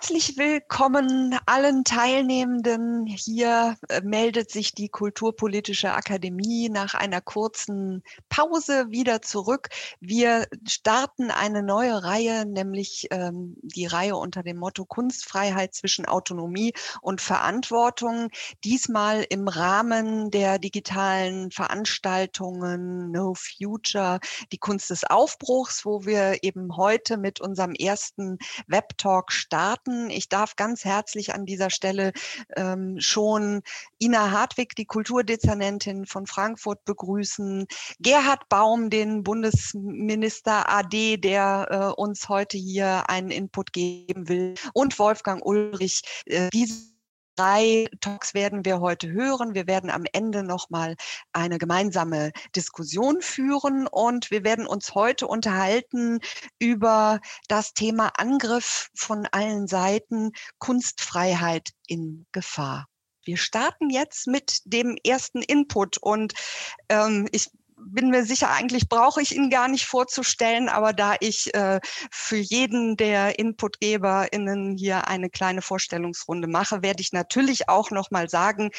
[0.00, 3.04] Herzlich willkommen allen Teilnehmenden.
[3.06, 9.68] Hier äh, meldet sich die Kulturpolitische Akademie nach einer kurzen Pause wieder zurück.
[10.00, 16.72] Wir starten eine neue Reihe, nämlich ähm, die Reihe unter dem Motto Kunstfreiheit zwischen Autonomie
[17.02, 18.30] und Verantwortung.
[18.64, 24.18] Diesmal im Rahmen der digitalen Veranstaltungen No Future,
[24.50, 30.10] die Kunst des Aufbruchs, wo wir eben heute mit unserem ersten Webtalk starten starten.
[30.10, 32.12] Ich darf ganz herzlich an dieser Stelle
[32.56, 33.62] ähm, schon
[33.98, 37.66] Ina Hartwig, die Kulturdezernentin von Frankfurt, begrüßen.
[37.98, 44.54] Gerhard Baum, den Bundesminister AD, der äh, uns heute hier einen Input geben will.
[44.72, 46.89] Und Wolfgang Ulrich, äh, diese
[47.40, 49.54] drei Talks werden wir heute hören.
[49.54, 50.96] Wir werden am Ende nochmal
[51.32, 56.20] eine gemeinsame Diskussion führen und wir werden uns heute unterhalten
[56.58, 62.88] über das Thema Angriff von allen Seiten, Kunstfreiheit in Gefahr.
[63.24, 66.34] Wir starten jetzt mit dem ersten Input und
[66.90, 67.48] ähm, ich
[67.86, 72.36] bin mir sicher, eigentlich brauche ich ihn gar nicht vorzustellen, aber da ich äh, für
[72.36, 78.70] jeden der InputgeberInnen hier eine kleine Vorstellungsrunde mache, werde ich natürlich auch nochmal sagen,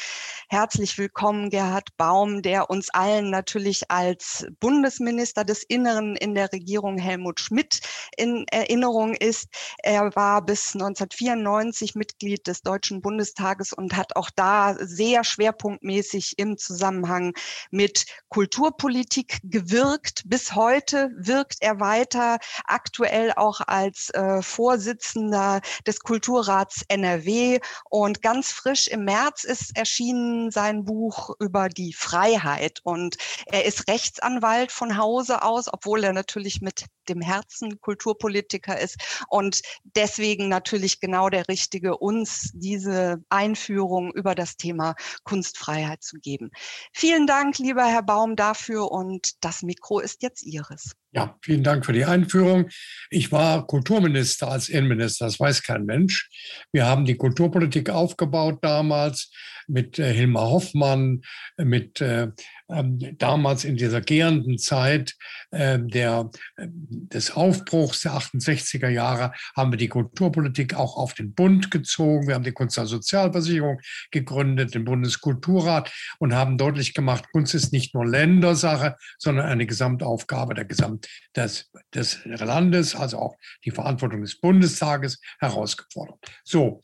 [0.48, 6.98] herzlich willkommen Gerhard Baum, der uns allen natürlich als Bundesminister des Inneren in der Regierung
[6.98, 7.80] Helmut Schmidt
[8.16, 9.48] in Erinnerung ist.
[9.82, 16.56] Er war bis 1994 Mitglied des Deutschen Bundestages und hat auch da sehr schwerpunktmäßig im
[16.56, 17.34] Zusammenhang
[17.70, 20.20] mit Kulturpolitik Politik gewirkt.
[20.26, 27.60] Bis heute wirkt er weiter, aktuell auch als äh, Vorsitzender des Kulturrats NRW.
[27.88, 32.80] Und ganz frisch im März ist erschienen sein Buch über die Freiheit.
[32.82, 39.24] Und er ist Rechtsanwalt von Hause aus, obwohl er natürlich mit dem Herzen Kulturpolitiker ist
[39.28, 46.50] und deswegen natürlich genau der Richtige, uns diese Einführung über das Thema Kunstfreiheit zu geben.
[46.92, 50.92] Vielen Dank, lieber Herr Baum, dafür und das Mikro ist jetzt Ihres.
[51.14, 52.70] Ja, vielen Dank für die Einführung.
[53.10, 56.30] Ich war Kulturminister als Innenminister, das weiß kein Mensch.
[56.72, 59.30] Wir haben die Kulturpolitik aufgebaut damals
[59.68, 61.22] mit äh, Hilmar Hoffmann,
[61.58, 62.28] mit äh,
[62.70, 65.14] ähm, damals in dieser gärenden Zeit
[65.50, 71.34] äh, der, äh, des Aufbruchs der 68er Jahre haben wir die Kulturpolitik auch auf den
[71.34, 72.26] Bund gezogen.
[72.26, 73.80] Wir haben die Kunst- und Sozialversicherung
[74.10, 80.54] gegründet, den Bundeskulturrat und haben deutlich gemacht, Kunst ist nicht nur Ländersache, sondern eine Gesamtaufgabe
[80.54, 81.01] der Gesamt
[81.36, 86.18] des, des Landes, also auch die Verantwortung des Bundestages herausgefordert.
[86.44, 86.80] So,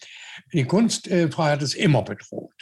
[0.53, 2.53] die Kunstfreiheit ist immer bedroht.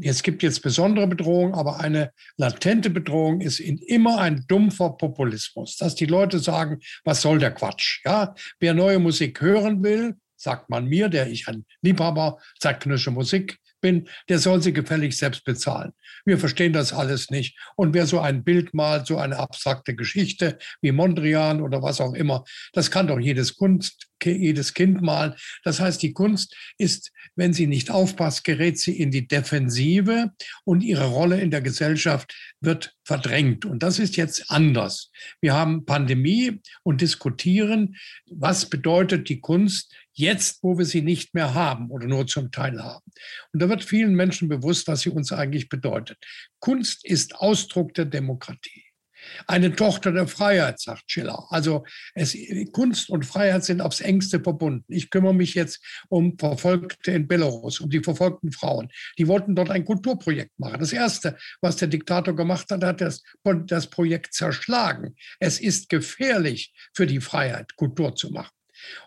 [0.00, 5.94] Es gibt jetzt besondere Bedrohungen, aber eine latente Bedrohung ist immer ein dumpfer Populismus, dass
[5.94, 8.00] die Leute sagen, was soll der Quatsch?
[8.04, 13.58] Ja, wer neue Musik hören will, sagt man mir, der ich ein Liebhaber zeitgenössischer Musik
[13.80, 15.92] bin, der soll sie gefällig selbst bezahlen.
[16.24, 17.58] Wir verstehen das alles nicht.
[17.76, 22.14] Und wer so ein Bild malt, so eine abstrakte Geschichte wie Mondrian oder was auch
[22.14, 25.34] immer, das kann doch jedes Kunst, jedes Kind malen.
[25.64, 30.32] Das heißt, die Kunst ist, wenn sie nicht aufpasst, gerät sie in die Defensive
[30.64, 33.64] und ihre Rolle in der Gesellschaft wird verdrängt.
[33.64, 35.10] Und das ist jetzt anders.
[35.40, 37.96] Wir haben Pandemie und diskutieren,
[38.30, 42.82] was bedeutet die Kunst jetzt, wo wir sie nicht mehr haben oder nur zum Teil
[42.82, 43.04] haben.
[43.52, 46.18] Und da wird vielen Menschen bewusst, was sie uns eigentlich bedeutet.
[46.58, 48.85] Kunst ist Ausdruck der Demokratie.
[49.46, 51.46] Eine Tochter der Freiheit, sagt Schiller.
[51.50, 52.36] Also es,
[52.72, 54.84] Kunst und Freiheit sind aufs engste verbunden.
[54.88, 58.88] Ich kümmere mich jetzt um Verfolgte in Belarus, um die verfolgten Frauen.
[59.18, 60.80] Die wollten dort ein Kulturprojekt machen.
[60.80, 63.22] Das Erste, was der Diktator gemacht hat, hat das,
[63.66, 65.16] das Projekt zerschlagen.
[65.40, 68.50] Es ist gefährlich für die Freiheit, Kultur zu machen.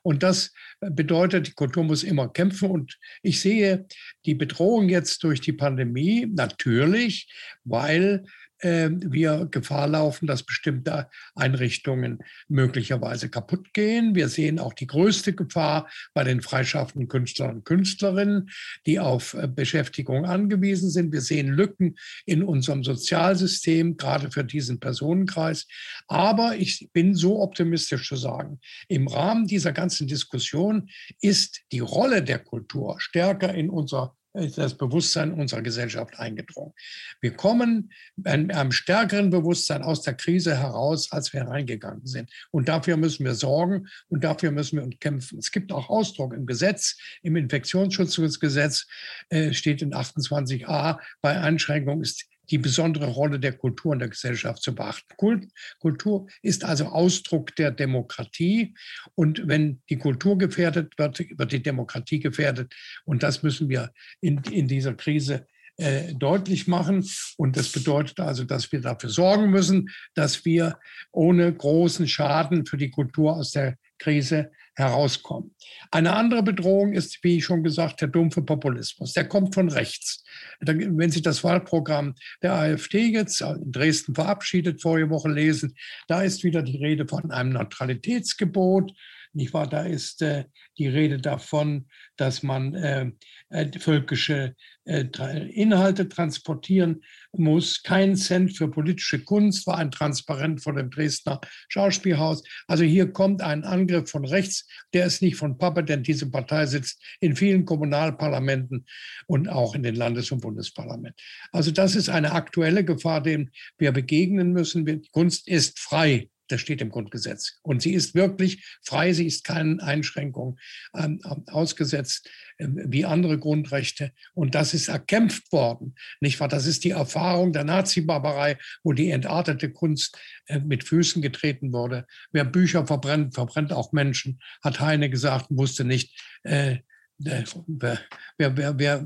[0.02, 2.70] Und das bedeutet, die Kultur muss immer kämpfen.
[2.70, 3.86] Und ich sehe
[4.26, 7.32] die Bedrohung jetzt durch die Pandemie natürlich,
[7.64, 8.26] weil
[8.62, 14.16] wir Gefahr laufen, dass bestimmte Einrichtungen möglicherweise kaputt gehen.
[14.16, 18.50] Wir sehen auch die größte Gefahr bei den freischaffenden Künstlern und Künstlerinnen,
[18.86, 21.12] die auf äh, Beschäftigung angewiesen sind.
[21.12, 21.96] Wir sehen Lücken
[22.26, 25.68] in unserem Sozialsystem, gerade für diesen Personenkreis.
[26.08, 30.90] Aber ich bin so optimistisch zu sagen, im Rahmen dieser ganzen Diskussion
[31.22, 36.74] ist die Rolle der Kultur stärker in unserer das Bewusstsein unserer Gesellschaft eingedrungen.
[37.22, 42.32] Wir kommen mit einem stärkeren Bewusstsein aus der Krise heraus, als wir reingegangen sind.
[42.52, 45.40] Und dafür müssen wir sorgen und dafür müssen wir kämpfen.
[45.40, 48.88] Es gibt auch Ausdruck im Gesetz, im Infektionsschutzgesetz
[49.30, 54.62] äh, steht in 28a, bei Einschränkung ist die besondere Rolle der Kultur in der Gesellschaft
[54.62, 55.16] zu beachten.
[55.18, 55.48] Kult,
[55.80, 58.76] Kultur ist also Ausdruck der Demokratie.
[59.16, 62.74] Und wenn die Kultur gefährdet wird, wird die Demokratie gefährdet.
[63.06, 63.92] Und das müssen wir
[64.22, 65.46] in, in dieser Krise
[65.78, 67.08] äh, deutlich machen.
[67.38, 70.78] Und das bedeutet also, dass wir dafür sorgen müssen, dass wir
[71.12, 75.56] ohne großen Schaden für die Kultur aus der Krise herauskommen.
[75.92, 79.14] Eine andere Bedrohung ist, wie schon gesagt, der dumpfe Populismus.
[79.14, 80.24] Der kommt von rechts.
[80.62, 85.76] Wenn Sie das Wahlprogramm der AfD jetzt in Dresden verabschiedet vorige Woche lesen,
[86.08, 88.94] da ist wieder die Rede von einem Neutralitätsgebot.
[89.34, 89.68] Nicht wahr?
[89.68, 90.46] Da ist äh,
[90.78, 91.88] die Rede davon,
[92.18, 93.12] dass man äh,
[93.50, 94.56] äh, völkische
[94.86, 95.06] äh,
[95.52, 97.84] Inhalte transportieren muss.
[97.84, 102.44] Kein Cent für politische Kunst war ein Transparent vor dem Dresdner Schauspielhaus.
[102.68, 106.66] Also hier kommt ein Angriff von rechts, der ist nicht von Pappe, denn diese Partei
[106.66, 108.86] sitzt in vielen Kommunalparlamenten
[109.28, 111.24] und auch in den Landes- und Bundesparlamenten.
[111.52, 115.04] Also das ist eine aktuelle Gefahr, dem wir begegnen müssen.
[115.12, 116.30] Kunst ist frei.
[116.52, 117.60] Das steht im Grundgesetz.
[117.62, 120.60] Und sie ist wirklich frei, sie ist keinen Einschränkungen
[120.96, 124.12] ähm, ausgesetzt äh, wie andere Grundrechte.
[124.34, 125.96] Und das ist erkämpft worden.
[126.20, 126.48] Nicht wahr?
[126.48, 130.18] Das ist die Erfahrung der Nazi-Barbarei, wo die entartete Kunst
[130.48, 132.06] äh, mit Füßen getreten wurde.
[132.32, 136.78] Wer Bücher verbrennt, verbrennt auch Menschen, hat Heine gesagt, wusste nicht, äh,
[137.26, 138.00] äh wer,
[138.38, 139.06] wer, wer,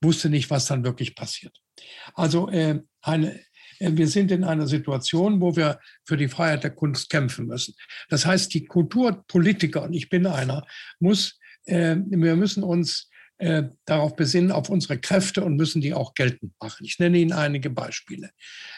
[0.00, 1.56] wusste nicht, was dann wirklich passiert.
[2.14, 3.44] Also äh, eine, äh,
[3.80, 7.74] wir sind in einer Situation, wo wir für die Freiheit der Kunst kämpfen müssen.
[8.08, 10.66] Das heißt, die Kulturpolitiker, und ich bin einer,
[10.98, 13.07] muss, äh, wir müssen uns
[13.38, 16.84] äh, darauf besinnen, auf unsere Kräfte und müssen die auch geltend machen.
[16.84, 18.30] Ich nenne Ihnen einige Beispiele.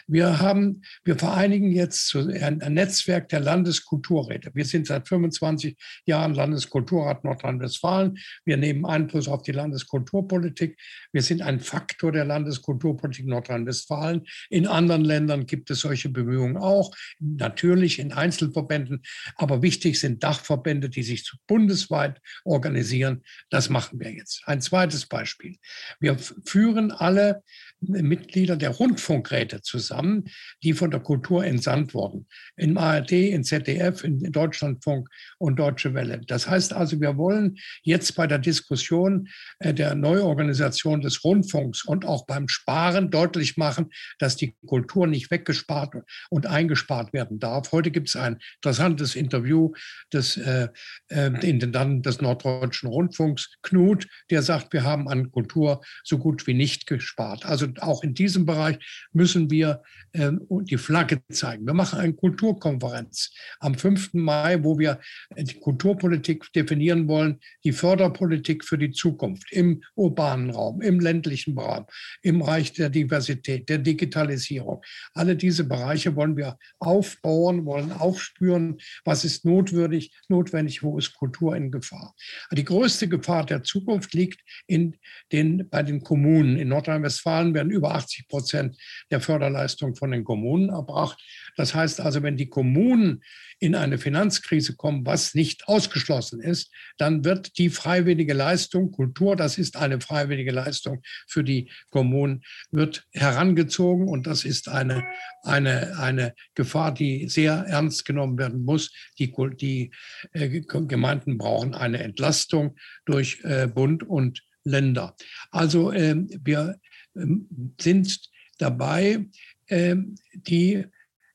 [0.07, 4.51] Wir haben, wir vereinigen jetzt ein, ein Netzwerk der Landeskulturräte.
[4.53, 5.75] Wir sind seit 25
[6.05, 8.19] Jahren Landeskulturrat Nordrhein-Westfalen.
[8.45, 10.77] Wir nehmen Einfluss auf die Landeskulturpolitik.
[11.11, 14.27] Wir sind ein Faktor der Landeskulturpolitik Nordrhein-Westfalen.
[14.51, 19.01] In anderen Ländern gibt es solche Bemühungen auch, natürlich in Einzelverbänden.
[19.37, 23.23] Aber wichtig sind Dachverbände, die sich bundesweit organisieren.
[23.49, 24.43] Das machen wir jetzt.
[24.51, 25.55] Ein zweites Beispiel.
[26.01, 27.41] Wir führen alle
[27.81, 30.25] Mitglieder der Rundfunkräte zusammen,
[30.61, 32.27] die von der Kultur entsandt wurden.
[32.55, 35.09] In ARD, in ZDF, in Deutschlandfunk
[35.39, 36.21] und Deutsche Welle.
[36.27, 42.05] Das heißt also, wir wollen jetzt bei der Diskussion äh, der Neuorganisation des Rundfunks und
[42.05, 43.89] auch beim Sparen deutlich machen,
[44.19, 45.95] dass die Kultur nicht weggespart
[46.29, 47.71] und eingespart werden darf.
[47.71, 49.71] Heute gibt es ein interessantes Interview
[50.13, 50.67] des äh,
[51.07, 56.53] äh, Intendanten des Norddeutschen Rundfunks, Knut, der sagt, wir haben an Kultur so gut wie
[56.53, 57.45] nicht gespart.
[57.45, 58.77] Also auch in diesem Bereich
[59.13, 59.81] müssen wir
[60.13, 61.65] äh, die Flagge zeigen.
[61.65, 64.13] Wir machen eine Kulturkonferenz am 5.
[64.13, 64.99] Mai, wo wir
[65.37, 71.85] die Kulturpolitik definieren wollen, die Förderpolitik für die Zukunft im urbanen Raum, im ländlichen Raum,
[72.21, 74.81] im Bereich der Diversität, der Digitalisierung.
[75.13, 81.55] Alle diese Bereiche wollen wir aufbauen, wollen aufspüren, was ist notwendig, notwendig, wo ist Kultur
[81.55, 82.15] in Gefahr.
[82.51, 84.30] Die größte Gefahr der Zukunft liegt
[84.67, 84.97] in
[85.31, 86.57] den, bei den Kommunen.
[86.57, 88.77] In Nordrhein-Westfalen werden über 80 Prozent
[89.09, 91.21] der Förderleistung von den Kommunen erbracht.
[91.55, 93.23] Das heißt also, wenn die Kommunen
[93.59, 99.57] in eine Finanzkrise kommen, was nicht ausgeschlossen ist, dann wird die freiwillige Leistung, Kultur, das
[99.57, 105.03] ist eine freiwillige Leistung für die Kommunen, wird herangezogen und das ist eine,
[105.43, 108.91] eine, eine Gefahr, die sehr ernst genommen werden muss.
[109.19, 109.91] Die, die
[110.33, 115.15] äh, Gemeinden brauchen eine Entlastung durch äh, Bund und Länder.
[115.51, 116.79] Also äh, wir
[117.15, 117.47] ähm,
[117.79, 118.19] sind
[118.57, 119.25] dabei,
[119.67, 120.85] ähm, die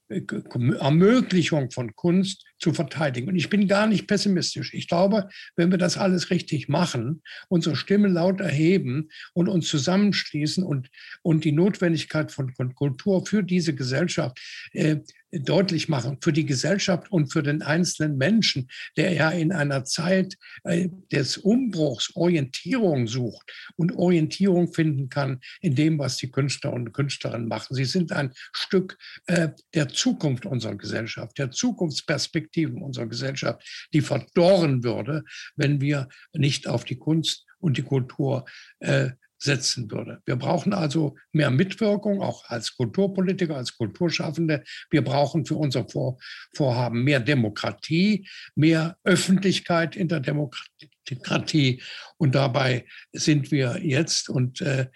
[0.09, 3.29] Ermöglichung von Kunst zu verteidigen.
[3.29, 4.73] Und ich bin gar nicht pessimistisch.
[4.73, 10.63] Ich glaube, wenn wir das alles richtig machen, unsere Stimme laut erheben und uns zusammenschließen
[10.63, 10.89] und,
[11.23, 14.41] und die Notwendigkeit von, von Kultur für diese Gesellschaft
[14.73, 14.99] äh,
[15.33, 20.37] deutlich machen für die Gesellschaft und für den einzelnen Menschen, der ja in einer Zeit
[20.65, 26.93] äh, des Umbruchs Orientierung sucht und Orientierung finden kann in dem, was die Künstler und
[26.93, 27.75] Künstlerinnen machen.
[27.75, 34.85] Sie sind ein Stück äh, der Zukunft unserer Gesellschaft, der Zukunftsperspektiven unserer Gesellschaft, die verdorren
[34.85, 35.25] würde,
[35.57, 38.45] wenn wir nicht auf die Kunst und die Kultur
[38.81, 40.21] äh, setzen würde.
[40.25, 44.65] Wir brauchen also mehr Mitwirkung, auch als Kulturpolitiker, als Kulturschaffende.
[44.91, 46.19] Wir brauchen für unser Vor
[46.55, 51.83] Vorhaben mehr Demokratie, mehr Öffentlichkeit in der Demokratie.
[52.17, 54.29] Und dabei sind wir jetzt.
[54.29, 54.87] Und äh,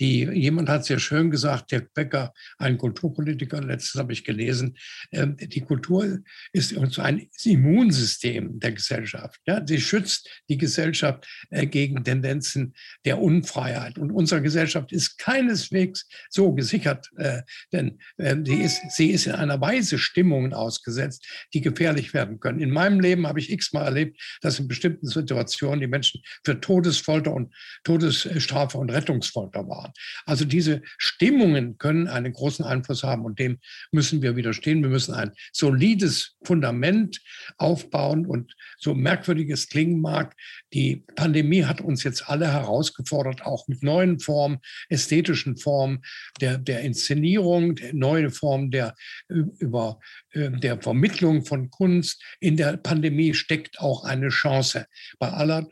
[0.00, 4.76] die, jemand hat sehr schön gesagt, Dirk Becker, ein Kulturpolitiker, letztes habe ich gelesen,
[5.10, 6.20] äh, die Kultur
[6.52, 9.40] ist so ein Immunsystem der Gesellschaft.
[9.46, 9.64] Ja?
[9.64, 13.98] Sie schützt die Gesellschaft äh, gegen Tendenzen der Unfreiheit.
[13.98, 17.42] Und unsere Gesellschaft ist keineswegs so gesichert, äh,
[17.72, 22.60] denn äh, sie, ist, sie ist in einer Weise Stimmungen ausgesetzt, die gefährlich werden können.
[22.60, 27.34] In meinem Leben habe ich x-mal erlebt, dass in bestimmten Situationen die Menschen für Todesfolter
[27.34, 27.54] und
[27.84, 29.89] Todesstrafe und Rettungsfolter waren.
[30.26, 33.58] Also diese Stimmungen können einen großen Einfluss haben und dem
[33.92, 34.82] müssen wir widerstehen.
[34.82, 37.20] Wir müssen ein solides Fundament
[37.58, 40.34] aufbauen und so merkwürdig es klingen mag,
[40.72, 46.02] die Pandemie hat uns jetzt alle herausgefordert, auch mit neuen Formen, ästhetischen Formen
[46.40, 48.94] der, der Inszenierung, neue Formen der,
[49.28, 50.00] über,
[50.32, 52.22] äh, der Vermittlung von Kunst.
[52.40, 54.86] In der Pandemie steckt auch eine Chance.
[55.18, 55.68] Bei aller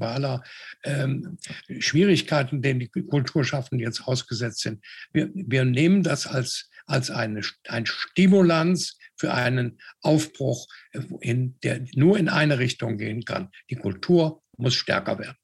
[0.00, 0.42] aller
[0.84, 1.38] ähm,
[1.78, 4.84] Schwierigkeiten, denen die Kulturschaffenden jetzt ausgesetzt sind.
[5.12, 10.66] Wir, wir nehmen das als, als eine, ein Stimulanz für einen Aufbruch,
[11.20, 13.50] in, der nur in eine Richtung gehen kann.
[13.68, 15.36] Die Kultur muss stärker werden.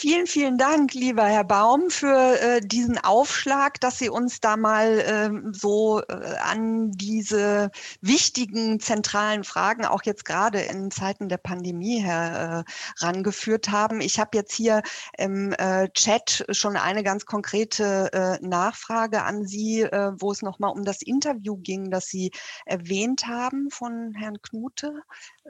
[0.00, 5.04] Vielen, vielen Dank, lieber Herr Baum, für äh, diesen Aufschlag, dass Sie uns da mal
[5.06, 12.00] ähm, so äh, an diese wichtigen zentralen Fragen, auch jetzt gerade in Zeiten der Pandemie
[12.00, 14.00] herangeführt äh, haben.
[14.00, 14.80] Ich habe jetzt hier
[15.18, 20.82] im äh, Chat schon eine ganz konkrete äh, Nachfrage an Sie, wo es nochmal um
[20.82, 22.30] das Interview ging, das Sie
[22.64, 25.02] erwähnt haben von Herrn Knute,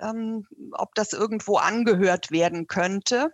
[0.02, 3.30] ähm, ob das irgendwo angehört werden könnte.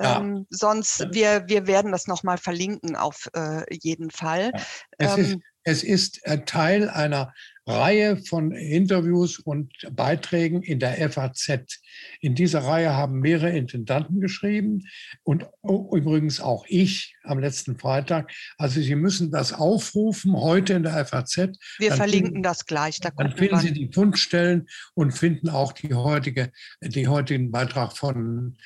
[0.00, 0.20] Ja.
[0.20, 4.52] Ähm, sonst, wir, wir werden das nochmal verlinken auf äh, jeden Fall.
[4.54, 4.60] Ja.
[4.98, 7.32] Es, ähm, ist, es ist äh, Teil einer
[7.66, 11.80] Reihe von Interviews und Beiträgen in der FAZ.
[12.20, 14.88] In dieser Reihe haben mehrere Intendanten geschrieben
[15.22, 18.32] und übrigens auch ich am letzten Freitag.
[18.58, 21.58] Also Sie müssen das aufrufen heute in der FAZ.
[21.78, 22.98] Wir verlinken finden, das gleich.
[23.00, 28.56] Da dann finden Sie die Fundstellen und finden auch die heutige, die heutigen Beitrag von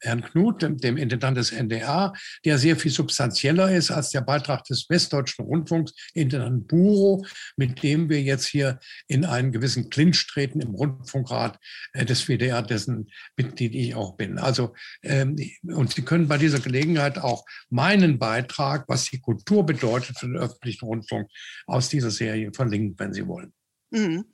[0.00, 2.12] Herrn Knut, dem, dem Intendant des NDR,
[2.44, 7.24] der sehr viel substanzieller ist als der Beitrag des Westdeutschen Rundfunks, Intendant Buro,
[7.56, 8.78] mit dem wir jetzt hier
[9.08, 11.58] in einen gewissen Clinch treten im Rundfunkrat
[11.92, 14.38] äh, des WDR, dessen Mitglied ich auch bin.
[14.38, 20.18] Also, ähm, und Sie können bei dieser Gelegenheit auch meinen Beitrag, was die Kultur bedeutet
[20.18, 21.28] für den öffentlichen Rundfunk,
[21.66, 23.52] aus dieser Serie verlinken, wenn Sie wollen.
[23.90, 24.24] Mhm.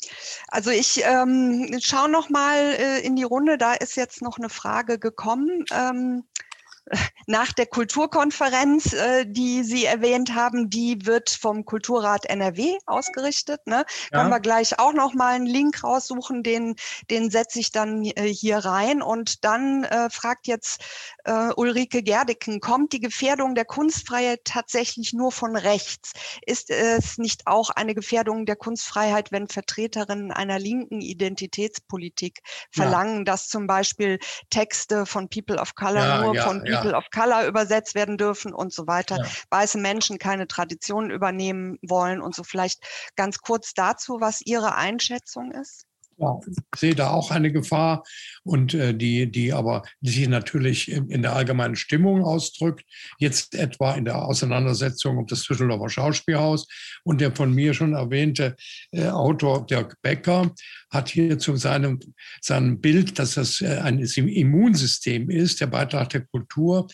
[0.48, 3.58] Also ich ähm, schaue noch mal äh, in die Runde.
[3.58, 5.64] Da ist jetzt noch eine Frage gekommen.
[5.72, 6.24] Ähm,
[7.26, 13.66] nach der Kulturkonferenz, äh, die Sie erwähnt haben, die wird vom Kulturrat NRW ausgerichtet.
[13.66, 13.84] Ne?
[14.12, 14.18] Ja.
[14.18, 16.76] Können wir gleich auch noch mal einen Link raussuchen, den,
[17.10, 19.02] den setze ich dann äh, hier rein.
[19.02, 20.84] Und dann äh, fragt jetzt
[21.24, 26.12] äh, Ulrike Gerdicken, kommt die Gefährdung der Kunstfreiheit tatsächlich nur von rechts?
[26.46, 32.40] Ist es nicht auch eine Gefährdung der Kunstfreiheit, wenn Vertreterinnen einer linken Identitätspolitik
[32.70, 33.24] verlangen, ja.
[33.24, 34.18] dass zum Beispiel
[34.50, 38.72] Texte von People of Color ja, nur von People of Color übersetzt werden dürfen und
[38.72, 39.18] so weiter.
[39.18, 39.24] Ja.
[39.50, 42.42] Weiße Menschen keine Traditionen übernehmen wollen und so.
[42.44, 42.80] Vielleicht
[43.16, 45.86] ganz kurz dazu, was Ihre Einschätzung ist?
[46.18, 48.02] Ja, ich sehe da auch eine Gefahr
[48.42, 52.86] und äh, die, die aber die sich natürlich in, in, der allgemeinen Stimmung ausdrückt.
[53.18, 56.68] Jetzt etwa in der Auseinandersetzung um das Düsseldorfer Schauspielhaus
[57.04, 58.56] und der von mir schon erwähnte
[58.92, 60.52] äh, Autor Dirk Becker
[60.90, 62.00] hat hier zu seinem,
[62.40, 66.86] seinem Bild, dass das äh, ein Immunsystem ist, der Beitrag der Kultur,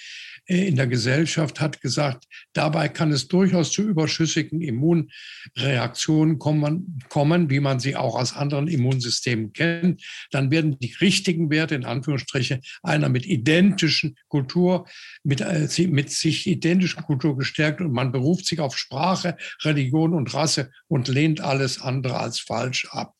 [0.46, 7.50] äh, in der Gesellschaft hat gesagt, dabei kann es durchaus zu überschüssigen Immunreaktionen kommen, kommen,
[7.50, 10.02] wie man sie auch aus anderen Immunsystemen kennt.
[10.30, 14.86] Dann werden die richtigen Werte, in Anführungsstrichen, einer mit identischen Kultur,
[15.22, 20.32] mit, äh, mit sich identischen Kultur gestärkt und man beruft sich auf Sprache, Religion und
[20.34, 23.14] Rasse und lehnt alles andere als falsch ab.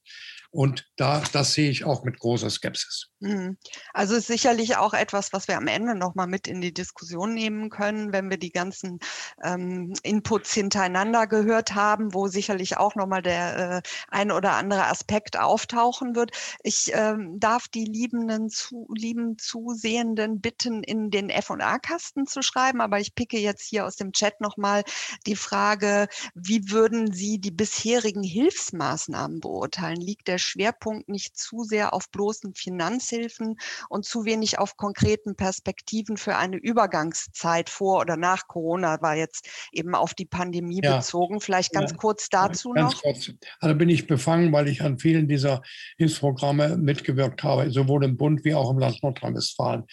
[0.52, 3.08] Und da, das sehe ich auch mit großer Skepsis.
[3.20, 3.56] Mhm.
[3.94, 7.70] Also ist sicherlich auch etwas, was wir am Ende nochmal mit in die Diskussion nehmen
[7.70, 8.98] können, wenn wir die ganzen
[9.42, 15.38] ähm, Inputs hintereinander gehört haben, wo sicherlich auch nochmal der äh, ein oder andere Aspekt
[15.38, 16.32] auftauchen wird.
[16.62, 23.00] Ich ähm, darf die liebenden, zu, lieben Zusehenden bitten, in den F&A-Kasten zu schreiben, aber
[23.00, 24.84] ich picke jetzt hier aus dem Chat nochmal
[25.26, 29.96] die Frage, wie würden Sie die bisherigen Hilfsmaßnahmen beurteilen?
[29.96, 33.56] Liegt der Schwerpunkt nicht zu sehr auf bloßen Finanzhilfen
[33.88, 39.48] und zu wenig auf konkreten Perspektiven für eine Übergangszeit vor oder nach Corona war jetzt
[39.72, 40.96] eben auf die Pandemie ja.
[40.96, 41.40] bezogen.
[41.40, 41.96] Vielleicht ganz ja.
[41.96, 43.02] kurz dazu ganz noch.
[43.02, 43.30] Kurz.
[43.60, 45.62] Also bin ich befangen, weil ich an vielen dieser
[45.96, 49.84] Hilfsprogramme mitgewirkt habe, sowohl im Bund wie auch im Land Nordrhein-Westfalen.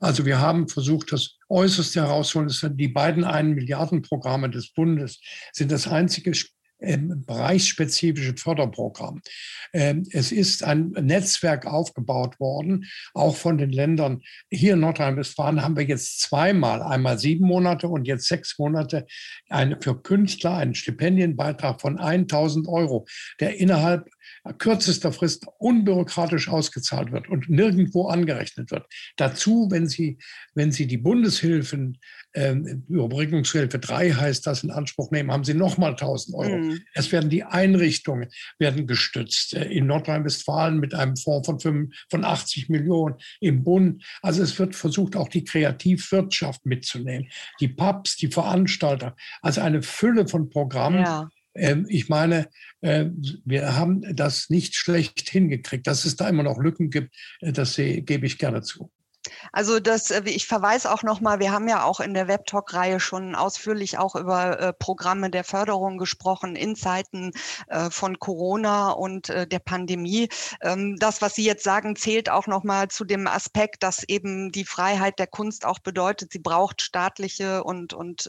[0.00, 2.50] Also wir haben versucht, das Äußerste herauszuholen.
[2.76, 5.20] Die beiden 1 Milliarden Programme des Bundes
[5.52, 6.32] sind das einzige
[6.80, 9.20] ähm, bereichsspezifische Förderprogramm.
[9.72, 14.22] Ähm, es ist ein Netzwerk aufgebaut worden, auch von den Ländern.
[14.50, 19.06] Hier in Nordrhein-Westfalen haben wir jetzt zweimal, einmal sieben Monate und jetzt sechs Monate,
[19.48, 23.06] eine, für Künstler einen Stipendienbeitrag von 1000 Euro,
[23.40, 24.08] der innerhalb
[24.58, 28.86] kürzester Frist unbürokratisch ausgezahlt wird und nirgendwo angerechnet wird.
[29.16, 30.18] Dazu, wenn Sie,
[30.54, 31.98] wenn Sie die Bundeshilfen,
[32.32, 32.54] äh,
[32.88, 36.56] Überbrückungshilfe 3 heißt das, in Anspruch nehmen, haben Sie nochmal 1000 Euro.
[36.58, 36.80] Mhm.
[36.94, 39.54] Es werden die Einrichtungen werden gestützt.
[39.54, 44.04] Äh, in Nordrhein-Westfalen mit einem Fonds von, 5, von 80 Millionen, im Bund.
[44.22, 47.28] Also es wird versucht, auch die Kreativwirtschaft mitzunehmen.
[47.60, 49.16] Die Pubs, die Veranstalter.
[49.42, 51.04] Also eine Fülle von Programmen.
[51.04, 52.48] Ja ähm, ich meine,
[52.82, 53.06] äh,
[53.44, 55.88] wir haben das nicht schlecht hingekriegt.
[55.88, 58.92] Dass es da immer noch Lücken gibt, äh, das gebe ich gerne zu.
[59.52, 63.34] Also das, äh, ich verweise auch nochmal, wir haben ja auch in der Webtalk-Reihe schon
[63.34, 67.32] ausführlich auch über äh, Programme der Förderung gesprochen in Zeiten
[67.68, 70.28] äh, von Corona und äh, der Pandemie.
[70.60, 74.64] Ähm, das, was Sie jetzt sagen, zählt auch nochmal zu dem Aspekt, dass eben die
[74.64, 78.28] Freiheit der Kunst auch bedeutet, sie braucht staatliche und, und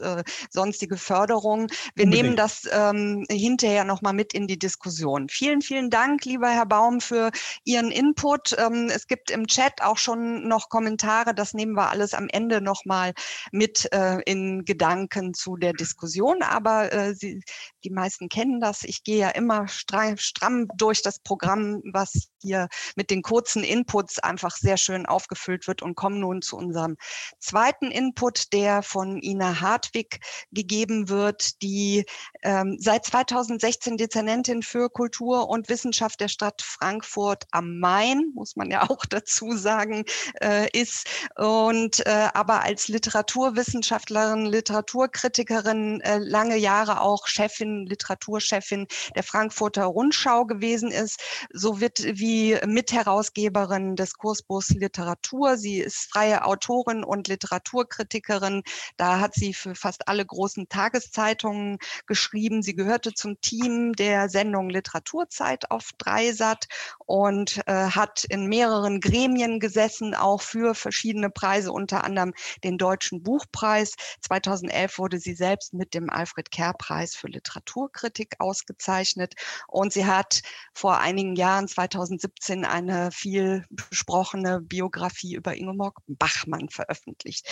[0.50, 1.68] sonstige Förderung.
[1.94, 2.12] Wir Unbedingt.
[2.12, 5.28] nehmen das ähm, hinterher nochmal mit in die Diskussion.
[5.28, 7.30] Vielen, vielen Dank, lieber Herr Baum, für
[7.64, 8.56] Ihren Input.
[8.58, 12.28] Ähm, es gibt im Chat auch schon noch Kommentare Kommentare, das nehmen wir alles am
[12.28, 13.12] Ende nochmal
[13.50, 16.42] mit äh, in Gedanken zu der Diskussion.
[16.42, 17.42] Aber äh, Sie,
[17.84, 18.84] die meisten kennen das.
[18.84, 24.56] Ich gehe ja immer stramm durch das Programm, was hier mit den kurzen Inputs einfach
[24.56, 26.96] sehr schön aufgefüllt wird und komme nun zu unserem
[27.38, 30.20] zweiten Input, der von Ina Hartwig
[30.52, 32.04] gegeben wird, die
[32.42, 38.70] ähm, seit 2016 Dezernentin für Kultur und Wissenschaft der Stadt Frankfurt am Main, muss man
[38.70, 40.04] ja auch dazu sagen,
[40.40, 40.89] äh, ist
[41.36, 50.44] und äh, aber als Literaturwissenschaftlerin, Literaturkritikerin äh, lange Jahre auch Chefin, Literaturchefin der Frankfurter Rundschau
[50.44, 51.20] gewesen ist.
[51.52, 55.56] So wird wie Mitherausgeberin des Kursbuchs Literatur.
[55.56, 58.62] Sie ist freie Autorin und Literaturkritikerin.
[58.96, 62.62] Da hat sie für fast alle großen Tageszeitungen geschrieben.
[62.62, 66.66] Sie gehörte zum Team der Sendung Literaturzeit auf Dreisat
[67.06, 73.22] und äh, hat in mehreren Gremien gesessen, auch für verschiedene Preise, unter anderem den Deutschen
[73.22, 73.94] Buchpreis.
[74.22, 79.34] 2011 wurde sie selbst mit dem Alfred Kerr Preis für Literaturkritik ausgezeichnet.
[79.68, 87.48] Und sie hat vor einigen Jahren, 2017, eine viel besprochene Biografie über Ingeborg Bachmann veröffentlicht.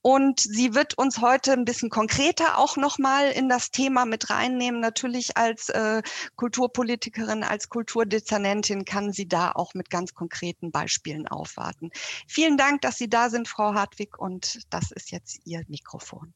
[0.00, 4.80] Und sie wird uns heute ein bisschen konkreter auch nochmal in das Thema mit reinnehmen.
[4.80, 6.02] Natürlich als äh,
[6.36, 11.90] Kulturpolitikerin, als Kulturdezernentin kann sie da auch mit ganz konkreten Beispielen aufwarten.
[12.26, 14.18] Vielen Dank, dass Sie da sind, Frau Hartwig.
[14.18, 16.34] Und das ist jetzt Ihr Mikrofon.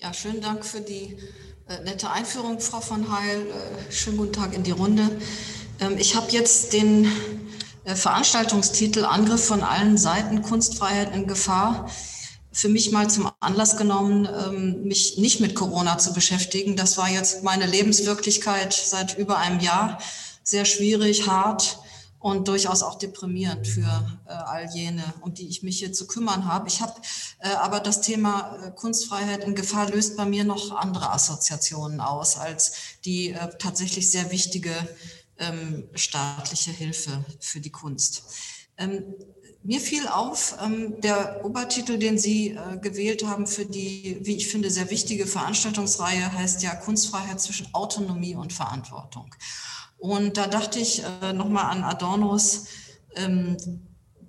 [0.00, 1.18] Ja, schönen Dank für die
[1.66, 3.48] äh, nette Einführung, Frau von Heil.
[3.48, 5.20] Äh, schönen guten Tag in die Runde.
[5.80, 7.10] Ähm, ich habe jetzt den
[7.82, 11.90] äh, Veranstaltungstitel Angriff von allen Seiten, Kunstfreiheit in Gefahr,
[12.52, 16.76] für mich mal zum Anlass genommen, ähm, mich nicht mit Corona zu beschäftigen.
[16.76, 19.98] Das war jetzt meine Lebenswirklichkeit seit über einem Jahr.
[20.44, 21.80] Sehr schwierig, hart
[22.20, 26.46] und durchaus auch deprimierend für äh, all jene, um die ich mich hier zu kümmern
[26.46, 26.68] habe.
[26.68, 26.94] Ich habe
[27.40, 32.36] äh, aber das Thema äh, Kunstfreiheit in Gefahr löst bei mir noch andere Assoziationen aus
[32.36, 32.72] als
[33.04, 34.72] die äh, tatsächlich sehr wichtige
[35.38, 38.24] ähm, staatliche Hilfe für die Kunst.
[38.76, 39.04] Ähm,
[39.62, 44.48] mir fiel auf, ähm, der Obertitel, den Sie äh, gewählt haben für die, wie ich
[44.48, 49.34] finde, sehr wichtige Veranstaltungsreihe, heißt ja Kunstfreiheit zwischen Autonomie und Verantwortung.
[49.98, 52.66] Und da dachte ich äh, nochmal an Adornos
[53.16, 53.56] ähm,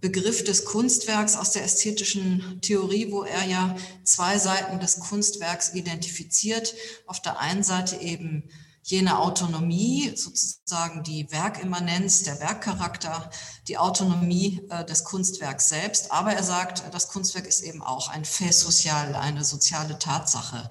[0.01, 6.73] Begriff des Kunstwerks aus der ästhetischen Theorie, wo er ja zwei Seiten des Kunstwerks identifiziert.
[7.05, 8.49] Auf der einen Seite eben
[8.81, 13.29] jene Autonomie, sozusagen die Werkimmanenz, der Werkcharakter,
[13.67, 16.11] die Autonomie äh, des Kunstwerks selbst.
[16.11, 20.69] Aber er sagt, das Kunstwerk ist eben auch ein Fait social, eine soziale Tatsache.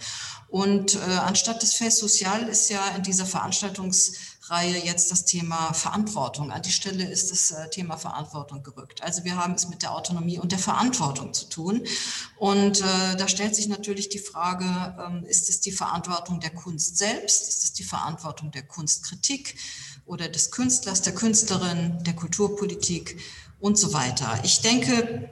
[0.48, 4.14] Und äh, anstatt des Fait social ist ja in dieser Veranstaltungs
[4.50, 6.50] Reihe jetzt das Thema Verantwortung.
[6.50, 9.02] An die Stelle ist das äh, Thema Verantwortung gerückt.
[9.02, 11.82] Also wir haben es mit der Autonomie und der Verantwortung zu tun.
[12.36, 14.64] Und äh, da stellt sich natürlich die Frage,
[15.04, 17.48] ähm, ist es die Verantwortung der Kunst selbst?
[17.48, 19.56] Ist es die Verantwortung der Kunstkritik?
[20.08, 23.20] oder des Künstlers, der Künstlerin, der Kulturpolitik
[23.60, 24.40] und so weiter.
[24.42, 25.28] Ich denke,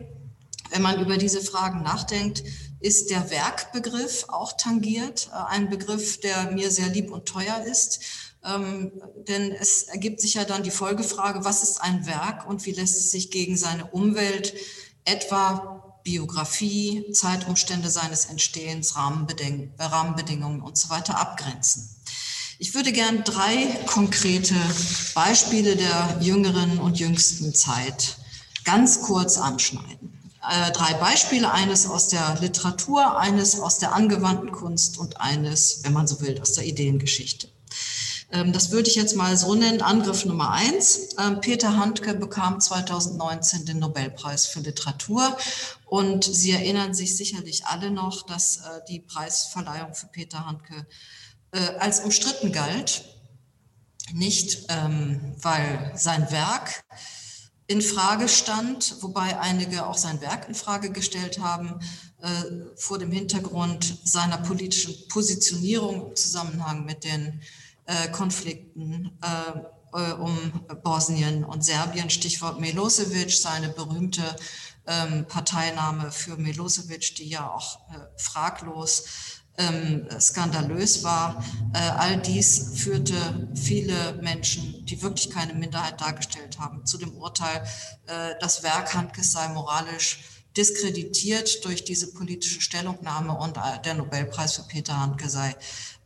[0.71, 2.45] wenn man über diese Fragen nachdenkt,
[2.81, 8.01] ist der Werkbegriff auch tangiert, äh, ein Begriff, der mir sehr lieb und teuer ist.
[8.47, 8.93] Ähm,
[9.27, 12.97] denn es ergibt sich ja dann die Folgefrage, was ist ein Werk und wie lässt
[12.97, 14.55] es sich gegen seine Umwelt,
[15.05, 21.89] etwa Biografie, Zeitumstände seines Entstehens, Rahmenbeding Rahmenbedingungen und so weiter abgrenzen.
[22.59, 24.55] Ich würde gern drei konkrete
[25.15, 28.19] Beispiele der jüngeren und jüngsten Zeit
[28.65, 30.17] ganz kurz anschneiden.
[30.49, 35.93] Äh, drei Beispiele, eines aus der Literatur, eines aus der angewandten Kunst und eines, wenn
[35.93, 37.49] man so will, aus der Ideengeschichte.
[38.31, 41.11] Ähm, das würde ich jetzt mal so nennen, Angriff Nummer eins.
[41.19, 45.37] Ähm, Peter Handke bekam 2019 den Nobelpreis für Literatur
[45.85, 50.87] und Sie erinnern sich sicherlich alle noch, dass äh, die Preisverleihung für Peter Handke
[51.53, 53.05] äh, als umstritten galt.
[54.13, 56.85] Nicht, ähm, weil sein Werk
[57.69, 61.81] in Frage stand, wobei einige auch sein Werk in Frage gestellt haben,
[62.23, 67.66] äh, vor dem Hintergrund seiner politischen Positionierung im Zusammenhang mit den äh,
[68.13, 69.59] Konflikten äh,
[69.97, 70.37] äh, um
[70.83, 74.23] Bosnien und Serbien, Stichwort Milosevic, seine berühmte
[74.87, 79.05] ähm, Parteinahme für Milosevic, die ja auch äh, fraglos
[79.59, 81.43] ähm, skandalös war.
[81.73, 87.65] Äh, all dies führte viele Menschen, die wirklich keine Minderheit dargestellt haben, zu dem Urteil,
[88.07, 90.21] äh, das Werk Handkes sei moralisch
[90.57, 95.55] diskreditiert durch diese politische Stellungnahme und äh, der Nobelpreis für Peter Handke sei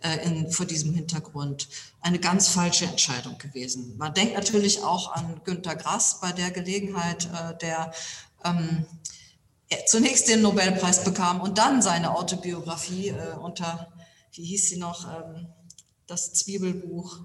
[0.00, 1.68] äh, in, vor diesem Hintergrund
[2.00, 3.96] eine ganz falsche Entscheidung gewesen.
[3.98, 7.92] Man denkt natürlich auch an Günter Grass bei der Gelegenheit, äh, der
[8.44, 8.86] ähm,
[9.86, 13.92] zunächst den Nobelpreis bekam und dann seine Autobiografie äh, unter,
[14.32, 15.48] wie hieß sie noch, ähm,
[16.06, 17.20] das Zwiebelbuch,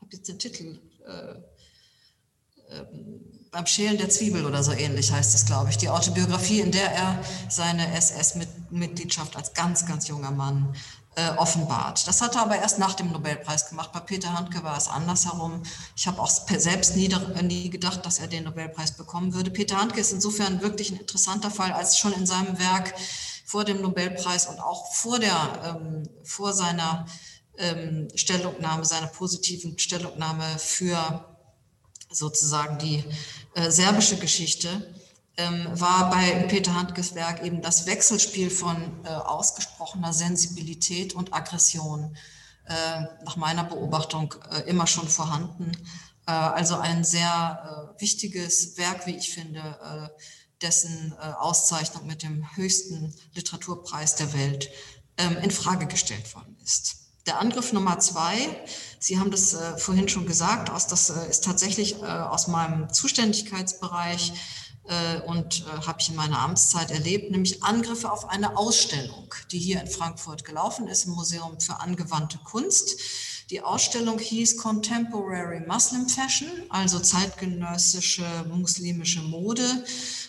[0.00, 1.34] habe jetzt den Titel, äh,
[2.74, 2.84] äh,
[3.52, 6.90] beim Schälen der Zwiebel oder so ähnlich heißt es, glaube ich, die Autobiografie, in der
[6.92, 10.74] er seine SS-Mitgliedschaft als ganz, ganz junger Mann
[11.38, 12.06] offenbart.
[12.06, 13.90] Das hat er aber erst nach dem Nobelpreis gemacht.
[13.92, 15.62] Bei Peter Handke war es andersherum.
[15.96, 17.08] Ich habe auch selbst nie,
[17.42, 19.50] nie gedacht, dass er den Nobelpreis bekommen würde.
[19.50, 22.92] Peter Handke ist insofern wirklich ein interessanter Fall, als schon in seinem Werk
[23.46, 27.06] vor dem Nobelpreis und auch vor, der, ähm, vor seiner
[27.58, 31.24] ähm, Stellungnahme, seiner positiven Stellungnahme für
[32.10, 33.04] sozusagen die
[33.54, 34.94] äh, serbische Geschichte,
[35.36, 42.16] ähm, war bei Peter Handkes Werk eben das Wechselspiel von äh, ausgesprochener Sensibilität und Aggression
[42.66, 45.72] äh, nach meiner Beobachtung äh, immer schon vorhanden.
[46.26, 50.22] Äh, also ein sehr äh, wichtiges Werk, wie ich finde, äh,
[50.62, 54.70] dessen Auszeichnung mit dem höchsten Literaturpreis der Welt
[55.18, 56.96] ähm, in Frage gestellt worden ist.
[57.26, 58.34] Der Angriff Nummer zwei,
[58.98, 64.32] Sie haben das vorhin schon gesagt, aus, das ist tatsächlich aus meinem Zuständigkeitsbereich
[65.26, 69.80] und äh, habe ich in meiner Amtszeit erlebt, nämlich Angriffe auf eine Ausstellung, die hier
[69.80, 73.00] in Frankfurt gelaufen ist, im Museum für angewandte Kunst.
[73.50, 79.84] Die Ausstellung hieß Contemporary Muslim Fashion, also zeitgenössische muslimische Mode.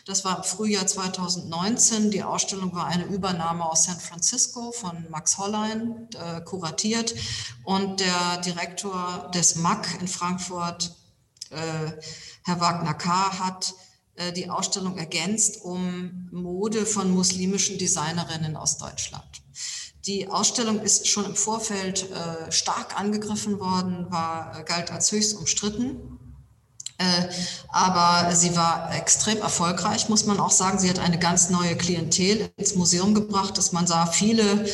[0.06, 2.12] Das war im Frühjahr 2019.
[2.12, 7.16] Die Ausstellung war eine Übernahme aus San Francisco von Max Hollein, äh, kuratiert.
[7.64, 10.96] Und der Direktor des MAC in Frankfurt,
[11.50, 11.92] äh,
[12.44, 13.87] Herr Wagner K., hat äh,
[14.36, 19.42] die Ausstellung ergänzt um Mode von muslimischen Designerinnen aus Deutschland.
[20.08, 26.27] Die Ausstellung ist schon im Vorfeld äh, stark angegriffen worden, war, galt als höchst umstritten.
[27.00, 27.28] Äh,
[27.70, 30.80] aber sie war extrem erfolgreich, muss man auch sagen.
[30.80, 34.66] Sie hat eine ganz neue Klientel ins Museum gebracht, dass man sah viele,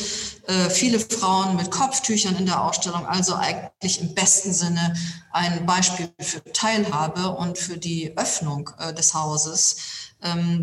[0.46, 4.94] äh, viele Frauen mit Kopftüchern in der Ausstellung, also eigentlich im besten Sinne
[5.32, 9.76] ein Beispiel für Teilhabe und für die Öffnung äh, des Hauses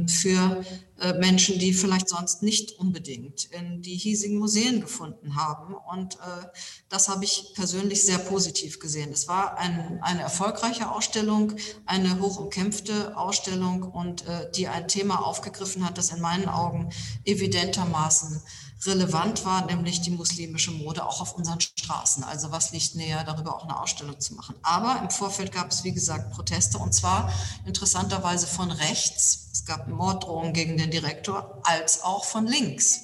[0.08, 0.64] für
[1.02, 5.74] äh, Menschen, die vielleicht sonst nicht unbedingt in die hiesigen Museen gefunden haben.
[5.74, 6.48] Und äh,
[6.90, 9.12] das habe ich persönlich sehr positiv gesehen.
[9.12, 11.54] Es war ein, eine erfolgreiche Ausstellung,
[11.86, 16.90] eine hochumkämpfte Ausstellung und äh, die ein Thema aufgegriffen hat, das in meinen Augen
[17.26, 18.42] evidentermaßen
[18.86, 22.24] relevant war, nämlich die muslimische Mode auch auf unseren Straßen.
[22.24, 24.56] Also was liegt näher, darüber auch eine Ausstellung zu machen.
[24.64, 27.32] Aber im Vorfeld gab es, wie gesagt, Proteste und zwar
[27.66, 29.50] interessanterweise von rechts.
[29.54, 33.02] Es gab Morddrohungen gegen den Direktor, als auch von links.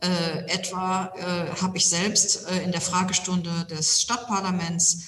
[0.00, 4.98] Äh, etwa äh, habe ich selbst äh, in der Fragestunde des Stadtparlaments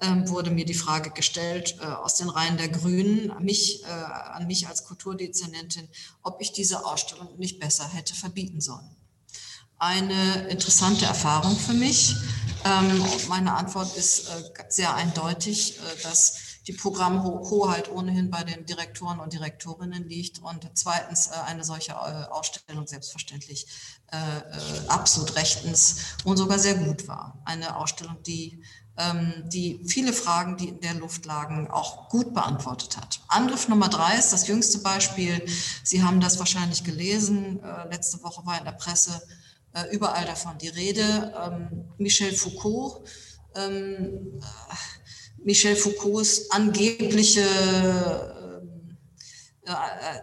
[0.00, 4.46] ähm, wurde mir die Frage gestellt äh, aus den Reihen der Grünen mich, äh, an
[4.46, 5.88] mich als Kulturdezernentin,
[6.22, 8.97] ob ich diese Ausstellung nicht besser hätte verbieten sollen
[9.78, 12.16] eine interessante Erfahrung für mich.
[12.64, 19.20] Ähm, meine Antwort ist äh, sehr eindeutig, äh, dass die Programmhoheit ohnehin bei den Direktoren
[19.20, 23.66] und Direktorinnen liegt und zweitens äh, eine solche äh, Ausstellung selbstverständlich
[24.12, 27.40] äh, absolut rechtens und sogar sehr gut war.
[27.46, 28.62] Eine Ausstellung, die
[28.98, 33.20] ähm, die viele Fragen, die in der Luft lagen, auch gut beantwortet hat.
[33.28, 35.40] Angriff Nummer drei ist das jüngste Beispiel.
[35.84, 37.60] Sie haben das wahrscheinlich gelesen.
[37.90, 39.22] Letzte Woche war in der Presse
[39.92, 41.32] überall davon die Rede.
[41.36, 43.04] Ähm, Michel Foucault
[43.54, 44.40] ähm,
[45.44, 47.40] Michel Foucaults angebliche
[49.64, 50.20] äh, äh,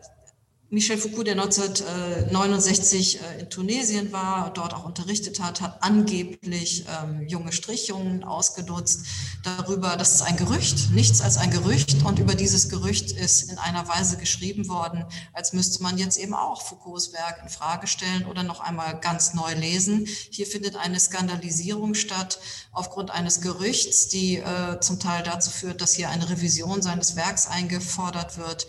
[0.72, 7.28] Michel Foucault, der 1969 äh, in Tunesien war, dort auch unterrichtet hat, hat angeblich ähm,
[7.28, 9.06] junge Strichjungen ausgenutzt
[9.44, 12.04] darüber, das ist ein Gerücht, nichts als ein Gerücht.
[12.04, 16.34] Und über dieses Gerücht ist in einer Weise geschrieben worden, als müsste man jetzt eben
[16.34, 20.08] auch Foucaults Werk in Frage stellen oder noch einmal ganz neu lesen.
[20.32, 22.40] Hier findet eine Skandalisierung statt
[22.72, 27.46] aufgrund eines Gerüchts, die äh, zum Teil dazu führt, dass hier eine Revision seines Werks
[27.46, 28.66] eingefordert wird.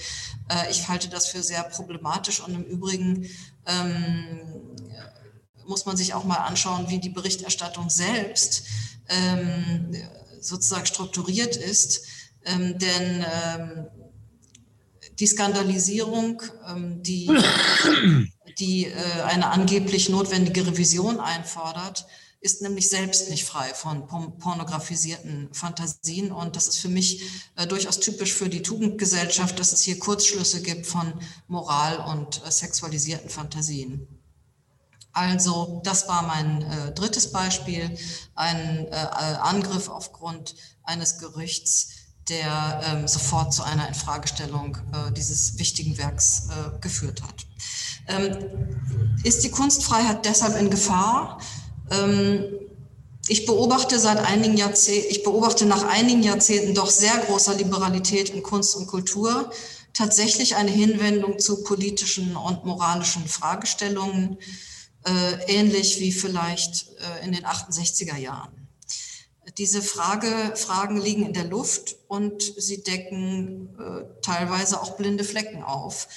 [0.50, 1.85] Äh, ich halte das für sehr problematisch
[2.40, 3.28] und im Übrigen
[3.66, 4.40] ähm,
[5.66, 8.64] muss man sich auch mal anschauen, wie die Berichterstattung selbst
[9.08, 9.94] ähm,
[10.40, 12.06] sozusagen strukturiert ist.
[12.44, 13.86] Ähm, denn ähm,
[15.18, 17.30] die Skandalisierung, ähm, die,
[18.58, 22.06] die äh, eine angeblich notwendige Revision einfordert,
[22.46, 26.30] ist nämlich selbst nicht frei von pornografisierten Fantasien.
[26.30, 27.22] Und das ist für mich
[27.56, 31.12] äh, durchaus typisch für die Tugendgesellschaft, dass es hier Kurzschlüsse gibt von
[31.48, 34.06] Moral und äh, sexualisierten Fantasien.
[35.12, 37.98] Also das war mein äh, drittes Beispiel,
[38.34, 40.54] ein äh, Angriff aufgrund
[40.84, 41.88] eines Gerüchts,
[42.28, 47.46] der ähm, sofort zu einer Infragestellung äh, dieses wichtigen Werks äh, geführt hat.
[48.08, 51.40] Ähm, ist die Kunstfreiheit deshalb in Gefahr?
[51.90, 52.44] Ähm,
[53.28, 58.42] ich beobachte seit einigen Jahrzehnten, ich beobachte nach einigen Jahrzehnten doch sehr großer Liberalität in
[58.42, 59.50] Kunst und Kultur
[59.92, 64.38] tatsächlich eine Hinwendung zu politischen und moralischen Fragestellungen,
[65.06, 68.55] äh, ähnlich wie vielleicht äh, in den 68er Jahren.
[69.58, 75.62] Diese Frage, Fragen liegen in der Luft und sie decken äh, teilweise auch blinde Flecken
[75.62, 76.08] auf.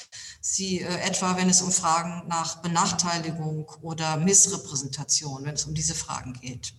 [0.41, 5.95] Sie äh, etwa, wenn es um Fragen nach Benachteiligung oder Missrepräsentation, wenn es um diese
[5.95, 6.73] Fragen geht.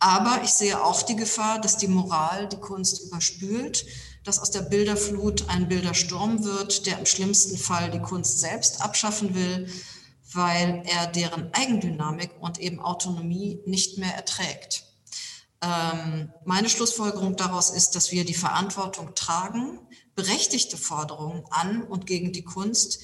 [0.00, 3.86] Aber ich sehe auch die Gefahr, dass die Moral die Kunst überspült,
[4.24, 9.36] dass aus der Bilderflut ein Bildersturm wird, der im schlimmsten Fall die Kunst selbst abschaffen
[9.36, 9.68] will,
[10.32, 14.91] weil er deren Eigendynamik und eben Autonomie nicht mehr erträgt.
[15.62, 19.78] Ähm, meine Schlussfolgerung daraus ist, dass wir die Verantwortung tragen,
[20.16, 23.00] berechtigte Forderungen an und gegen die Kunst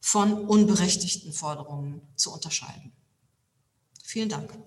[0.00, 2.92] von unberechtigten Forderungen zu unterscheiden.
[4.02, 4.58] Vielen Dank.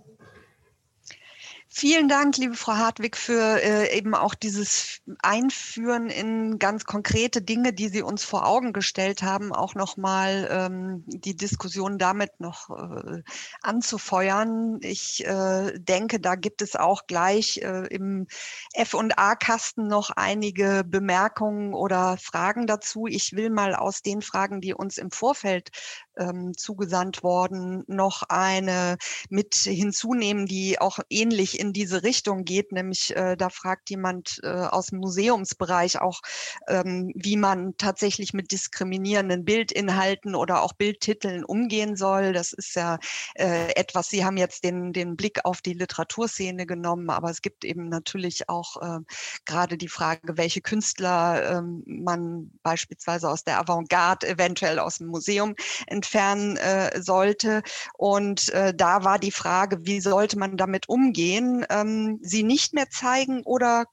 [1.73, 7.71] Vielen Dank, liebe Frau Hartwig, für äh, eben auch dieses Einführen in ganz konkrete Dinge,
[7.71, 13.23] die Sie uns vor Augen gestellt haben, auch nochmal ähm, die Diskussion damit noch äh,
[13.61, 14.79] anzufeuern.
[14.81, 18.27] Ich äh, denke, da gibt es auch gleich äh, im
[18.73, 23.07] F&A-Kasten noch einige Bemerkungen oder Fragen dazu.
[23.07, 25.69] Ich will mal aus den Fragen, die uns im Vorfeld
[26.17, 28.97] ähm, zugesandt worden, noch eine
[29.29, 32.71] mit hinzunehmen, die auch ähnlich in diese Richtung geht.
[32.71, 36.21] Nämlich äh, da fragt jemand äh, aus dem Museumsbereich auch,
[36.67, 42.33] ähm, wie man tatsächlich mit diskriminierenden Bildinhalten oder auch Bildtiteln umgehen soll.
[42.33, 42.99] Das ist ja
[43.35, 47.65] äh, etwas, Sie haben jetzt den, den Blick auf die Literaturszene genommen, aber es gibt
[47.65, 48.99] eben natürlich auch äh,
[49.45, 55.55] gerade die Frage, welche Künstler ähm, man beispielsweise aus der Avantgarde, eventuell aus dem Museum
[56.01, 57.61] entfernen äh, sollte.
[57.97, 62.89] Und äh, da war die Frage, wie sollte man damit umgehen, ähm, sie nicht mehr
[62.89, 63.85] zeigen oder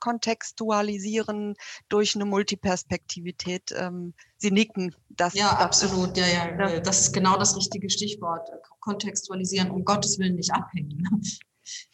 [0.00, 1.54] kontextualisieren
[1.88, 3.74] durch eine Multiperspektivität.
[3.76, 4.94] Ähm, Sie nicken.
[5.08, 6.16] Das, ja, absolut.
[6.18, 6.80] Ja, ja, ja.
[6.80, 8.46] Das ist genau das richtige Stichwort.
[8.80, 11.02] Kontextualisieren, um Gottes Willen nicht abhängen.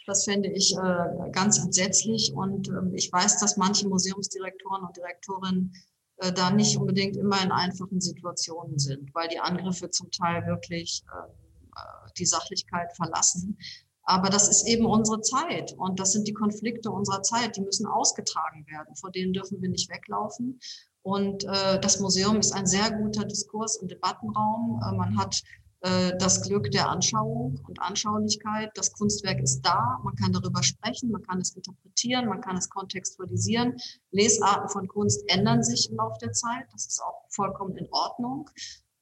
[0.04, 2.32] Das fände ich äh, ganz entsetzlich.
[2.34, 5.72] Und ähm, ich weiß, dass manche Museumsdirektoren und Direktorinnen
[6.20, 11.02] äh, da nicht unbedingt immer in einfachen Situationen sind, weil die Angriffe zum Teil wirklich
[11.12, 11.30] ähm,
[11.76, 13.58] äh, die Sachlichkeit verlassen.
[14.02, 17.86] Aber das ist eben unsere Zeit und das sind die Konflikte unserer Zeit, die müssen
[17.86, 20.58] ausgetragen werden, vor denen dürfen wir nicht weglaufen.
[21.02, 24.80] Und äh, das Museum ist ein sehr guter Diskurs- und Debattenraum.
[24.82, 25.42] Äh, man hat
[25.82, 28.70] äh, das Glück der Anschauung und Anschaulichkeit.
[28.74, 32.68] Das Kunstwerk ist da, man kann darüber sprechen, man kann es interpretieren, man kann es
[32.68, 33.76] kontextualisieren.
[34.10, 38.48] Lesarten von Kunst ändern sich im Laufe der Zeit, das ist auch vollkommen in Ordnung.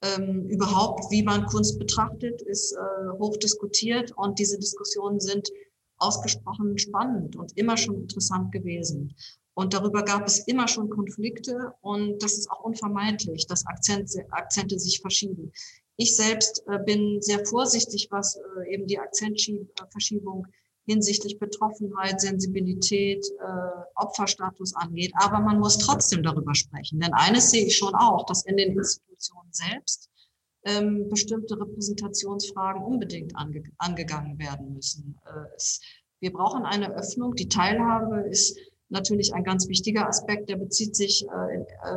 [0.01, 5.49] Ähm, überhaupt, wie man Kunst betrachtet, ist äh, hoch diskutiert und diese Diskussionen sind
[5.97, 9.13] ausgesprochen spannend und immer schon interessant gewesen.
[9.53, 14.79] Und darüber gab es immer schon Konflikte und das ist auch unvermeidlich, dass Akzente, Akzente
[14.79, 15.51] sich verschieben.
[16.01, 20.47] Ich selbst äh, bin sehr vorsichtig, was äh, eben die Akzentverschiebung
[20.85, 25.11] hinsichtlich Betroffenheit, Sensibilität, äh, Opferstatus angeht.
[25.15, 27.01] Aber man muss trotzdem darüber sprechen.
[27.01, 30.09] Denn eines sehe ich schon auch, dass in den Institutionen selbst
[30.63, 35.19] ähm, bestimmte Repräsentationsfragen unbedingt ange angegangen werden müssen.
[35.57, 35.81] Es,
[36.21, 37.35] wir brauchen eine Öffnung.
[37.35, 38.57] Die Teilhabe ist
[38.87, 40.49] natürlich ein ganz wichtiger Aspekt.
[40.49, 41.25] Der bezieht sich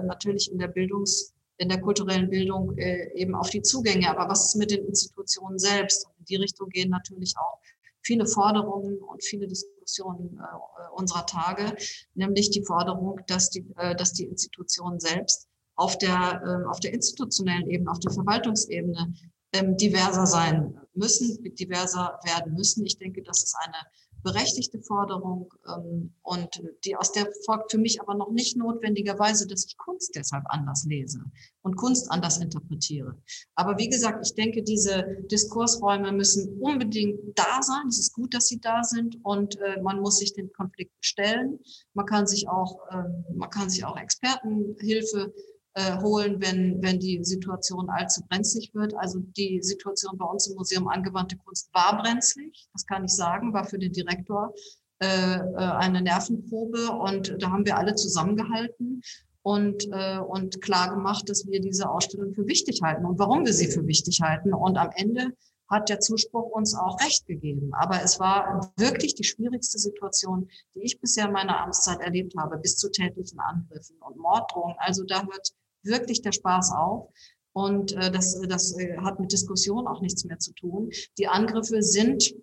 [0.05, 4.11] natürlich in der Bildungs- in der kulturellen Bildung äh, eben auf die Zugänge.
[4.11, 6.05] Aber was ist mit den Institutionen selbst?
[6.07, 7.61] Und in die Richtung gehen natürlich auch
[8.03, 11.77] viele Forderungen und viele Diskussionen äh, unserer Tage,
[12.15, 16.93] nämlich die Forderung, dass die, äh, dass die Institutionen selbst auf der, äh, auf der
[16.93, 19.15] institutionellen Ebene, auf der Verwaltungsebene
[19.53, 22.85] ähm, diverser sein müssen, diverser werden müssen.
[22.85, 23.77] Ich denke, das ist eine
[24.23, 29.67] berechtigte Forderung ähm, und die aus der folgt für mich aber noch nicht notwendigerweise, dass
[29.67, 31.21] ich Kunst deshalb anders lese
[31.63, 33.17] und Kunst anders interpretiere.
[33.55, 37.89] Aber wie gesagt, ich denke, diese Diskursräume müssen unbedingt da sein.
[37.89, 41.59] Es ist gut, dass sie da sind und äh, man muss sich den Konflikten stellen.
[41.95, 45.33] Man kann sich auch, äh, man kann sich auch Expertenhilfe
[45.75, 48.95] äh, holen, wenn, wenn die Situation allzu brenzlig wird.
[48.97, 53.53] Also die Situation bei uns im Museum Angewandte Kunst war brenzlig, das kann ich sagen,
[53.53, 54.55] war für den Direktor
[55.03, 59.03] äh, äh, eine Nervenprobe und da haben wir alle zusammengehalten
[59.43, 63.53] und, äh, und klar gemacht, dass wir diese Ausstellung für wichtig halten und warum wir
[63.53, 64.55] sie für wichtig halten.
[64.55, 65.33] Und am Ende
[65.69, 67.73] hat der Zuspruch uns auch recht gegeben.
[67.73, 72.59] Aber es war wirklich die schwierigste Situation, die ich bisher in meiner Amtszeit erlebt habe,
[72.59, 74.77] bis zu tätlichen Angriffen und Morddrohungen.
[74.79, 77.09] Also da hört wirklich der Spaß auf.
[77.55, 80.91] Und äh, das, das äh, hat mit Diskussion auch nichts mehr zu tun.
[81.19, 82.35] Die Angriffe sind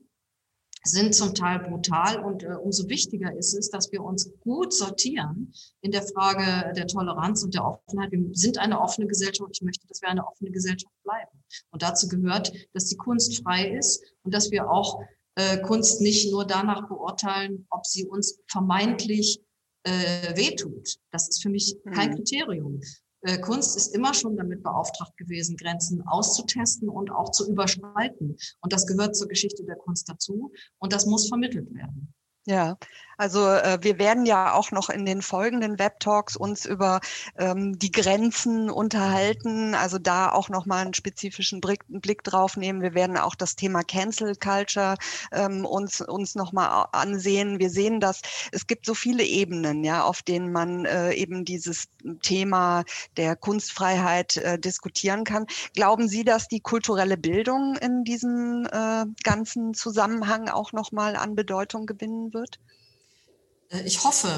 [0.84, 5.54] sind zum Teil brutal und äh, umso wichtiger ist es, dass wir uns gut sortieren
[5.82, 8.12] in der Frage der Toleranz und der Offenheit.
[8.12, 9.50] Wir sind eine offene Gesellschaft.
[9.54, 11.44] Ich möchte, dass wir eine offene Gesellschaft bleiben.
[11.72, 15.02] Und dazu gehört, dass die Kunst frei ist und dass wir auch
[15.36, 19.42] äh, Kunst nicht nur danach beurteilen, ob sie uns vermeintlich
[19.84, 20.98] äh, wehtut.
[21.12, 22.16] Das ist für mich kein mhm.
[22.16, 22.82] Kriterium.
[23.22, 28.38] Äh, Kunst ist immer schon damit beauftragt gewesen, Grenzen auszutesten und auch zu überschreiten.
[28.62, 32.14] Und das gehört zur Geschichte der Kunst dazu und das muss vermittelt werden.
[32.50, 32.78] Ja,
[33.18, 37.00] also äh, wir werden ja auch noch in den folgenden Web-Talks uns über
[37.38, 42.82] ähm, die Grenzen unterhalten, also da auch nochmal einen spezifischen Blick, Blick, drauf nehmen.
[42.82, 44.96] Wir werden auch das Thema Cancel Culture
[45.32, 47.60] ähm, uns, uns nochmal ansehen.
[47.60, 51.88] Wir sehen, dass es gibt so viele Ebenen, ja, auf denen man äh, eben dieses
[52.24, 52.84] Thema
[53.18, 55.46] der Kunstfreiheit äh, diskutieren kann.
[55.76, 61.86] Glauben Sie, dass die kulturelle Bildung in diesem äh, ganzen Zusammenhang auch nochmal an Bedeutung
[61.86, 62.39] gewinnen wird?
[62.40, 62.60] Wird?
[63.70, 64.30] Äh, ich hoffe.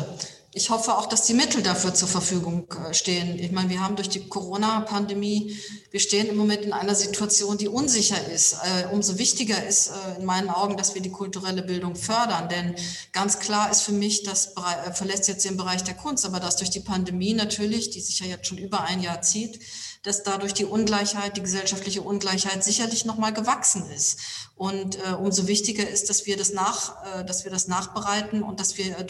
[0.53, 3.39] Ich hoffe auch, dass die Mittel dafür zur Verfügung äh, stehen.
[3.39, 5.57] Ich meine, wir haben durch die Corona-Pandemie,
[5.91, 8.55] wir stehen im Moment in einer Situation, die unsicher ist.
[8.55, 12.49] Äh, umso wichtiger ist in meinen Augen, dass wir die kulturelle Bildung fördern.
[12.49, 12.75] Denn
[13.13, 14.53] ganz klar ist für mich, das
[14.93, 18.25] verlässt jetzt den Bereich der Kunst, aber dass durch die Pandemie natürlich, die sich ja
[18.25, 19.61] jetzt schon über ein Jahr zieht,
[20.03, 24.19] dass dadurch die Ungleichheit, die gesellschaftliche Ungleichheit sicherlich nochmal gewachsen ist.
[24.55, 28.59] Und äh, umso wichtiger ist, dass wir das nach, äh, dass wir das nachbereiten und
[28.59, 29.05] dass wir äh,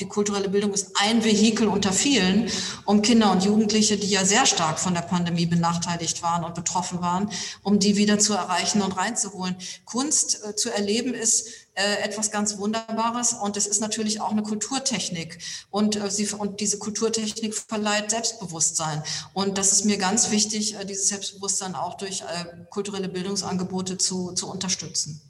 [0.00, 2.50] die kulturelle Bildung ist ein Vehikel unter vielen,
[2.84, 7.00] um Kinder und Jugendliche, die ja sehr stark von der Pandemie benachteiligt waren und betroffen
[7.00, 7.30] waren,
[7.62, 9.56] um die wieder zu erreichen und reinzuholen.
[9.86, 13.32] Kunst äh, zu erleben ist äh, etwas ganz Wunderbares.
[13.32, 15.38] Und es ist natürlich auch eine Kulturtechnik.
[15.70, 19.02] Und, äh, sie, und diese Kulturtechnik verleiht Selbstbewusstsein.
[19.32, 24.32] Und das ist mir ganz wichtig, äh, dieses Selbstbewusstsein auch durch äh, kulturelle Bildungsangebote zu,
[24.32, 25.20] zu unterstützen.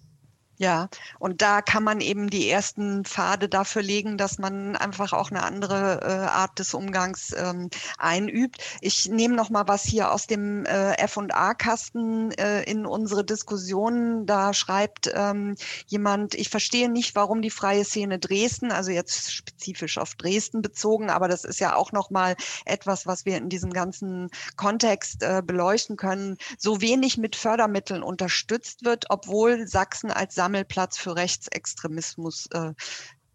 [0.58, 0.88] Ja,
[1.18, 5.42] und da kann man eben die ersten Pfade dafür legen, dass man einfach auch eine
[5.42, 8.62] andere äh, Art des Umgangs ähm, einübt.
[8.80, 14.26] Ich nehme noch mal was hier aus dem äh, F&A-Kasten äh, in unsere Diskussion.
[14.26, 19.96] Da schreibt ähm, jemand, ich verstehe nicht, warum die freie Szene Dresden, also jetzt spezifisch
[19.96, 22.36] auf Dresden bezogen, aber das ist ja auch noch mal
[22.66, 28.84] etwas, was wir in diesem ganzen Kontext äh, beleuchten können, so wenig mit Fördermitteln unterstützt
[28.84, 32.72] wird, obwohl Sachsen als Sammelplatz für Rechtsextremismus äh,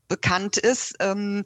[0.08, 1.44] bekannt ist, ähm,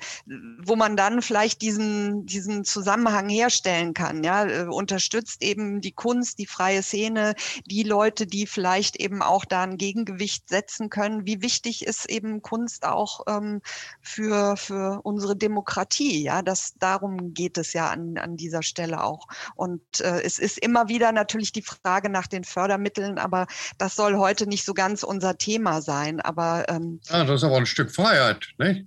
[0.63, 4.24] wo man dann vielleicht diesen, diesen Zusammenhang herstellen kann.
[4.24, 9.45] Ja, äh, unterstützt eben die Kunst, die freie Szene, die Leute, die vielleicht eben auch
[9.45, 11.26] da ein Gegengewicht setzen können.
[11.26, 13.62] Wie wichtig ist eben Kunst auch ähm,
[14.02, 16.24] für, für unsere Demokratie?
[16.24, 19.28] Ja, das, darum geht es ja an, an dieser Stelle auch.
[19.55, 23.47] Und äh, es ist immer wieder natürlich die Frage nach den Fördermitteln, aber
[23.78, 26.22] das soll heute nicht so ganz unser Thema sein.
[26.22, 28.51] Aber ähm, ja, das ist aber ein Stück Freiheit.
[28.62, 28.86] Nicht?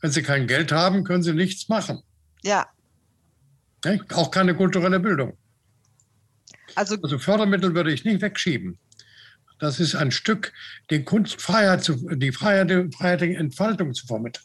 [0.00, 2.02] Wenn Sie kein Geld haben, können Sie nichts machen.
[2.42, 2.66] Ja.
[3.84, 4.14] Nicht?
[4.14, 5.36] Auch keine kulturelle Bildung.
[6.74, 8.78] Also, also Fördermittel würde ich nicht wegschieben.
[9.58, 10.52] Das ist ein Stück,
[10.90, 14.44] die Kunstfreiheit, zu, die Freiheit, die Freiheit der Entfaltung zu vermitteln.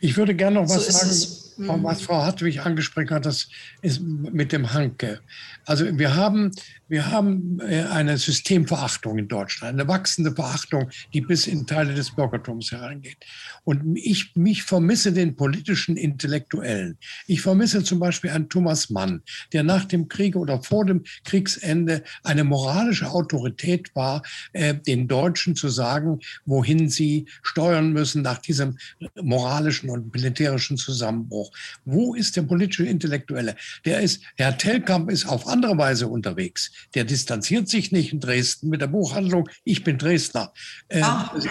[0.00, 1.43] Ich würde gerne noch was so sagen.
[1.56, 1.82] Mhm.
[1.84, 3.48] Was Frau Hartwig angesprochen hat, das
[3.82, 5.20] ist mit dem Hanke.
[5.66, 6.50] Also wir haben,
[6.88, 12.14] wir haben äh, eine Systemverachtung in Deutschland, eine wachsende Verachtung, die bis in Teile des
[12.14, 13.16] Bürgertums hereingeht.
[13.64, 16.98] Und ich mich vermisse den politischen Intellektuellen.
[17.26, 22.02] Ich vermisse zum Beispiel einen Thomas Mann, der nach dem Krieg oder vor dem Kriegsende
[22.22, 28.76] eine moralische Autorität war, äh, den Deutschen zu sagen, wohin sie steuern müssen nach diesem
[29.20, 31.52] moralischen und militärischen Zusammenbruch auch.
[31.84, 33.56] Wo ist der politische Intellektuelle?
[33.84, 36.70] Der ist, Herr Tellkamp ist auf andere Weise unterwegs.
[36.94, 40.52] Der distanziert sich nicht in Dresden mit der Buchhandlung, ich bin Dresdner.
[40.88, 41.34] Äh, ah.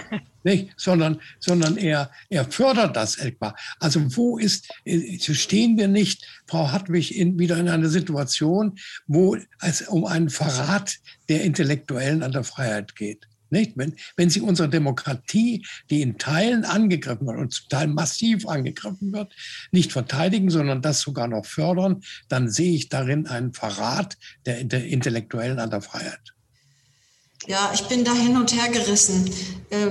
[0.46, 3.56] Nicht, sondern, sondern er, er fördert das etwa.
[3.80, 8.78] Also wo ist, äh, stehen wir nicht, Frau Hartwig, in, wieder in einer Situation,
[9.08, 10.98] wo es um einen Verrat
[11.30, 13.26] der Intellektuellen an der Freiheit geht?
[13.54, 13.78] Nicht?
[13.78, 19.14] Wenn, wenn Sie unsere Demokratie, die in Teilen angegriffen wird und zum Teil massiv angegriffen
[19.14, 19.32] wird,
[19.72, 24.86] nicht verteidigen, sondern das sogar noch fördern, dann sehe ich darin einen Verrat der, der
[24.86, 26.34] Intellektuellen an der Freiheit.
[27.46, 29.30] Ja, ich bin da hin und her gerissen.
[29.70, 29.88] Äh,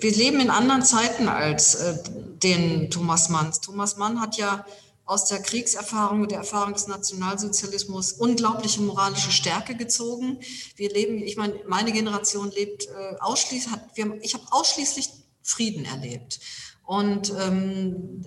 [0.00, 1.98] wir leben in anderen Zeiten als äh,
[2.42, 3.60] den Thomas Manns.
[3.60, 4.64] Thomas Mann hat ja
[5.12, 10.40] aus der Kriegserfahrung und der Erfahrung des Nationalsozialismus unglaubliche moralische Stärke gezogen.
[10.76, 15.10] Wir leben, ich meine, meine Generation lebt äh, ausschließlich, hat, wir, ich habe ausschließlich
[15.42, 16.40] Frieden erlebt.
[16.84, 18.24] Und ähm,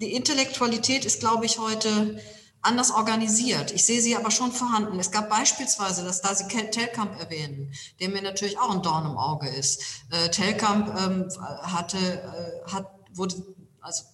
[0.00, 2.20] die Intellektualität ist, glaube ich, heute
[2.60, 3.72] anders organisiert.
[3.72, 5.00] Ich sehe sie aber schon vorhanden.
[5.00, 9.18] Es gab beispielsweise, dass da Sie Telkamp erwähnen, der mir natürlich auch ein Dorn im
[9.18, 9.82] Auge ist.
[10.10, 11.28] Äh, Telkamp ähm,
[11.62, 13.44] hatte, äh, hat, wurde,
[13.80, 14.04] also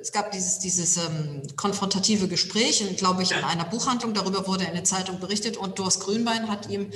[0.00, 4.14] es gab dieses, dieses ähm, konfrontative Gespräch, glaube ich, in einer Buchhandlung.
[4.14, 6.90] Darüber wurde in der Zeitung berichtet und Doris Grünbein hat ihm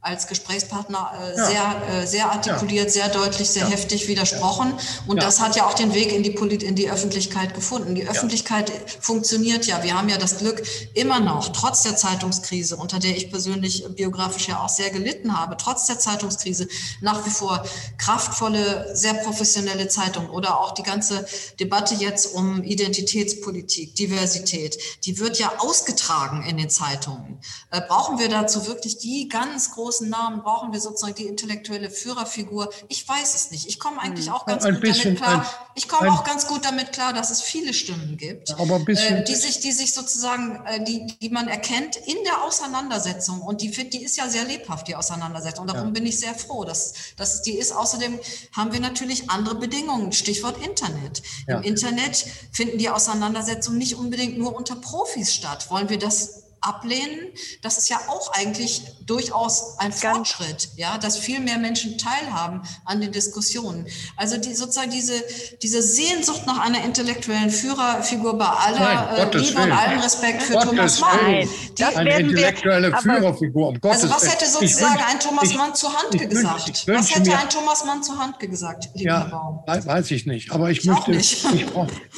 [0.00, 1.46] als Gesprächspartner äh, ja.
[1.46, 2.90] sehr, äh, sehr artikuliert, ja.
[2.90, 3.70] sehr deutlich, sehr ja.
[3.70, 4.72] heftig widersprochen.
[5.08, 7.96] Und das hat ja auch den Weg in die, Polit in die Öffentlichkeit gefunden.
[7.96, 8.70] Die Öffentlichkeit
[9.00, 9.82] funktioniert ja.
[9.82, 10.62] Wir haben ja das Glück,
[10.94, 15.56] immer noch, trotz der Zeitungskrise, unter der ich persönlich biografisch ja auch sehr gelitten habe,
[15.56, 16.68] trotz der Zeitungskrise
[17.00, 17.64] nach wie vor
[17.98, 21.26] kraftvolle, sehr professionelle Zeitungen oder auch die ganze
[21.58, 27.40] Debatte jetzt um Identitätspolitik, Diversität, die wird ja ausgetragen in den Zeitungen.
[27.72, 31.88] Äh, brauchen wir dazu wirklich die ganz große großen Namen brauchen wir sozusagen die intellektuelle
[31.88, 32.70] Führerfigur?
[32.88, 33.66] Ich weiß es nicht.
[33.68, 34.34] Ich komme eigentlich hm.
[34.34, 35.70] auch ganz ein gut bisschen, damit klar.
[35.74, 39.34] ich komme auch ganz gut damit klar, dass es viele Stimmen gibt, bisschen, äh, die
[39.34, 43.40] sich, die sich sozusagen, äh, die, die man erkennt in der Auseinandersetzung.
[43.40, 45.62] Und die, die ist ja sehr lebhaft, die Auseinandersetzung.
[45.62, 45.92] Und darum ja.
[45.92, 47.72] bin ich sehr froh, dass, dass die ist.
[47.72, 48.18] Außerdem
[48.52, 50.12] haben wir natürlich andere Bedingungen.
[50.12, 51.22] Stichwort Internet.
[51.46, 51.58] Ja.
[51.58, 55.70] Im Internet finden die Auseinandersetzungen nicht unbedingt nur unter Profis statt.
[55.70, 57.28] Wollen wir das ablehnen.
[57.62, 62.62] Das ist ja auch eigentlich durchaus ein Ganz Fortschritt, ja, dass viel mehr Menschen teilhaben
[62.84, 63.86] an den Diskussionen.
[64.16, 65.14] Also die, sozusagen diese,
[65.62, 70.54] diese Sehnsucht nach einer intellektuellen Führerfigur bei aller Nein, äh, Liebe und allem Respekt für
[70.54, 71.48] Gottes Thomas Mann.
[71.78, 75.74] Die, eine intellektuelle wir, Führerfigur, um Gottes Also was hätte sozusagen wünsch, ein Thomas Mann
[75.74, 76.86] zur Handke gesagt?
[76.86, 79.62] Wünsch, was hätte mir, ein Thomas Mann zur Handke gesagt, lieber ja, Baum?
[79.66, 81.44] Weiß ich nicht, aber ich, ich möchte, ich,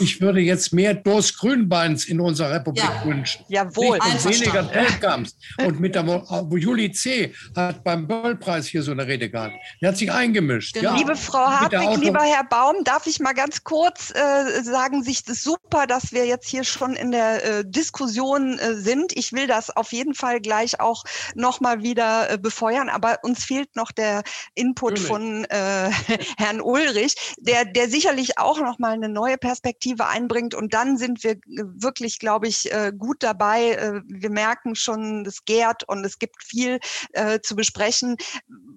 [0.01, 3.05] ich, würde jetzt mehr Dos Grünbeins in unserer Republik ja.
[3.05, 3.45] wünschen.
[3.49, 3.99] Jawohl.
[4.24, 5.36] Nicht weniger Telkamps.
[5.58, 6.24] Und mit der
[6.54, 7.34] Juli C.
[7.56, 9.56] hat beim Böll-Preis hier so eine Rede gehalten.
[9.80, 10.74] Die hat sich eingemischt.
[10.74, 10.90] Genau.
[10.92, 10.96] Ja.
[10.96, 15.42] Liebe Frau Hartwig, lieber Herr Baum, darf ich mal ganz kurz äh, sagen, sich das
[15.42, 19.16] super, dass wir jetzt hier schon in der äh, Diskussion äh, sind.
[19.16, 21.04] Ich will das auf jeden Fall gleich auch
[21.34, 24.22] nochmal wieder äh, befeuern, aber uns fehlt noch der
[24.54, 25.08] Input Natürlich.
[25.08, 25.90] von äh,
[26.38, 30.54] Herrn Ulrich, der, der sicherlich auch nochmal eine neue Perspektive einbringt.
[30.54, 34.02] Und dann sind wir wirklich, glaube ich, äh, gut dabei.
[34.20, 36.78] Wir merken schon, es gärt und es gibt viel
[37.12, 38.16] äh, zu besprechen,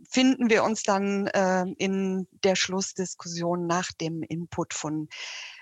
[0.09, 5.09] finden wir uns dann äh, in der Schlussdiskussion nach dem Input von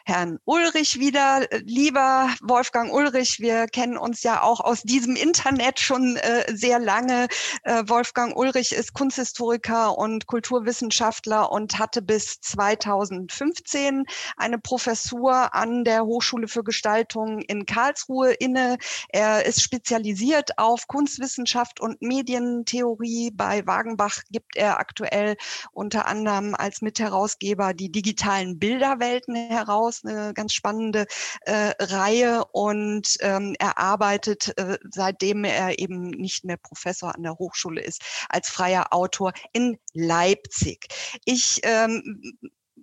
[0.05, 1.47] Herrn Ulrich wieder.
[1.63, 7.27] Lieber Wolfgang Ulrich, wir kennen uns ja auch aus diesem Internet schon äh, sehr lange.
[7.63, 14.05] Äh, Wolfgang Ulrich ist Kunsthistoriker und Kulturwissenschaftler und hatte bis 2015
[14.37, 18.77] eine Professur an der Hochschule für Gestaltung in Karlsruhe inne.
[19.09, 23.31] Er ist spezialisiert auf Kunstwissenschaft und Medientheorie.
[23.31, 25.35] Bei Wagenbach gibt er aktuell
[25.71, 31.05] unter anderem als Mitherausgeber die digitalen Bilderwelten heraus, eine ganz spannende
[31.41, 37.37] äh, Reihe und ähm, er arbeitet, äh, seitdem er eben nicht mehr Professor an der
[37.37, 40.87] Hochschule ist, als freier Autor in Leipzig.
[41.25, 42.37] Ich ähm,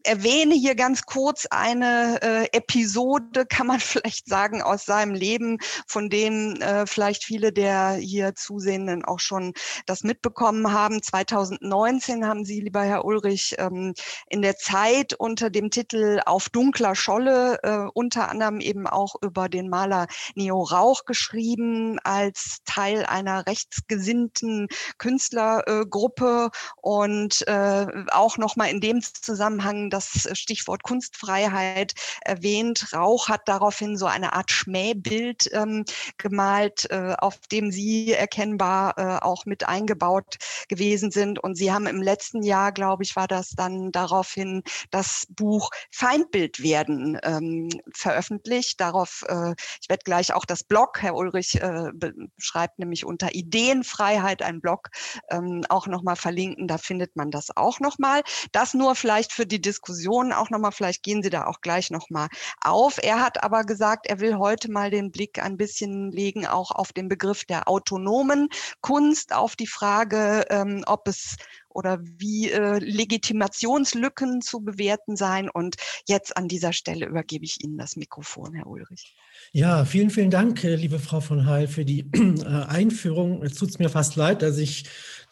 [0.05, 6.09] erwähne hier ganz kurz eine äh, Episode, kann man vielleicht sagen, aus seinem Leben, von
[6.09, 9.53] dem äh, vielleicht viele der hier Zusehenden auch schon
[9.87, 11.03] das mitbekommen haben.
[11.03, 13.95] 2019 haben Sie, lieber Herr Ulrich, ähm,
[14.29, 19.49] in der Zeit unter dem Titel Auf dunkler Scholle äh, unter anderem eben auch über
[19.49, 24.69] den Maler Neo Rauch geschrieben als Teil einer rechtsgesinnten
[24.99, 32.93] Künstlergruppe und äh, auch nochmal in dem Zusammenhang das Stichwort Kunstfreiheit erwähnt.
[32.93, 35.85] Rauch hat daraufhin so eine Art Schmähbild ähm,
[36.17, 40.37] gemalt, äh, auf dem Sie erkennbar äh, auch mit eingebaut
[40.69, 41.39] gewesen sind.
[41.39, 46.63] Und Sie haben im letzten Jahr, glaube ich, war das dann daraufhin das Buch Feindbild
[46.63, 48.81] werden ähm, veröffentlicht.
[48.81, 51.91] Darauf, äh, ich werde gleich auch das Blog, Herr Ulrich äh,
[52.39, 54.91] schreibt nämlich unter Ideenfreiheit ein Blog,
[55.31, 56.69] ähm, auch nochmal verlinken.
[56.69, 58.23] Da findet man das auch nochmal.
[58.53, 62.29] Das nur vielleicht für die Diskussionen auch nochmal, vielleicht gehen Sie da auch gleich nochmal
[62.61, 62.99] auf.
[63.03, 66.93] Er hat aber gesagt, er will heute mal den Blick ein bisschen legen, auch auf
[66.93, 68.49] den Begriff der autonomen
[68.81, 71.37] Kunst, auf die Frage, ähm, ob es
[71.79, 75.49] oder wie äh, Legitimationslücken zu bewerten sein.
[75.49, 75.77] Und
[76.09, 79.15] jetzt an dieser Stelle übergebe ich Ihnen das Mikrofon, Herr Ulrich.
[79.53, 83.43] Ja, vielen, vielen Dank, äh, liebe Frau von Heil, für die äh, Einführung.
[83.43, 84.85] Es tut mir fast leid, dass ich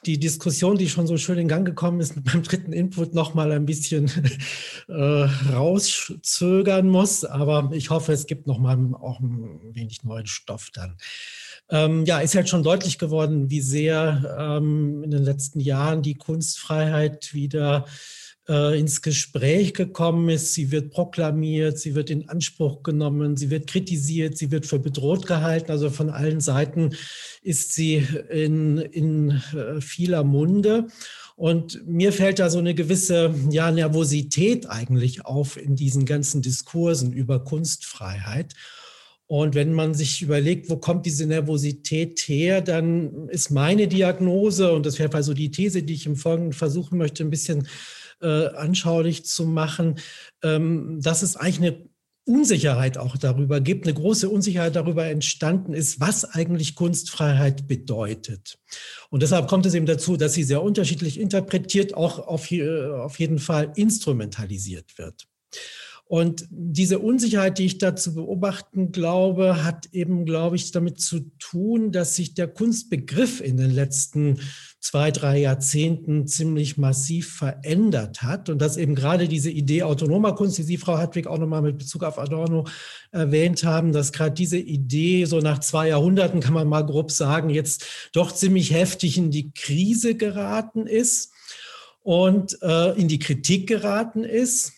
[0.07, 3.35] die Diskussion, die schon so schön in Gang gekommen ist, mit meinem dritten Input noch
[3.35, 4.11] mal ein bisschen
[4.89, 4.93] äh,
[5.53, 7.25] rauszögern muss.
[7.25, 10.97] Aber ich hoffe, es gibt noch mal auch ein wenig neuen Stoff dann.
[11.69, 16.15] Ähm, ja, ist halt schon deutlich geworden, wie sehr ähm, in den letzten Jahren die
[16.15, 17.87] Kunstfreiheit wieder
[18.49, 20.55] äh, ins Gespräch gekommen ist.
[20.55, 25.27] Sie wird proklamiert, sie wird in Anspruch genommen, sie wird kritisiert, sie wird für bedroht
[25.27, 25.71] gehalten.
[25.71, 26.91] Also von allen Seiten
[27.43, 30.89] ist sie in, in äh, vieler Munde.
[31.37, 37.13] Und mir fällt da so eine gewisse ja, Nervosität eigentlich auf in diesen ganzen Diskursen
[37.13, 38.55] über Kunstfreiheit.
[39.29, 44.87] Und wenn man sich überlegt, wo kommt diese Nervosität her, dann ist meine Diagnose, und
[44.87, 47.67] das wäre also die These, die ich im Folgenden versuchen möchte, ein bisschen
[48.23, 49.97] äh, anschaulich zu machen,
[50.45, 51.89] ähm, dass es eigentlich eine
[52.25, 58.59] Unsicherheit auch darüber gibt, eine große Unsicherheit darüber entstanden ist, was eigentlich Kunstfreiheit bedeutet.
[59.11, 63.39] Und deshalb kommt es eben dazu, dass sie sehr unterschiedlich interpretiert, auch auf, auf jeden
[63.39, 65.29] Fall instrumentalisiert wird.
[66.09, 71.33] Und diese Unsicherheit, die ich da zu beobachten glaube, hat eben, glaube ich, damit zu
[71.41, 74.39] tun, dass sich der Kunstbegriff in den letzten
[74.79, 80.59] zwei, drei Jahrzehnten ziemlich massiv verändert hat und dass eben gerade diese Idee autonomer Kunst,
[80.59, 82.69] die Sie, Frau Hartwig, auch nochmal mit Bezug auf Adorno
[83.11, 87.51] erwähnt haben, dass gerade diese Idee so nach zwei Jahrhunderten, kann man mal grob sagen,
[87.51, 91.33] jetzt doch ziemlich heftig in die Krise geraten ist
[92.05, 94.76] und äh, in die Kritik geraten ist.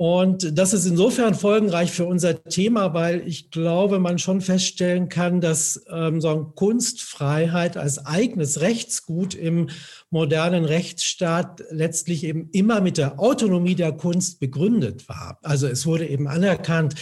[0.00, 5.42] Und das ist insofern folgenreich für unser Thema, weil ich glaube, man schon feststellen kann,
[5.42, 9.68] dass ähm, so Kunstfreiheit als eigenes Rechtsgut im
[10.08, 15.38] modernen Rechtsstaat letztlich eben immer mit der Autonomie der Kunst begründet war.
[15.42, 16.94] Also es wurde eben anerkannt,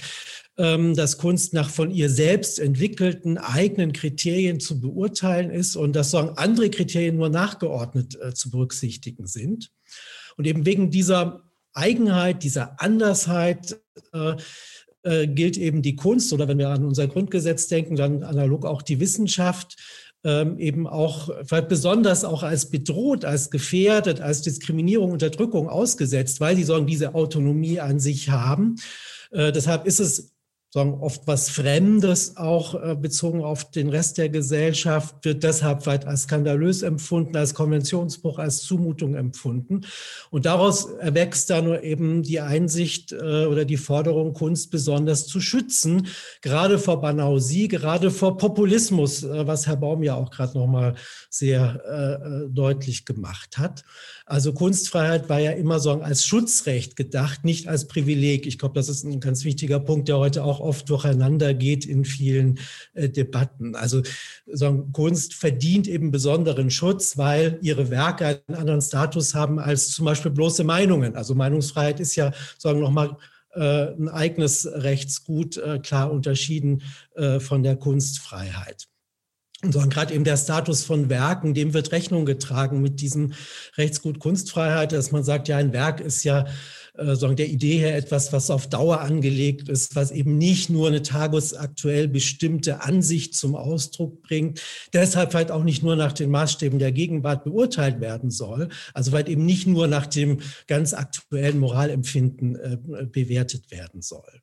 [0.56, 6.10] ähm, dass Kunst nach von ihr selbst entwickelten eigenen Kriterien zu beurteilen ist und dass
[6.10, 9.70] so andere Kriterien nur nachgeordnet äh, zu berücksichtigen sind.
[10.36, 13.80] Und eben wegen dieser Eigenheit, dieser Andersheit
[14.12, 14.34] äh,
[15.02, 18.82] äh, gilt eben die Kunst oder wenn wir an unser Grundgesetz denken, dann analog auch
[18.82, 19.76] die Wissenschaft
[20.24, 21.30] ähm, eben auch
[21.68, 27.78] besonders auch als bedroht, als gefährdet, als Diskriminierung, Unterdrückung ausgesetzt, weil sie sagen, diese Autonomie
[27.78, 28.76] an sich haben.
[29.30, 30.34] Äh, deshalb ist es
[30.78, 36.06] sagen, oft was Fremdes auch äh, bezogen auf den Rest der Gesellschaft, wird deshalb weit
[36.06, 39.82] als skandalös empfunden, als Konventionsbruch, als Zumutung empfunden.
[40.30, 45.40] Und daraus erwächst dann nur eben die Einsicht äh, oder die Forderung, Kunst besonders zu
[45.40, 46.06] schützen,
[46.42, 50.94] gerade vor Banausie, gerade vor Populismus, äh, was Herr Baum ja auch gerade nochmal
[51.30, 53.84] sehr deutlich gemacht hat.
[54.28, 58.46] Also Kunstfreiheit war ja immer so als Schutzrecht gedacht, nicht als Privileg.
[58.46, 62.04] Ich glaube, das ist ein ganz wichtiger Punkt, der heute auch oft durcheinander geht in
[62.04, 62.58] vielen
[62.92, 63.74] äh, Debatten.
[63.74, 64.02] Also
[64.46, 70.04] so Kunst verdient eben besonderen Schutz, weil ihre Werke einen anderen Status haben als zum
[70.04, 71.16] Beispiel bloße Meinungen.
[71.16, 73.16] Also Meinungsfreiheit ist ja sagen nochmal
[73.54, 76.82] äh, ein eigenes Rechtsgut, äh, klar unterschieden
[77.14, 78.87] äh, von der Kunstfreiheit
[79.62, 83.32] sondern gerade eben der Status von Werken, dem wird Rechnung getragen mit diesem
[83.76, 86.46] Rechtsgut Kunstfreiheit, dass man sagt, ja, ein Werk ist ja
[86.98, 90.88] äh, sagen der Idee her etwas, was auf Dauer angelegt ist, was eben nicht nur
[90.88, 94.60] eine tagesaktuell bestimmte Ansicht zum Ausdruck bringt,
[94.92, 99.28] deshalb halt auch nicht nur nach den Maßstäben der Gegenwart beurteilt werden soll, also weil
[99.28, 104.42] eben nicht nur nach dem ganz aktuellen Moralempfinden äh, bewertet werden soll.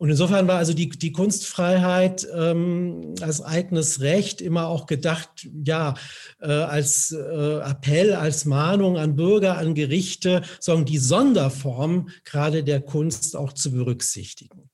[0.00, 5.92] Und insofern war also die, die Kunstfreiheit ähm, als eigenes Recht immer auch gedacht, ja,
[6.40, 12.80] äh, als äh, Appell, als Mahnung an Bürger, an Gerichte, sondern die Sonderform gerade der
[12.80, 14.70] Kunst auch zu berücksichtigen.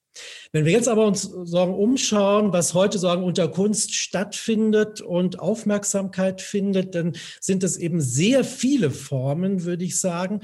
[0.52, 6.40] Wenn wir jetzt aber uns sagen, umschauen, was heute sagen unter Kunst stattfindet und Aufmerksamkeit
[6.40, 10.40] findet, dann sind es eben sehr viele Formen, würde ich sagen,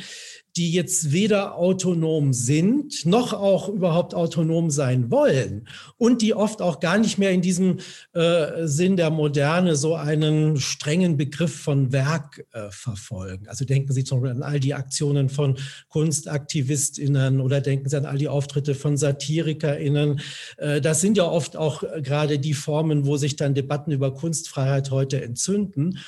[0.56, 6.78] die jetzt weder autonom sind, noch auch überhaupt autonom sein wollen und die oft auch
[6.80, 7.78] gar nicht mehr in diesem
[8.12, 13.48] äh, Sinn der Moderne so einen strengen Begriff von Werk äh, verfolgen.
[13.48, 15.56] Also denken Sie zum Beispiel an all die Aktionen von
[15.88, 20.20] KunstaktivistInnen oder denken Sie an all die Auftritte von SatirikerInnen.
[20.58, 24.90] Äh, das sind ja oft auch gerade die Formen, wo sich dann Debatten über Kunstfreiheit
[24.90, 25.98] heute entzünden.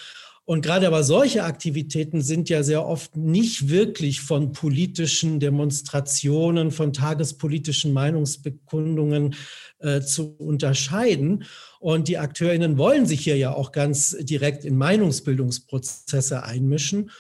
[0.47, 6.93] Und gerade aber solche Aktivitäten sind ja sehr oft nicht wirklich von politischen Demonstrationen, von
[6.93, 9.37] tagespolitischen Meinungsbekundungen
[9.79, 11.45] äh, zu unterscheiden.
[11.81, 17.11] Und die Akteurinnen wollen sich hier ja auch ganz direkt in Meinungsbildungsprozesse einmischen.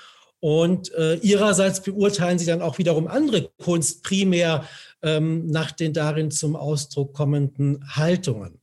[0.40, 4.68] Und äh, ihrerseits beurteilen sie dann auch wiederum andere Kunst primär
[5.00, 8.60] ähm, nach den darin zum Ausdruck kommenden Haltungen.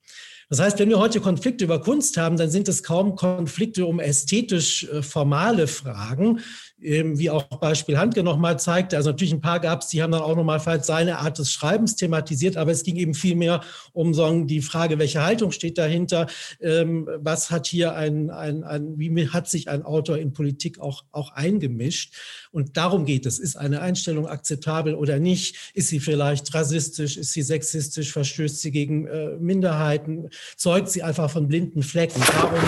[0.51, 4.01] Das heißt, wenn wir heute Konflikte über Kunst haben, dann sind es kaum Konflikte um
[4.01, 6.41] ästhetisch äh, formale Fragen,
[6.81, 10.21] wie auch Beispiel Handke nochmal zeigte, also natürlich ein paar gab es, die haben dann
[10.21, 13.61] auch nochmal seine Art des Schreibens thematisiert, aber es ging eben viel mehr
[13.93, 16.27] um so die Frage, welche Haltung steht dahinter,
[16.59, 21.03] ähm, was hat hier ein, ein, ein, wie hat sich ein Autor in Politik auch,
[21.11, 22.15] auch eingemischt.
[22.51, 23.39] Und darum geht es.
[23.39, 25.71] Ist eine Einstellung akzeptabel oder nicht?
[25.73, 27.17] Ist sie vielleicht rassistisch?
[27.17, 28.11] Ist sie sexistisch?
[28.11, 30.29] Verstößt sie gegen äh, Minderheiten?
[30.57, 32.21] Zeugt sie einfach von blinden Flecken?
[32.33, 32.59] Darum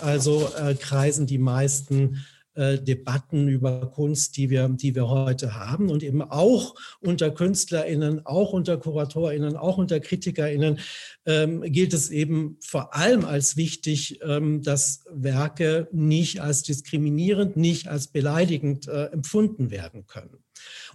[0.00, 2.24] also äh, kreisen die meisten
[2.60, 8.26] äh, Debatten über Kunst, die wir, die wir heute haben und eben auch unter KünstlerInnen,
[8.26, 10.78] auch unter KuratorInnen, auch unter KritikerInnen
[11.24, 17.88] ähm, gilt es eben vor allem als wichtig, ähm, dass Werke nicht als diskriminierend, nicht
[17.88, 20.44] als beleidigend äh, empfunden werden können.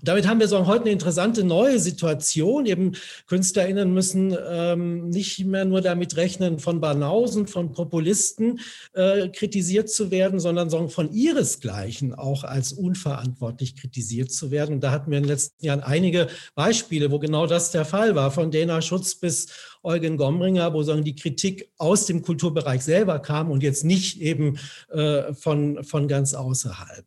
[0.06, 2.68] Damit haben wir so heute eine interessante neue Situation.
[2.68, 2.92] Eben
[3.28, 8.60] KünstlerInnen müssen ähm, nicht mehr nur damit rechnen, von Banausen, von Populisten
[8.94, 14.76] äh, kritisiert zu werden, sondern so von ihresgleichen auch als unverantwortlich kritisiert zu werden.
[14.76, 18.14] Und da hatten wir in den letzten Jahren einige Beispiele, wo genau das der Fall
[18.14, 19.48] war, von Dana Schutz bis
[19.82, 24.60] Eugen Gomringer, wo sagen die Kritik aus dem Kulturbereich selber kam und jetzt nicht eben
[24.90, 27.06] äh, von, von ganz außerhalb.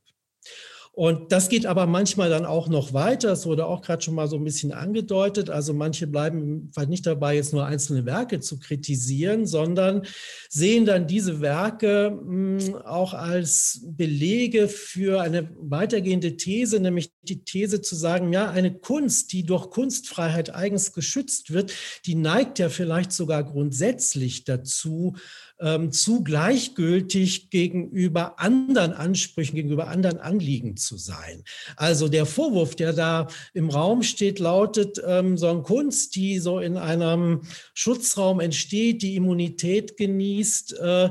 [0.99, 3.28] Und das geht aber manchmal dann auch noch weiter.
[3.28, 5.49] Das wurde auch gerade schon mal so ein bisschen angedeutet.
[5.49, 10.03] Also manche bleiben vielleicht nicht dabei, jetzt nur einzelne Werke zu kritisieren, sondern
[10.49, 17.80] sehen dann diese Werke hm, auch als Belege für eine weitergehende These, nämlich die These
[17.80, 21.72] zu sagen, ja, eine Kunst, die durch Kunstfreiheit eigens geschützt wird,
[22.07, 25.14] die neigt ja vielleicht sogar grundsätzlich dazu,
[25.61, 31.42] ähm, zu gleichgültig gegenüber anderen Ansprüchen, gegenüber anderen Anliegen zu sein.
[31.76, 36.59] Also der Vorwurf, der da im Raum steht, lautet, ähm, so eine Kunst, die so
[36.61, 37.42] in einem
[37.74, 41.11] Schutzraum entsteht, die Immunität genießt, äh,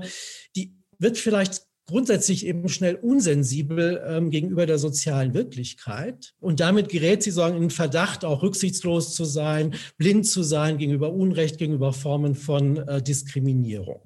[0.55, 6.33] die wird vielleicht grundsätzlich eben schnell unsensibel ähm, gegenüber der sozialen Wirklichkeit.
[6.39, 11.13] Und damit gerät sie sagen, in Verdacht, auch rücksichtslos zu sein, blind zu sein gegenüber
[11.13, 14.01] Unrecht, gegenüber Formen von äh, Diskriminierung.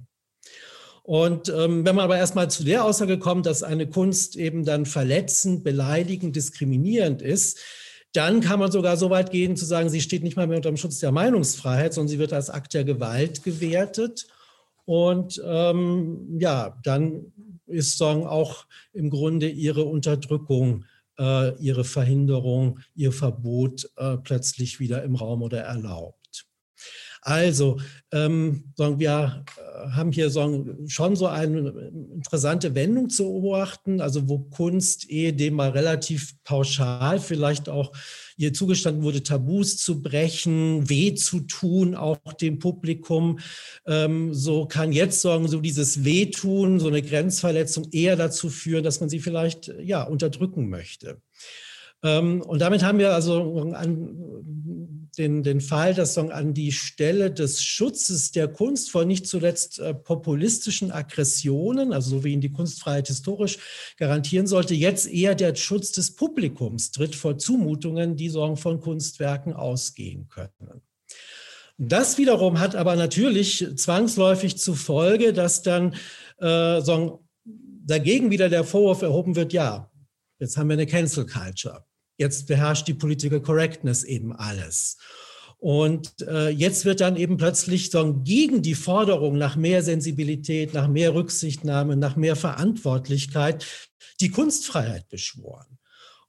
[1.12, 4.86] Und ähm, wenn man aber erstmal zu der Aussage kommt, dass eine Kunst eben dann
[4.86, 7.60] verletzend, beleidigend, diskriminierend ist,
[8.14, 10.70] Dann kann man sogar so weit gehen zu sagen, sie steht nicht mal mehr unter
[10.70, 14.28] dem Schutz der Meinungsfreiheit, sondern sie wird als Akt der Gewalt gewertet.
[14.86, 17.32] Und ähm, ja, dann
[17.68, 20.86] ist sagen, auch im Grunde ihre Unterdrückung,
[21.18, 26.21] äh, ihre Verhinderung, ihr Verbot äh, plötzlich wieder im Raum oder erlaubt.
[27.24, 27.80] Also,
[28.12, 31.70] ähm, wir äh, haben hier schon so eine
[32.16, 37.92] interessante Wendung zu beobachten, also wo Kunst ehedem mal relativ pauschal vielleicht auch
[38.38, 43.38] ihr zugestanden wurde, Tabus zu brechen, weh zu tun, auch dem Publikum.
[43.86, 49.00] Ähm, so kann jetzt sagen, so dieses Wehtun, so eine Grenzverletzung eher dazu führen, dass
[49.00, 51.22] man sie vielleicht ja unterdrücken möchte.
[52.04, 57.62] Ähm, und damit haben wir also an den, den Fall, dass an die Stelle des
[57.62, 63.08] Schutzes der Kunst vor nicht zuletzt äh, populistischen Aggressionen, also so wie ihn die Kunstfreiheit
[63.08, 63.58] historisch
[63.98, 69.54] garantieren sollte, jetzt eher der Schutz des Publikums tritt vor Zumutungen, die Sorgen von Kunstwerken
[69.54, 70.82] ausgehen können.
[71.78, 75.96] Das wiederum hat aber natürlich zwangsläufig zur Folge, dass dann
[76.38, 79.92] äh, so dagegen wieder der Vorwurf erhoben wird, ja,
[80.40, 81.86] jetzt haben wir eine Cancel Culture.
[82.22, 84.98] Jetzt beherrscht die Political Correctness eben alles.
[85.58, 90.88] Und äh, jetzt wird dann eben plötzlich so gegen die Forderung nach mehr Sensibilität, nach
[90.88, 93.66] mehr Rücksichtnahme, nach mehr Verantwortlichkeit
[94.20, 95.80] die Kunstfreiheit beschworen.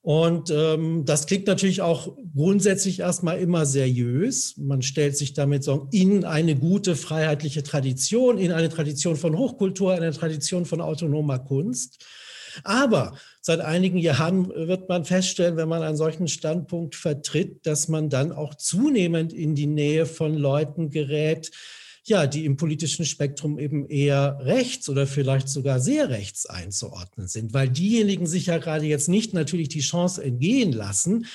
[0.00, 4.56] Und ähm, das klingt natürlich auch grundsätzlich erstmal immer seriös.
[4.56, 9.92] Man stellt sich damit so in eine gute freiheitliche Tradition, in eine Tradition von Hochkultur,
[9.92, 12.02] eine Tradition von autonomer Kunst.
[12.64, 18.08] Aber seit einigen Jahren wird man feststellen, wenn man einen solchen Standpunkt vertritt, dass man
[18.08, 21.50] dann auch zunehmend in die Nähe von Leuten gerät,
[22.04, 27.52] ja, die im politischen Spektrum eben eher rechts oder vielleicht sogar sehr rechts einzuordnen sind,
[27.52, 31.26] weil diejenigen sich ja gerade jetzt nicht natürlich die Chance entgehen lassen,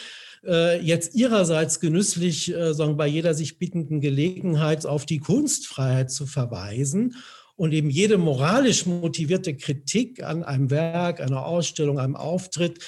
[0.45, 6.25] äh, jetzt ihrerseits genüsslich äh, sagen, bei jeder sich bietenden Gelegenheit auf die Kunstfreiheit zu
[6.25, 7.15] verweisen
[7.57, 12.79] und eben jede moralisch motivierte Kritik an einem Werk, einer Ausstellung, einem Auftritt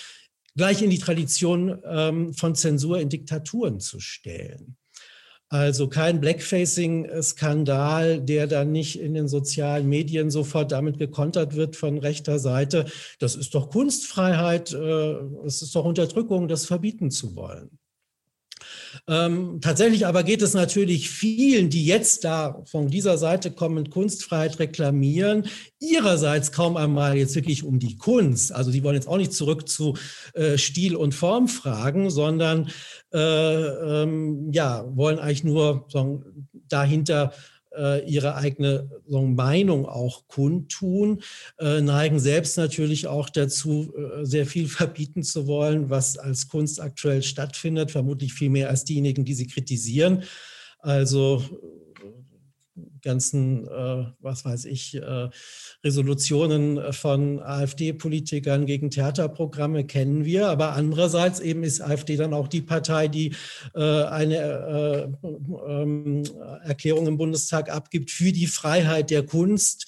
[0.55, 4.77] gleich in die Tradition ähm, von Zensur in Diktaturen zu stellen.
[5.51, 11.97] Also kein Blackfacing-Skandal, der dann nicht in den sozialen Medien sofort damit gekontert wird von
[11.97, 12.85] rechter Seite.
[13.17, 15.13] Das ist doch Kunstfreiheit, äh,
[15.45, 17.78] es ist doch Unterdrückung, das verbieten zu wollen.
[19.07, 24.59] Ähm, tatsächlich aber geht es natürlich vielen, die jetzt da von dieser Seite kommen, Kunstfreiheit
[24.59, 25.47] reklamieren,
[25.79, 28.53] ihrerseits kaum einmal jetzt wirklich um die Kunst.
[28.53, 29.95] Also die wollen jetzt auch nicht zurück zu
[30.33, 32.69] äh, Stil und Form fragen, sondern
[33.13, 37.33] äh, ähm, ja, wollen eigentlich nur sagen, dahinter
[37.77, 41.21] äh, ihre eigene so, Meinung auch kundtun,
[41.59, 46.81] äh, neigen selbst natürlich auch dazu, äh, sehr viel verbieten zu wollen, was als Kunst
[46.81, 50.23] aktuell stattfindet, vermutlich viel mehr als diejenigen, die sie kritisieren.
[50.79, 51.43] Also
[53.01, 55.29] ganzen, äh, was weiß ich, äh,
[55.83, 60.49] Resolutionen von AfD-Politikern gegen Theaterprogramme kennen wir.
[60.49, 63.33] Aber andererseits eben ist AfD dann auch die Partei, die
[63.75, 65.27] äh, eine äh,
[65.67, 66.23] ähm,
[66.63, 69.87] Erklärung im Bundestag abgibt für die Freiheit der Kunst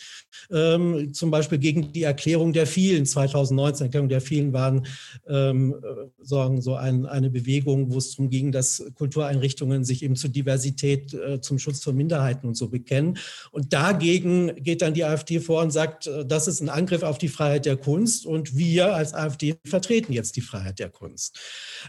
[0.52, 3.88] ähm, zum Beispiel gegen die Erklärung der vielen 2019.
[3.88, 4.86] Erklärung der vielen waren
[5.28, 5.76] ähm,
[6.22, 11.14] sagen, so ein, eine Bewegung, wo es darum ging, dass Kultureinrichtungen sich eben zur Diversität,
[11.14, 13.18] äh, zum Schutz von Minderheiten und so bekennen.
[13.52, 17.18] Und dagegen geht dann die AfD vor und sagt, äh, das ist ein Angriff auf
[17.18, 21.40] die Freiheit der Kunst und wir als AfD vertreten jetzt die Freiheit der Kunst.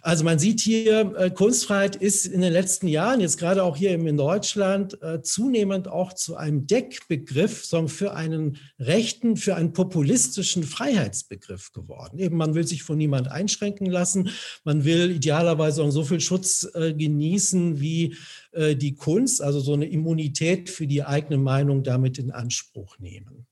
[0.02, 3.92] Also man sieht hier, äh, Kunstfreiheit ist in den letzten Jahren, jetzt gerade auch hier
[3.92, 9.72] in Deutschland, äh, zunehmend auch zu einem Deckbegriff sondern für eine einen rechten, für einen
[9.72, 12.18] populistischen Freiheitsbegriff geworden.
[12.18, 14.30] Eben, man will sich von niemand einschränken lassen,
[14.64, 18.16] man will idealerweise auch so viel Schutz äh, genießen wie
[18.52, 23.46] äh, die Kunst, also so eine Immunität für die eigene Meinung damit in Anspruch nehmen.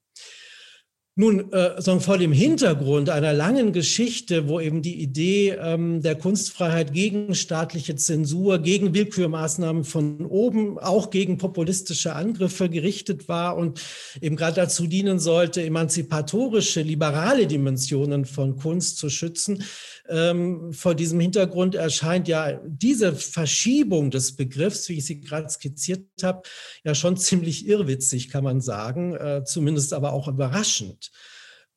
[1.20, 6.14] Nun, äh, so vor dem Hintergrund einer langen Geschichte, wo eben die Idee ähm, der
[6.14, 13.82] Kunstfreiheit gegen staatliche Zensur, gegen Willkürmaßnahmen von oben, auch gegen populistische Angriffe gerichtet war und
[14.22, 19.62] eben gerade dazu dienen sollte, emanzipatorische, liberale Dimensionen von Kunst zu schützen,
[20.10, 26.06] ähm, vor diesem Hintergrund erscheint ja diese Verschiebung des Begriffs, wie ich sie gerade skizziert
[26.22, 26.42] habe,
[26.84, 31.10] ja schon ziemlich irrwitzig, kann man sagen, äh, zumindest aber auch überraschend.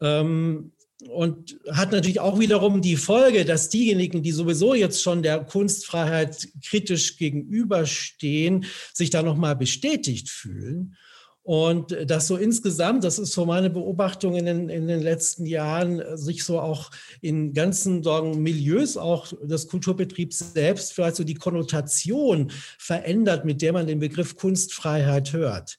[0.01, 0.73] Ähm,
[1.09, 6.47] und hat natürlich auch wiederum die Folge, dass diejenigen, die sowieso jetzt schon der Kunstfreiheit
[6.65, 10.95] kritisch gegenüberstehen, sich da nochmal bestätigt fühlen
[11.43, 16.01] Und das so insgesamt, das ist so meine Beobachtung in den, in den letzten Jahren,
[16.17, 16.89] sich so auch
[17.19, 23.73] in ganzen sagen, Milieus auch des Kulturbetriebs selbst vielleicht so die Konnotation verändert, mit der
[23.73, 25.77] man den Begriff Kunstfreiheit hört.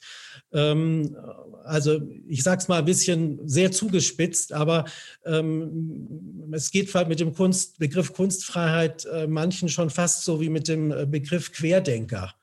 [0.53, 1.17] Ähm,
[1.63, 4.85] also ich sage es mal ein bisschen sehr zugespitzt, aber
[5.25, 10.67] ähm, es geht mit dem Kunst, Begriff Kunstfreiheit äh, manchen schon fast so wie mit
[10.67, 12.34] dem äh, Begriff Querdenker.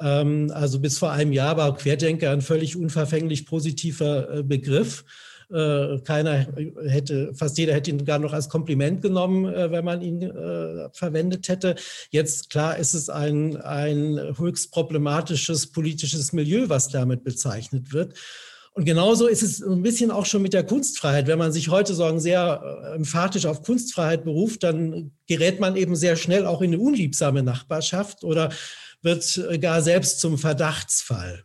[0.00, 5.04] Ähm, also bis vor einem Jahr war Querdenker ein völlig unverfänglich positiver äh, Begriff.
[5.52, 6.46] Äh, keiner
[6.86, 10.20] hätte, fast jeder hätte ihn gar noch als Kompliment genommen, äh, wenn man ihn
[10.92, 11.74] verwendet hätte.
[12.10, 18.14] Jetzt, klar, ist es ein, ein höchst problematisches politisches Milieu, was damit bezeichnet wird.
[18.72, 21.26] Und genauso ist es ein bisschen auch schon mit der Kunstfreiheit.
[21.26, 26.14] Wenn man sich heute sagen, sehr emphatisch auf Kunstfreiheit beruft, dann gerät man eben sehr
[26.14, 28.50] schnell auch in eine unliebsame Nachbarschaft oder
[29.02, 31.44] wird gar selbst zum Verdachtsfall.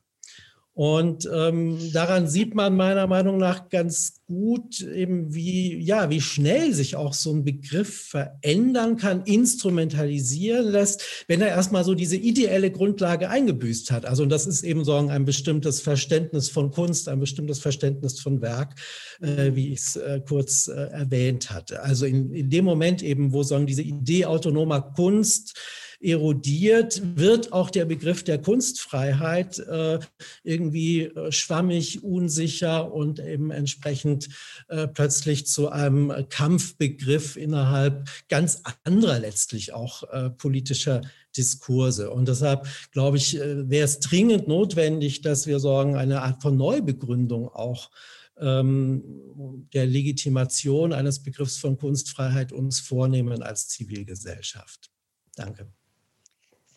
[0.76, 6.74] Und ähm, daran sieht man meiner Meinung nach ganz gut eben, wie, ja, wie schnell
[6.74, 12.72] sich auch so ein Begriff verändern kann, instrumentalisieren lässt, wenn er erstmal so diese ideelle
[12.72, 14.06] Grundlage eingebüßt hat.
[14.06, 18.42] Also und das ist eben so ein bestimmtes Verständnis von Kunst, ein bestimmtes Verständnis von
[18.42, 18.76] Werk,
[19.22, 21.84] äh, wie ich es äh, kurz äh, erwähnt hatte.
[21.84, 25.58] Also in, in dem Moment eben, wo so diese Idee autonomer Kunst
[26.00, 30.00] erodiert, wird auch der Begriff der Kunstfreiheit äh,
[30.44, 34.30] irgendwie äh, schwammig, unsicher und eben entsprechend
[34.68, 41.02] äh, plötzlich zu einem Kampfbegriff innerhalb ganz anderer letztlich auch äh, politischer
[41.36, 42.12] Diskurse.
[42.12, 46.58] Und deshalb, glaube ich, äh, wäre es dringend notwendig, dass wir sagen, eine Art von
[46.58, 47.92] Neubegründung auch
[48.38, 54.92] ähm, der Legitimation eines Begriffs von Kunstfreiheit uns vornehmen als Zivilgesellschaft.
[55.36, 55.72] Danke.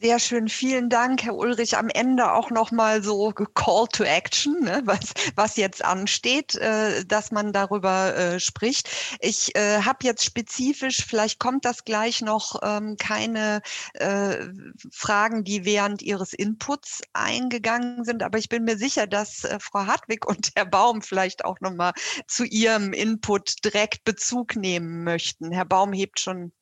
[0.00, 1.76] Sehr schön, vielen Dank, Herr Ulrich.
[1.76, 7.32] Am Ende auch nochmal so Call to Action, ne, was, was jetzt ansteht, äh, dass
[7.32, 8.88] man darüber äh, spricht.
[9.18, 13.60] Ich äh, habe jetzt spezifisch, vielleicht kommt das gleich noch, ähm, keine
[13.94, 14.46] äh,
[14.92, 19.86] Fragen, die während Ihres Inputs eingegangen sind, aber ich bin mir sicher, dass äh, Frau
[19.86, 21.92] Hartwig und Herr Baum vielleicht auch nochmal
[22.28, 25.50] zu Ihrem Input direkt Bezug nehmen möchten.
[25.50, 26.52] Herr Baum hebt schon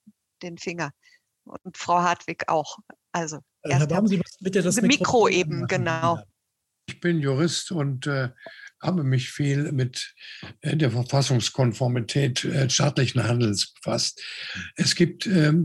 [0.43, 0.93] den Finger
[1.45, 2.78] und Frau Hartwig auch.
[3.17, 5.69] Also äh, Herr Baum, Sie bitte das Mikro, Mikro eben, machen.
[5.69, 6.23] genau.
[6.87, 8.29] Ich bin Jurist und äh,
[8.83, 10.14] habe mich viel mit
[10.61, 14.23] äh, der Verfassungskonformität äh, staatlichen Handels befasst.
[14.77, 15.64] Es gibt, ähm,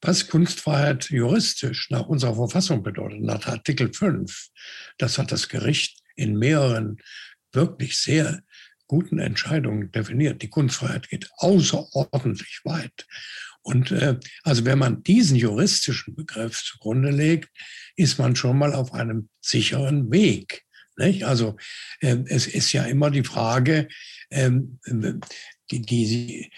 [0.00, 4.48] was Kunstfreiheit juristisch nach unserer Verfassung bedeutet, nach Artikel 5,
[4.98, 6.98] das hat das Gericht in mehreren
[7.52, 8.42] wirklich sehr
[8.86, 10.40] guten Entscheidungen definiert.
[10.42, 13.06] Die Kunstfreiheit geht außerordentlich weit.
[13.62, 17.48] Und äh, also wenn man diesen juristischen Begriff zugrunde legt,
[17.96, 20.64] ist man schon mal auf einem sicheren Weg.
[20.96, 21.24] Nicht?
[21.24, 21.56] Also
[22.00, 23.88] äh, es ist ja immer die Frage,
[24.30, 24.78] ähm,
[25.70, 26.50] die, die,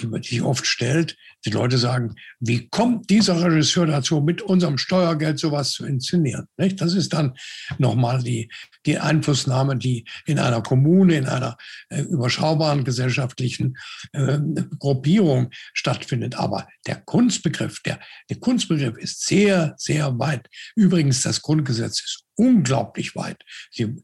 [0.00, 1.16] die man sich oft stellt.
[1.44, 6.46] Die Leute sagen, wie kommt dieser Regisseur dazu, mit unserem Steuergeld sowas zu inszenieren?
[6.56, 6.80] Nicht?
[6.80, 7.34] Das ist dann
[7.78, 8.50] nochmal die,
[8.84, 11.56] die Einflussnahme, die in einer Kommune, in einer
[11.88, 13.76] äh, überschaubaren gesellschaftlichen
[14.12, 14.38] äh,
[14.78, 16.36] Gruppierung stattfindet.
[16.36, 20.48] Aber der Kunstbegriff, der, der Kunstbegriff ist sehr, sehr weit.
[20.74, 23.42] Übrigens, das Grundgesetz ist unglaublich weit.
[23.70, 23.96] Sie,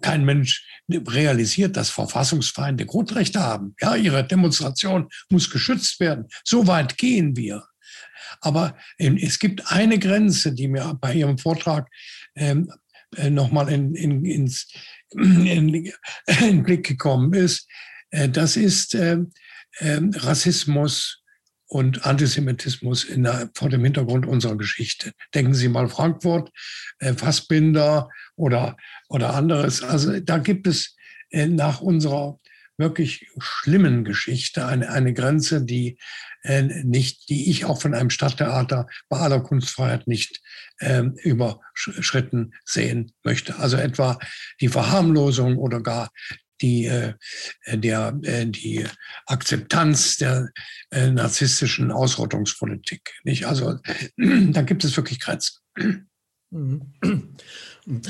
[0.00, 3.74] kein Mensch realisiert, dass Verfassungsfeinde Grundrechte haben.
[3.80, 6.26] Ja, ihre Demonstration muss geschützt werden.
[6.44, 7.64] So weit gehen wir.
[8.40, 11.88] Aber ähm, es gibt eine Grenze, die mir bei Ihrem Vortrag
[12.36, 12.70] ähm,
[13.16, 14.68] äh, nochmal in, in, ins,
[15.10, 15.92] in, in
[16.40, 17.68] den Blick gekommen ist.
[18.10, 19.18] Äh, das ist äh,
[19.80, 21.19] Rassismus
[21.70, 25.12] und Antisemitismus der, vor dem Hintergrund unserer Geschichte.
[25.34, 26.50] Denken Sie mal Frankfurt,
[26.98, 28.76] äh, Fassbinder oder,
[29.08, 29.82] oder anderes.
[29.82, 30.96] Also da gibt es
[31.30, 32.40] äh, nach unserer
[32.76, 35.96] wirklich schlimmen Geschichte eine, eine Grenze, die
[36.42, 40.40] äh, nicht, die ich auch von einem Stadttheater bei aller Kunstfreiheit nicht
[40.78, 43.58] äh, überschritten sehen möchte.
[43.58, 44.18] Also etwa
[44.60, 46.10] die Verharmlosung oder gar
[46.62, 47.14] die, äh,
[47.72, 48.84] der, äh, die
[49.26, 50.50] Akzeptanz der
[50.90, 53.12] äh, narzisstischen Ausrottungspolitik.
[53.24, 53.46] Nicht?
[53.46, 53.78] Also
[54.16, 55.58] da gibt es wirklich Grenzen.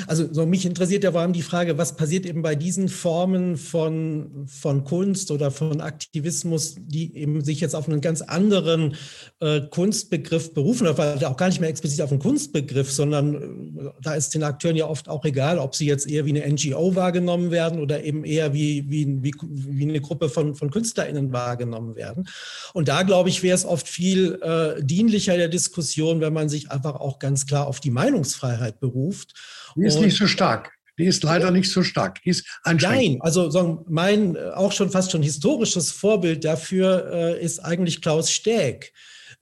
[0.06, 3.56] Also so mich interessiert ja vor allem die Frage, was passiert eben bei diesen Formen
[3.56, 8.96] von, von Kunst oder von Aktivismus, die eben sich jetzt auf einen ganz anderen
[9.40, 14.14] äh, Kunstbegriff berufen, oder auch gar nicht mehr explizit auf einen Kunstbegriff, sondern äh, da
[14.14, 17.50] ist den Akteuren ja oft auch egal, ob sie jetzt eher wie eine NGO wahrgenommen
[17.50, 22.28] werden oder eben eher wie, wie, wie, wie eine Gruppe von, von KünstlerInnen wahrgenommen werden.
[22.74, 26.70] Und da, glaube ich, wäre es oft viel äh, dienlicher der Diskussion, wenn man sich
[26.70, 29.34] einfach auch ganz klar auf die Meinungsfreiheit beruft
[29.76, 30.72] die ist und, nicht so stark.
[30.98, 32.22] Die ist leider nicht so stark.
[32.22, 37.60] Die ist Nein, also mein äh, auch schon fast schon historisches Vorbild dafür äh, ist
[37.60, 38.92] eigentlich Klaus Steg.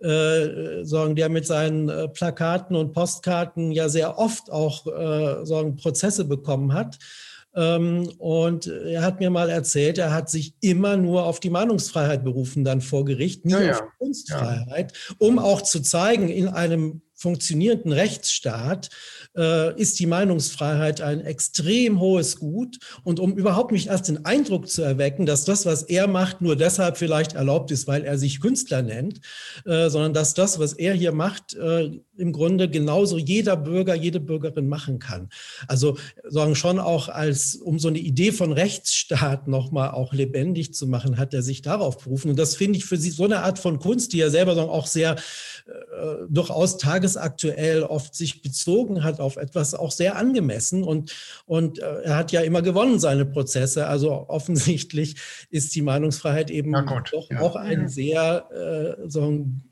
[0.00, 5.74] Äh, sagen, der mit seinen äh, Plakaten und Postkarten ja sehr oft auch äh, sagen,
[5.74, 6.98] Prozesse bekommen hat.
[7.56, 12.22] Ähm, und er hat mir mal erzählt, er hat sich immer nur auf die Meinungsfreiheit
[12.22, 13.72] berufen, dann vor Gericht, nie ja.
[13.72, 15.14] auf Kunstfreiheit, ja.
[15.18, 18.90] um auch zu zeigen, in einem funktionierenden Rechtsstaat
[19.36, 22.78] äh, ist die Meinungsfreiheit ein extrem hohes Gut.
[23.02, 26.54] Und um überhaupt nicht erst den Eindruck zu erwecken, dass das, was er macht, nur
[26.54, 29.20] deshalb vielleicht erlaubt ist, weil er sich Künstler nennt,
[29.66, 34.20] äh, sondern dass das, was er hier macht, äh, im Grunde genauso jeder Bürger, jede
[34.20, 35.28] Bürgerin machen kann.
[35.66, 35.98] Also
[36.28, 41.18] sagen schon auch als, um so eine Idee von Rechtsstaat nochmal auch lebendig zu machen,
[41.18, 42.30] hat er sich darauf berufen.
[42.30, 44.86] Und das finde ich für sie so eine Art von Kunst, die er selber auch
[44.86, 45.16] sehr
[45.66, 50.82] äh, durchaus tagesaktuell oft sich bezogen hat auf etwas auch sehr angemessen.
[50.82, 51.14] Und,
[51.46, 53.86] und äh, er hat ja immer gewonnen, seine Prozesse.
[53.86, 55.16] Also offensichtlich
[55.50, 56.72] ist die Meinungsfreiheit eben
[57.12, 57.40] doch ja.
[57.40, 59.62] auch ein sehr äh, so ein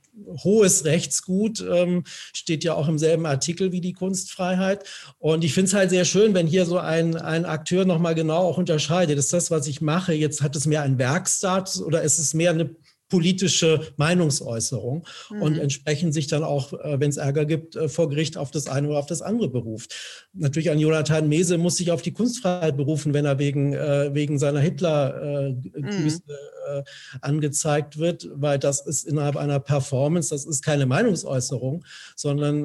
[0.44, 4.82] hohes Rechtsgut, ähm, steht ja auch im selben Artikel wie die Kunstfreiheit.
[5.18, 8.38] Und ich finde es halt sehr schön, wenn hier so ein, ein Akteur nochmal genau
[8.38, 9.18] auch unterscheidet.
[9.18, 12.52] Ist das, was ich mache, jetzt hat es mehr einen Werkstatus oder ist es mehr
[12.52, 12.74] eine
[13.08, 15.42] politische Meinungsäußerung mhm.
[15.42, 18.66] und entsprechend sich dann auch, äh, wenn es Ärger gibt, äh, vor Gericht auf das
[18.66, 19.94] eine oder auf das andere beruft.
[20.32, 24.38] Natürlich ein Jonathan Mese muss sich auf die Kunstfreiheit berufen, wenn er wegen, äh, wegen
[24.38, 26.82] seiner Hitler-Büste mhm.
[27.20, 31.84] angezeigt wird, weil das ist innerhalb einer Performance, das ist keine Meinungsäußerung,
[32.16, 32.64] sondern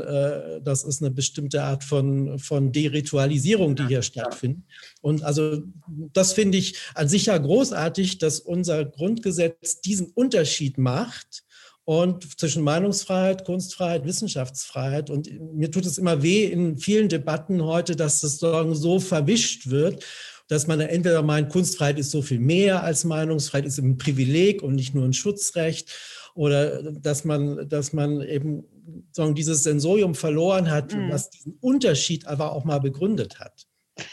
[0.64, 4.64] das ist eine bestimmte Art von, von Deritualisierung, die hier stattfindet.
[5.02, 5.62] Und also
[6.14, 11.44] das finde ich an sich ja großartig, dass unser Grundgesetz diesen Unterschied macht
[11.84, 15.10] und zwischen Meinungsfreiheit, Kunstfreiheit, Wissenschaftsfreiheit.
[15.10, 20.06] Und mir tut es immer weh in vielen Debatten heute, dass das so verwischt wird,
[20.48, 24.76] dass man entweder meint, Kunstfreiheit ist so viel mehr als Meinungsfreiheit, ist ein Privileg und
[24.76, 25.92] nicht nur ein Schutzrecht.
[26.34, 28.64] Oder dass man, dass man eben
[29.12, 31.10] sagen, dieses Sensorium verloren hat, mhm.
[31.10, 33.66] was diesen Unterschied aber auch mal begründet hat.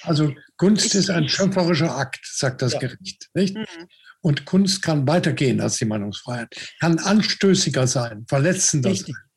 [0.03, 2.81] Also Kunst ist ein schöpferischer Akt, sagt das ja.
[2.81, 3.31] Gericht.
[3.35, 3.55] Nicht?
[3.55, 3.67] Mhm.
[4.21, 9.15] Und Kunst kann weitergehen als die Meinungsfreiheit, kann anstößiger sein, verletzender Richtig.
[9.15, 9.29] sein.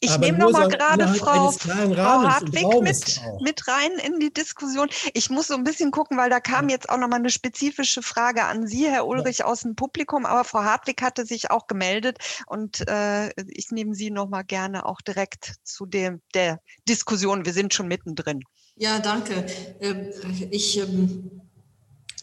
[0.00, 4.88] Ich nehme noch mal gerade Frau, Frau Hartwig mit, mit rein in die Diskussion.
[5.14, 8.02] Ich muss so ein bisschen gucken, weil da kam jetzt auch noch mal eine spezifische
[8.02, 9.44] Frage an Sie, Herr Ulrich, ja.
[9.44, 10.26] aus dem Publikum.
[10.26, 14.86] Aber Frau Hartwig hatte sich auch gemeldet und äh, ich nehme Sie noch mal gerne
[14.86, 17.44] auch direkt zu dem, der Diskussion.
[17.44, 18.40] Wir sind schon mittendrin.
[18.74, 19.46] Ja, danke.
[19.80, 20.10] Ähm,
[20.50, 21.49] ich ähm,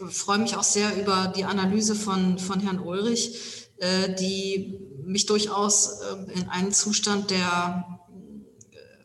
[0.10, 6.02] freue mich auch sehr über die Analyse von, von Herrn Ulrich, äh, die mich durchaus
[6.12, 8.07] ähm, in einen Zustand der äh,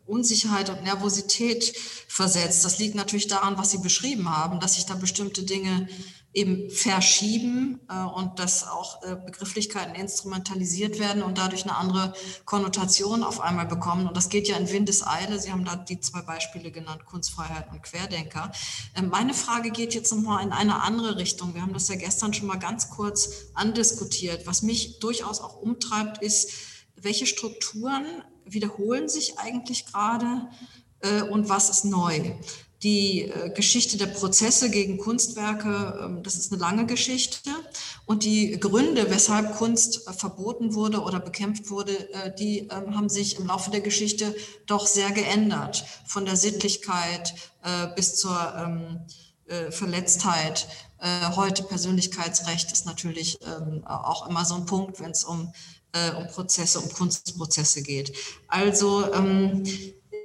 [0.05, 1.73] Unsicherheit und Nervosität
[2.07, 2.65] versetzt.
[2.65, 5.87] Das liegt natürlich daran, was Sie beschrieben haben, dass sich da bestimmte Dinge
[6.33, 12.13] eben verschieben äh, und dass auch äh, Begrifflichkeiten instrumentalisiert werden und dadurch eine andere
[12.45, 14.07] Konnotation auf einmal bekommen.
[14.07, 15.39] Und das geht ja in Windeseile.
[15.39, 18.51] Sie haben da die zwei Beispiele genannt, Kunstfreiheit und Querdenker.
[18.95, 21.53] Äh, meine Frage geht jetzt nochmal in eine andere Richtung.
[21.53, 24.47] Wir haben das ja gestern schon mal ganz kurz andiskutiert.
[24.47, 26.51] Was mich durchaus auch umtreibt, ist,
[26.95, 28.05] welche Strukturen
[28.45, 30.47] wiederholen sich eigentlich gerade
[30.99, 32.33] äh, und was ist neu?
[32.83, 37.49] die äh, Geschichte der Prozesse gegen Kunstwerke, ähm, das ist eine lange Geschichte.
[38.05, 43.09] Und die Gründe, weshalb Kunst äh, verboten wurde oder bekämpft wurde, äh, die ähm, haben
[43.09, 44.35] sich im Laufe der Geschichte
[44.65, 45.85] doch sehr geändert.
[46.05, 47.33] Von der Sittlichkeit
[47.95, 49.05] bis zur ähm,
[49.71, 50.67] Verletztheit.
[51.35, 53.39] Heute Persönlichkeitsrecht ist natürlich
[53.85, 55.53] auch immer so ein Punkt, wenn es um,
[56.17, 58.13] um Prozesse, um Kunstprozesse geht.
[58.47, 59.05] Also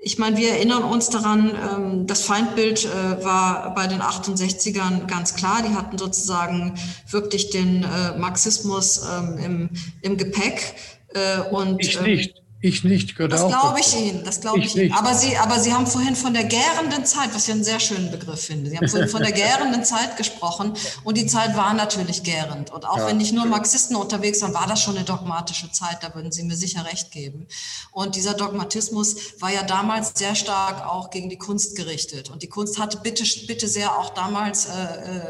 [0.00, 5.34] ich meine, wir erinnern uns daran, ähm, das Feindbild äh, war bei den 68ern ganz
[5.34, 5.62] klar.
[5.62, 6.74] Die hatten sozusagen
[7.10, 9.70] wirklich den äh, Marxismus ähm, im,
[10.02, 10.74] im Gepäck.
[11.14, 12.42] Äh, und, ich nicht.
[12.60, 14.92] Ich nicht, gehört Das glaube ich Ihnen, das glaube ich, ich Ihnen.
[14.92, 18.10] Aber Sie, aber Sie haben vorhin von der gärenden Zeit, was ich einen sehr schönen
[18.10, 18.68] Begriff finde.
[18.68, 20.72] Sie haben vorhin von der gärenden Zeit gesprochen
[21.04, 22.72] und die Zeit war natürlich gärend.
[22.72, 23.06] Und auch ja.
[23.06, 26.42] wenn nicht nur Marxisten unterwegs waren, war das schon eine dogmatische Zeit, da würden Sie
[26.42, 27.46] mir sicher recht geben.
[27.92, 32.28] Und dieser Dogmatismus war ja damals sehr stark auch gegen die Kunst gerichtet.
[32.28, 34.70] Und die Kunst hatte bitte, bitte sehr auch damals äh,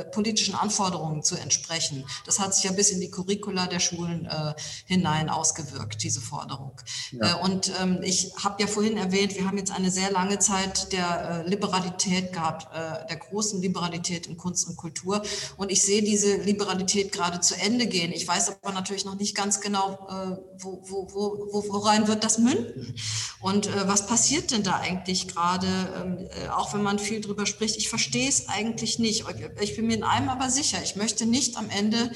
[0.01, 2.07] äh, politischen Anforderungen zu entsprechen.
[2.25, 4.55] Das hat sich ja bis in die Curricula der Schulen äh,
[4.87, 6.73] hinein ausgewirkt, diese Forderung.
[7.21, 7.39] Ja.
[7.39, 10.93] Äh, und ähm, ich habe ja vorhin erwähnt, wir haben jetzt eine sehr lange Zeit
[10.93, 15.23] der äh, Liberalität gehabt, äh, der großen Liberalität in Kunst und Kultur.
[15.57, 18.13] Und ich sehe diese Liberalität gerade zu Ende gehen.
[18.13, 21.09] Ich weiß aber natürlich noch nicht ganz genau, äh, wo, wo,
[21.53, 22.95] wo, worein wird das münden.
[23.41, 27.47] Und äh, was passiert denn da eigentlich gerade, ähm, äh, auch wenn man viel drüber
[27.47, 27.77] spricht?
[27.77, 29.25] Ich verstehe es eigentlich nicht.
[29.61, 30.79] Ich bin mir in einem aber sicher.
[30.83, 32.11] Ich möchte nicht am Ende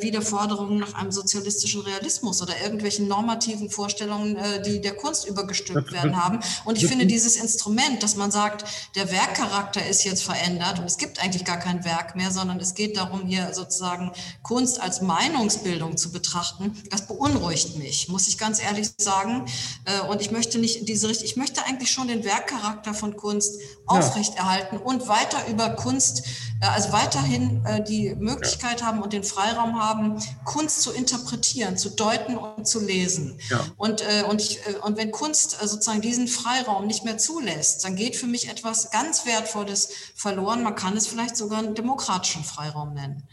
[0.00, 5.92] wieder Forderungen nach einem sozialistischen Realismus oder irgendwelchen normativen Vorstellungen, äh, die der Kunst übergestülpt
[5.92, 6.40] werden haben.
[6.64, 8.64] Und ich finde dieses Instrument, dass man sagt,
[8.94, 12.74] der Werkcharakter ist jetzt verändert und es gibt eigentlich gar kein Werk mehr, sondern es
[12.74, 14.12] geht darum, hier sozusagen
[14.42, 19.46] Kunst als Meinungsbildung zu betrachten, das beunruhigt mich, muss ich ganz ehrlich sagen.
[19.84, 23.16] Äh, und ich möchte nicht in diese Richtung, ich möchte eigentlich schon den Werkcharakter von
[23.16, 26.22] Kunst aufrechterhalten und weiter über Kunst,
[26.60, 32.66] also weiterhin die Möglichkeit haben und den Freiraum haben, Kunst zu interpretieren, zu deuten und
[32.66, 33.38] zu lesen.
[33.50, 33.60] Ja.
[33.76, 37.84] Und, äh, und, ich, äh, und wenn Kunst äh, sozusagen diesen Freiraum nicht mehr zulässt,
[37.84, 40.62] dann geht für mich etwas ganz Wertvolles verloren.
[40.62, 43.28] Man kann es vielleicht sogar einen demokratischen Freiraum nennen.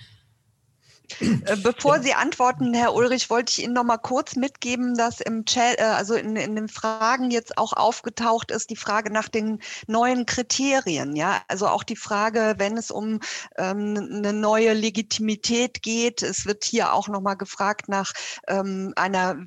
[1.19, 5.45] Äh, bevor Sie antworten, Herr Ulrich, wollte ich Ihnen noch mal kurz mitgeben, dass im
[5.45, 9.59] Chat, äh, also in, in den Fragen jetzt auch aufgetaucht ist, die Frage nach den
[9.87, 11.15] neuen Kriterien.
[11.15, 13.19] Ja, also auch die Frage, wenn es um
[13.57, 16.21] ähm, eine neue Legitimität geht.
[16.21, 18.13] Es wird hier auch noch mal gefragt nach
[18.47, 19.37] ähm, einer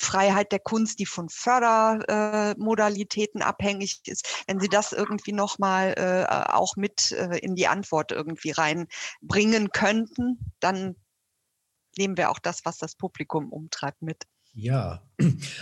[0.00, 4.44] Freiheit der Kunst, die von Fördermodalitäten äh, abhängig ist.
[4.46, 9.72] Wenn Sie das irgendwie noch mal äh, auch mit äh, in die Antwort irgendwie reinbringen
[9.72, 10.96] könnten, dann
[11.98, 14.24] nehmen wir auch das, was das Publikum umtreibt, mit.
[14.52, 15.02] Ja,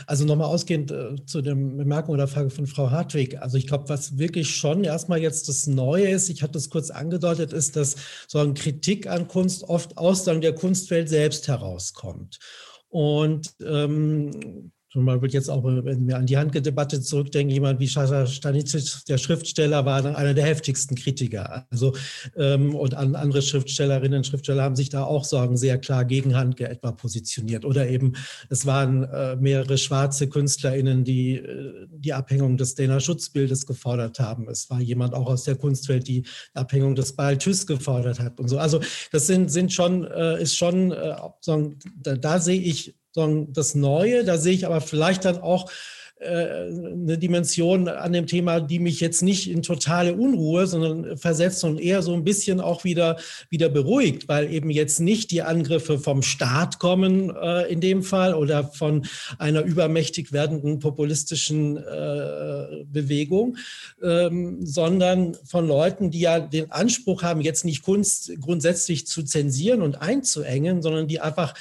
[0.07, 3.41] also nochmal ausgehend äh, zu der Bemerkung oder Frage von Frau Hartwig.
[3.41, 6.91] Also ich glaube, was wirklich schon erstmal jetzt das Neue ist, ich hatte es kurz
[6.91, 12.39] angedeutet, ist, dass so eine Kritik an Kunst oft aus der Kunstwelt selbst herauskommt.
[12.89, 18.26] Und ähm, Zum Beispiel jetzt auch, wenn wir an die Handke-Debatte zurückdenken, jemand wie Sascha
[18.26, 21.66] Stanicic, der Schriftsteller, war einer der heftigsten Kritiker.
[21.70, 21.95] Also,
[22.36, 26.34] ähm, und an, andere Schriftstellerinnen und Schriftsteller haben sich da auch sagen, sehr klar gegen
[26.34, 27.66] Handke etwa positioniert.
[27.66, 28.14] Oder eben,
[28.49, 34.49] es waren äh, mehrere schwarze KünstlerInnen, die äh, die Abhängung des Dana Schutzbildes gefordert haben.
[34.49, 36.24] Es war jemand auch aus der Kunstwelt, die
[36.55, 38.57] Abhängung des Balthus gefordert hat und so.
[38.59, 38.80] Also,
[39.12, 41.14] das sind, sind schon, äh, ist schon, äh,
[41.45, 44.25] da, da sehe ich sondern das Neue.
[44.25, 45.71] Da sehe ich aber vielleicht dann auch
[46.21, 51.62] äh, eine Dimension an dem Thema, die mich jetzt nicht in totale Unruhe, sondern versetzt
[51.62, 53.19] und eher so ein bisschen auch wieder,
[53.51, 58.35] wieder beruhigt, weil eben jetzt nicht die Angriffe vom Staat kommen äh, in dem Fall
[58.35, 59.07] oder von
[59.39, 63.57] einer übermächtig werdenden populistischen äh, Bewegung,
[64.03, 69.83] ähm, sondern von Leuten, die ja den Anspruch haben, jetzt nicht Kunst grundsätzlich zu zensieren
[69.83, 71.55] und einzuengen, sondern die einfach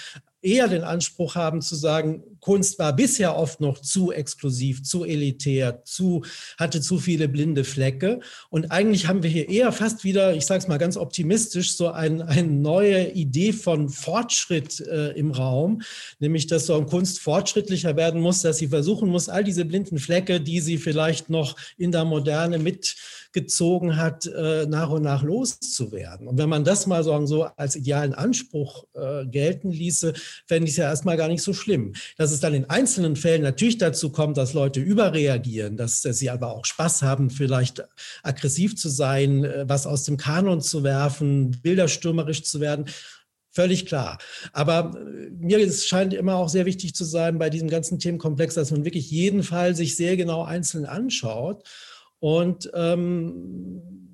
[0.47, 5.83] eher den Anspruch haben zu sagen, Kunst war bisher oft noch zu exklusiv, zu elitär,
[5.83, 6.23] zu,
[6.57, 8.19] hatte zu viele blinde Flecke.
[8.49, 11.89] Und eigentlich haben wir hier eher fast wieder, ich sage es mal ganz optimistisch, so
[11.89, 15.81] ein, eine neue Idee von Fortschritt äh, im Raum,
[16.19, 19.99] nämlich dass so eine Kunst fortschrittlicher werden muss, dass sie versuchen muss, all diese blinden
[19.99, 22.95] Flecke, die sie vielleicht noch in der Moderne mit
[23.37, 26.27] gezogen hat, äh, nach und nach loszuwerden.
[26.27, 30.13] Und wenn man das mal so als idealen Anspruch äh, gelten ließe,
[30.47, 31.93] fände ich es ja erstmal gar nicht so schlimm.
[32.27, 36.53] Dass es dann in einzelnen Fällen natürlich dazu kommt, dass Leute überreagieren, dass, sie aber
[36.53, 37.85] auch Spaß haben, vielleicht
[38.21, 42.89] aggressiv zu sein, äh, was aus dem Kanon zu werfen, bilderstürmerisch zu werden,
[43.49, 44.17] Völlig klar.
[44.51, 48.71] Aber äh, mir scheint immer auch sehr wichtig zu sein bei diesem ganzen Themenkomplex, dass
[48.71, 51.63] man wirklich jeden Fall sich sehr genau einzeln anschaut
[52.19, 54.06] und ähm,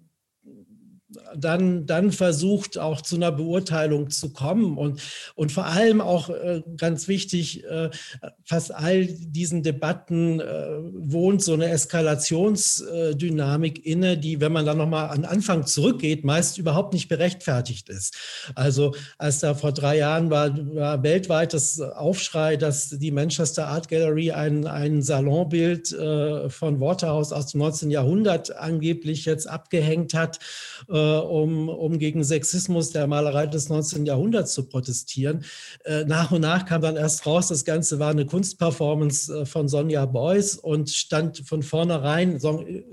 [1.35, 5.01] dann, dann versucht auch zu einer Beurteilung zu kommen und,
[5.35, 7.89] und vor allem auch äh, ganz wichtig, äh,
[8.45, 15.09] fast all diesen Debatten äh, wohnt so eine Eskalationsdynamik inne, die, wenn man dann nochmal
[15.09, 18.15] an Anfang zurückgeht, meist überhaupt nicht berechtfertigt ist.
[18.55, 23.89] Also als da vor drei Jahren war, war weltweit das Aufschrei, dass die Manchester Art
[23.89, 27.91] Gallery ein, ein Salonbild äh, von Waterhouse aus dem 19.
[27.91, 30.39] Jahrhundert angeblich jetzt abgehängt hat,
[30.89, 30.93] äh,
[31.29, 34.05] um, um gegen Sexismus der Malerei des 19.
[34.05, 35.43] Jahrhunderts zu protestieren.
[35.83, 39.67] Äh, nach und nach kam dann erst raus, das Ganze war eine Kunstperformance äh, von
[39.67, 42.39] Sonja Beuys und stand von vornherein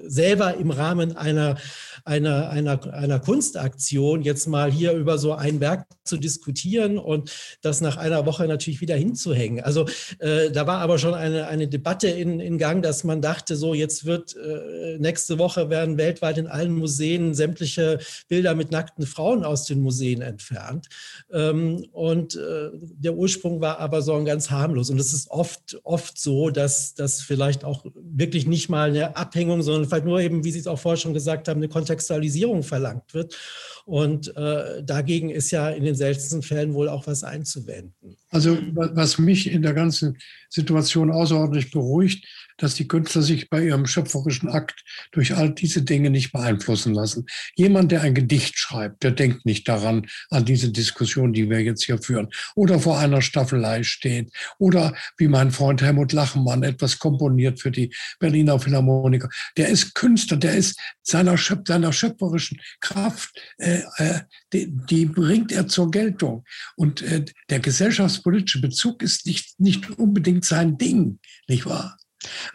[0.06, 1.56] selber im Rahmen einer,
[2.04, 7.30] einer, einer, einer Kunstaktion jetzt mal hier über so ein Werk zu diskutieren und
[7.62, 9.60] das nach einer Woche natürlich wieder hinzuhängen.
[9.60, 9.86] Also
[10.18, 13.74] äh, da war aber schon eine, eine Debatte in, in Gang, dass man dachte, so
[13.74, 17.98] jetzt wird äh, nächste Woche werden weltweit in allen Museen sämtliche
[18.28, 20.88] Bilder mit nackten Frauen aus den Museen entfernt.
[21.32, 24.90] Ähm, und äh, der Ursprung war aber so ein ganz harmlos.
[24.90, 29.62] Und es ist oft, oft so, dass das vielleicht auch wirklich nicht mal eine Abhängung,
[29.62, 33.12] sondern vielleicht nur eben, wie Sie es auch vorher schon gesagt haben, eine Kontextualisierung verlangt
[33.14, 33.36] wird.
[33.84, 38.16] Und äh, dagegen ist ja in den seltensten Fällen wohl auch was einzuwenden.
[38.30, 40.18] Also was mich in der ganzen
[40.48, 42.24] Situation außerordentlich beruhigt,
[42.60, 47.26] dass die Künstler sich bei ihrem schöpferischen Akt durch all diese Dinge nicht beeinflussen lassen.
[47.56, 51.84] Jemand, der ein Gedicht schreibt, der denkt nicht daran, an diese Diskussion, die wir jetzt
[51.84, 57.60] hier führen, oder vor einer Staffelei steht, oder wie mein Freund Helmut Lachenmann etwas komponiert
[57.60, 59.30] für die Berliner Philharmoniker.
[59.56, 64.20] Der ist Künstler, der ist seiner, Schöp seiner schöpferischen Kraft, äh, äh,
[64.52, 66.44] die, die, bringt er zur Geltung.
[66.76, 71.18] Und äh, der gesellschaftspolitische Bezug ist nicht, nicht unbedingt sein Ding,
[71.48, 71.96] nicht wahr?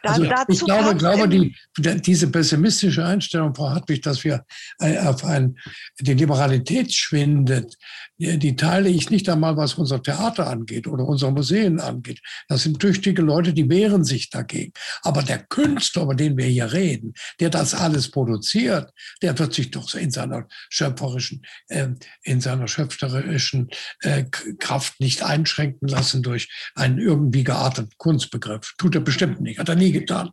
[0.03, 4.45] Also ich glaube, glaube die, diese pessimistische Einstellung, Frau Hartwig, dass wir
[4.79, 5.57] äh, auf ein,
[5.99, 7.75] die Liberalität schwindet,
[8.17, 12.21] die teile ich nicht einmal, was unser Theater angeht oder unsere Museen angeht.
[12.47, 14.71] Das sind tüchtige Leute, die wehren sich dagegen.
[15.01, 19.71] Aber der Künstler, über den wir hier reden, der das alles produziert, der wird sich
[19.71, 21.89] doch in seiner schöpferischen, äh,
[22.23, 23.69] in seiner schöpferischen
[24.01, 24.23] äh,
[24.59, 28.73] Kraft nicht einschränken lassen durch einen irgendwie gearteten Kunstbegriff.
[28.77, 30.31] Tut er bestimmt nicht, hat er nie getan.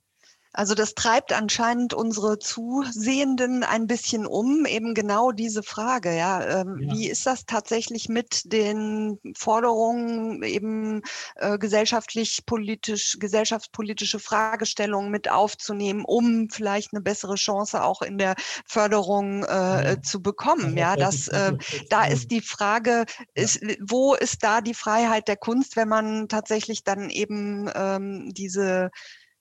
[0.54, 6.78] Also das treibt anscheinend unsere Zusehenden ein bisschen um, eben genau diese Frage, ja, ähm,
[6.78, 6.92] ja.
[6.92, 11.02] wie ist das tatsächlich mit den Forderungen, eben
[11.36, 18.34] äh, gesellschaftlich politisch, gesellschaftspolitische Fragestellungen mit aufzunehmen, um vielleicht eine bessere Chance auch in der
[18.66, 20.02] Förderung äh, ja.
[20.02, 21.52] zu bekommen, ja, das, äh,
[21.88, 26.84] da ist die Frage, ist, wo ist da die Freiheit der Kunst, wenn man tatsächlich
[26.84, 28.90] dann eben ähm, diese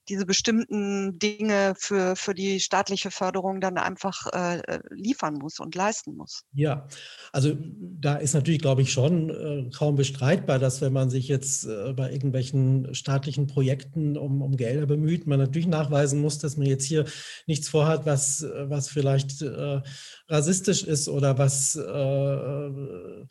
[0.09, 6.15] diese bestimmten Dinge für, für die staatliche Förderung dann einfach äh, liefern muss und leisten
[6.15, 6.43] muss.
[6.53, 6.87] Ja,
[7.31, 11.65] also da ist natürlich, glaube ich, schon äh, kaum bestreitbar, dass wenn man sich jetzt
[11.65, 16.67] äh, bei irgendwelchen staatlichen Projekten um, um Gelder bemüht, man natürlich nachweisen muss, dass man
[16.67, 17.05] jetzt hier
[17.47, 19.81] nichts vorhat, was, was vielleicht äh,
[20.31, 23.25] rassistisch ist oder was äh, äh,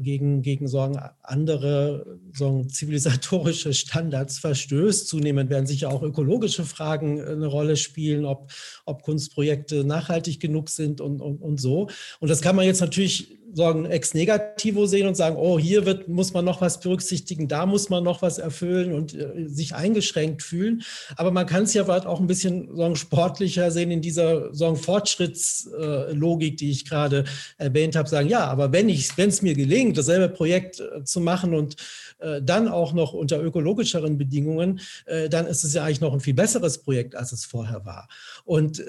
[0.00, 5.08] gegen, gegen sagen, andere sagen, zivilisatorische Standards verstößt.
[5.08, 8.52] Zunehmend werden sicher auch ökologische Fragen eine Rolle spielen, ob,
[8.86, 11.88] ob Kunstprojekte nachhaltig genug sind und, und, und so.
[12.20, 16.08] Und das kann man jetzt natürlich sagen, ex negativo sehen und sagen, oh, hier wird,
[16.08, 20.42] muss man noch was berücksichtigen, da muss man noch was erfüllen und äh, sich eingeschränkt
[20.42, 20.82] fühlen.
[21.16, 26.56] Aber man kann es ja auch ein bisschen sagen, sportlicher sehen in dieser sagen, Fortschrittslogik,
[26.56, 27.24] die ich gerade
[27.58, 31.76] erwähnt habe, sagen, ja, aber wenn es mir gelingt, dasselbe Projekt äh, zu machen und
[32.18, 36.20] äh, dann auch noch unter ökologischeren Bedingungen, äh, dann ist es ja eigentlich noch ein
[36.20, 38.08] viel besseres Projekt, als es vorher war.
[38.44, 38.82] Und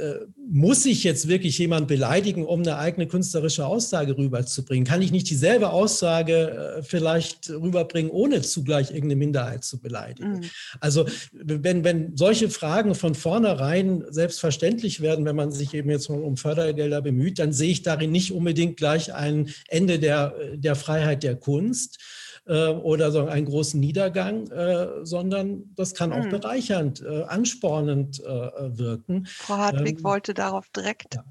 [0.49, 4.15] muss ich jetzt wirklich jemand beleidigen, um eine eigene künstlerische Aussage
[4.51, 4.85] rüberzubringen?
[4.85, 10.39] Kann ich nicht dieselbe Aussage vielleicht rüberbringen, ohne zugleich irgendeine Minderheit zu beleidigen?
[10.39, 10.49] Mhm.
[10.79, 16.37] Also wenn, wenn solche Fragen von vornherein selbstverständlich werden, wenn man sich eben jetzt um
[16.37, 21.35] Fördergelder bemüht, dann sehe ich darin nicht unbedingt gleich ein Ende der, der Freiheit der
[21.35, 21.99] Kunst
[22.45, 26.29] äh, oder so einen großen Niedergang, äh, sondern das kann auch mhm.
[26.29, 29.25] bereichernd, äh, anspornend äh, wirken.
[29.27, 31.23] Frau Hartwig ähm, wollte darauf direkt ja.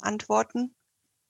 [0.00, 0.74] antworten.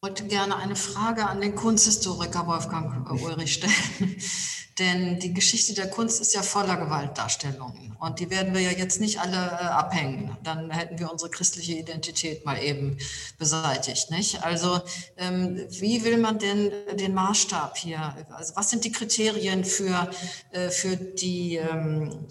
[0.03, 4.17] Wollte gerne eine Frage an den Kunsthistoriker Wolfgang Ulrich stellen.
[4.79, 7.95] Denn die Geschichte der Kunst ist ja voller Gewaltdarstellungen.
[8.01, 10.35] Und die werden wir ja jetzt nicht alle äh, abhängen.
[10.43, 12.97] Dann hätten wir unsere christliche Identität mal eben
[13.37, 14.11] beseitigt.
[14.11, 14.43] Nicht?
[14.43, 14.81] Also
[15.19, 20.11] ähm, wie will man denn den Maßstab hier, also was sind die Kriterien für,
[20.53, 22.27] äh, für die ähm,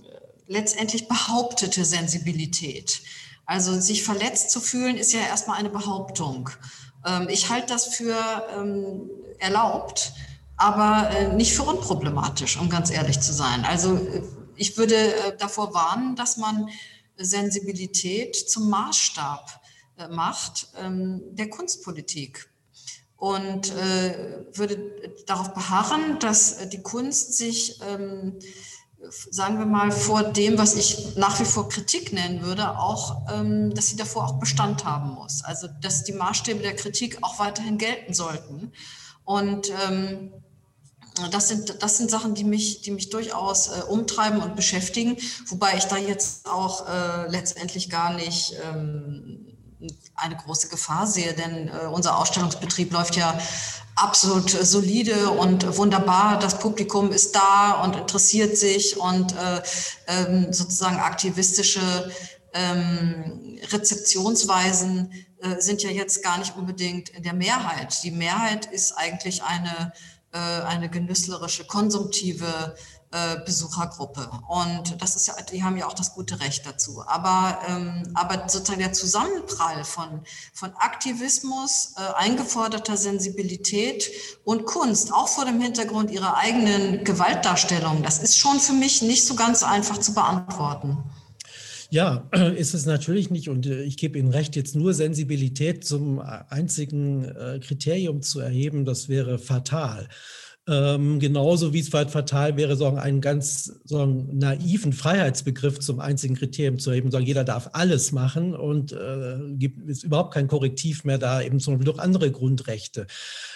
[0.48, 3.04] letztendlich behauptete Sensibilität?
[3.46, 6.50] Also sich verletzt zu fühlen, ist ja erstmal eine Behauptung.
[7.06, 8.16] Ähm, ich halte das für
[8.56, 9.10] ähm,
[9.40, 10.14] erlaubt,
[10.58, 13.64] aber äh, nicht für unproblematisch, um ganz ehrlich zu sein.
[13.66, 14.22] Also äh,
[14.56, 16.70] ich würde äh, davor warnen, dass man
[17.18, 19.60] Sensibilität zum Maßstab
[20.12, 22.50] macht ähm, der Kunstpolitik
[23.18, 24.78] und würde
[25.26, 27.78] darauf beharren, dass die Kunst sich
[29.10, 33.74] sagen wir mal, vor dem, was ich nach wie vor Kritik nennen würde, auch, ähm,
[33.74, 35.44] dass sie davor auch Bestand haben muss.
[35.44, 38.72] Also, dass die Maßstäbe der Kritik auch weiterhin gelten sollten.
[39.24, 40.34] Und ähm,
[41.32, 45.18] das sind, das sind Sachen, die mich, die mich durchaus äh, umtreiben und beschäftigen,
[45.48, 49.46] wobei ich da jetzt auch äh, letztendlich gar nicht ähm,
[50.16, 53.38] eine große Gefahr sehe, denn äh, unser Ausstellungsbetrieb läuft ja
[54.02, 56.40] absolut solide und wunderbar.
[56.40, 59.62] Das Publikum ist da und interessiert sich und äh,
[60.08, 62.12] ähm, sozusagen aktivistische
[62.54, 65.12] ähm, Rezeptionsweisen
[65.42, 68.04] äh, sind ja jetzt gar nicht unbedingt in der Mehrheit.
[68.04, 69.94] Die Mehrheit ist eigentlich eine,
[70.32, 72.76] äh, eine genüsslerische, konsumtive
[73.44, 74.30] Besuchergruppe.
[74.48, 77.03] Und das ist ja, die haben ja auch das gute Recht dazu.
[77.07, 80.22] Aber, ähm, aber sozusagen der Zusammenprall von,
[80.53, 84.11] von Aktivismus, äh, eingeforderter Sensibilität
[84.44, 89.26] und Kunst, auch vor dem Hintergrund ihrer eigenen Gewaltdarstellung, das ist schon für mich nicht
[89.26, 90.98] so ganz einfach zu beantworten.
[91.90, 93.49] Ja, ist es natürlich nicht.
[93.49, 99.10] Und äh, ich gebe Ihnen recht, jetzt nur Sensibilität zum einzigen Kriterium zu erheben, das
[99.10, 100.07] wäre fatal.
[100.70, 106.00] Ähm, genauso wie es weit fatal wäre, so einen ganz so einen naiven Freiheitsbegriff zum
[106.00, 110.48] einzigen Kriterium zu erheben, sagen, jeder darf alles machen und äh, gibt, ist überhaupt kein
[110.48, 113.08] Korrektiv mehr da, eben zum Beispiel durch andere Grundrechte,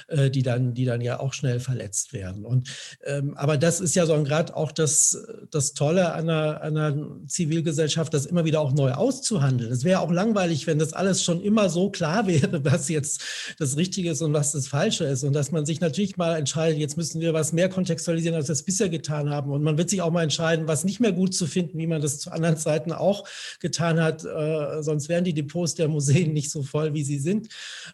[0.08, 2.46] äh, die, dann, die dann ja auch schnell verletzt werden.
[2.46, 2.70] Und,
[3.06, 5.16] ähm, aber das ist ja so gerade auch das,
[5.52, 6.96] das Tolle einer, einer
[7.28, 9.72] Zivilgesellschaft, das immer wieder auch neu auszuhandeln.
[9.72, 13.22] Es wäre auch langweilig, wenn das alles schon immer so klar wäre, was jetzt
[13.60, 15.24] das Richtige ist und was das Falsche ist.
[15.24, 18.54] Und dass man sich natürlich mal entscheidet, jetzt müssen wir was mehr kontextualisieren, als wir
[18.54, 19.52] es bisher getan haben.
[19.52, 22.02] Und man wird sich auch mal entscheiden, was nicht mehr gut zu finden, wie man
[22.02, 23.28] das zu anderen Zeiten auch
[23.60, 24.24] getan hat.
[24.24, 27.50] Äh, sonst wären die Depots der Museen nicht so voll, wie sie sind.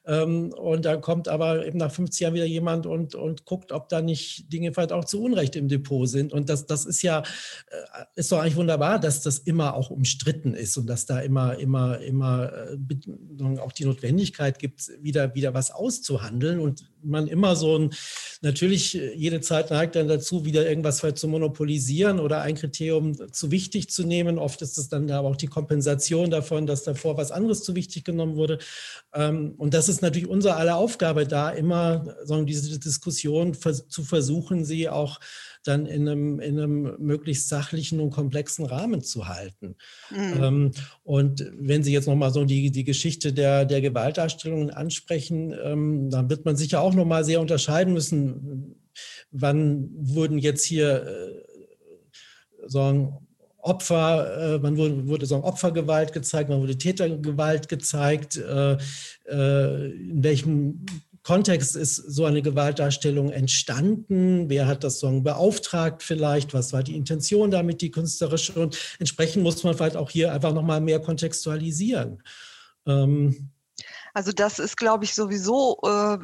[0.06, 3.90] Ähm, und da kommt aber eben nach 50 Jahren wieder jemand und, und guckt, ob
[3.90, 6.34] da nicht Dinge vielleicht auch zu Unrecht im Depot sind.
[6.34, 10.54] Und das, das ist ja, äh, ist doch eigentlich wunderbar, dass das immer auch umstritten
[10.54, 15.72] ist und dass da immer, immer, immer äh, auch die Notwendigkeit gibt, wieder, wieder was
[15.72, 17.92] auszuhandeln und man immer so ein,
[18.42, 23.90] natürlich jede Zeit neigt dann dazu, wieder irgendwas zu monopolisieren oder ein Kriterium zu wichtig
[23.90, 24.38] zu nehmen.
[24.38, 28.04] Oft ist es dann aber auch die Kompensation davon, dass davor was anderes zu wichtig
[28.04, 28.60] genommen wurde.
[29.14, 32.16] Ähm, und das ist natürlich unsere aller Aufgabe, da immer
[32.46, 35.20] diese Diskussion zu versuchen, sie auch
[35.64, 39.76] dann in einem, in einem möglichst sachlichen und komplexen Rahmen zu halten.
[40.10, 40.44] Mhm.
[40.44, 40.72] Ähm,
[41.04, 46.30] und wenn Sie jetzt nochmal so die, die Geschichte der, der Gewaltdarstellungen ansprechen, ähm, dann
[46.30, 48.76] wird man sicher auch nochmal sehr unterscheiden müssen,
[49.32, 53.18] wann wurden jetzt hier äh, sagen,
[53.62, 58.78] Opfer, äh, man wurde, wurde so Opfergewalt gezeigt, man wurde Tätergewalt gezeigt, äh,
[59.28, 60.86] äh, in welchem
[61.24, 64.50] Kontext ist so eine Gewaltdarstellung entstanden?
[64.50, 66.54] Wer hat das so beauftragt vielleicht?
[66.54, 68.54] Was war die Intention damit, die künstlerische?
[68.54, 72.24] Und entsprechend muss man vielleicht auch hier einfach nochmal mehr kontextualisieren.
[72.88, 73.52] Ähm,
[74.14, 76.18] also das ist, glaube ich, sowieso äh,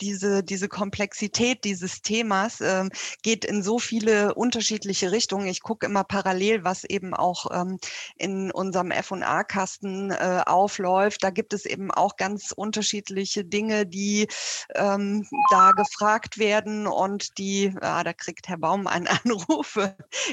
[0.00, 2.84] diese, diese Komplexität dieses Themas äh,
[3.22, 5.46] geht in so viele unterschiedliche Richtungen.
[5.46, 7.78] Ich gucke immer parallel, was eben auch ähm,
[8.16, 11.22] in unserem F&A-Kasten äh, aufläuft.
[11.22, 14.28] Da gibt es eben auch ganz unterschiedliche Dinge, die
[14.74, 19.78] ähm, da gefragt werden und die, ah, da kriegt Herr Baum einen Anruf.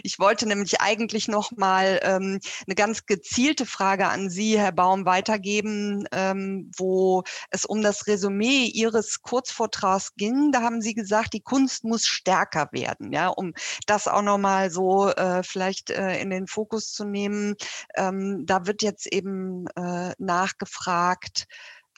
[0.04, 5.06] Ich wollte nämlich eigentlich noch mal ähm, eine ganz gezielte Frage an Sie, Herr Baum,
[5.06, 10.52] weitergeben, ähm, wo wo es um das Resümee Ihres Kurzvortrags ging.
[10.52, 13.54] Da haben Sie gesagt, die Kunst muss stärker werden, ja, um
[13.86, 17.56] das auch nochmal so äh, vielleicht äh, in den Fokus zu nehmen.
[17.96, 21.48] Ähm, da wird jetzt eben äh, nachgefragt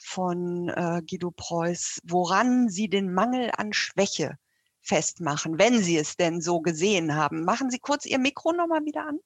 [0.02, 4.36] von äh, Guido Preuß, woran Sie den Mangel an Schwäche
[4.80, 7.44] festmachen, wenn Sie es denn so gesehen haben.
[7.44, 9.20] Machen Sie kurz Ihr Mikro nochmal wieder an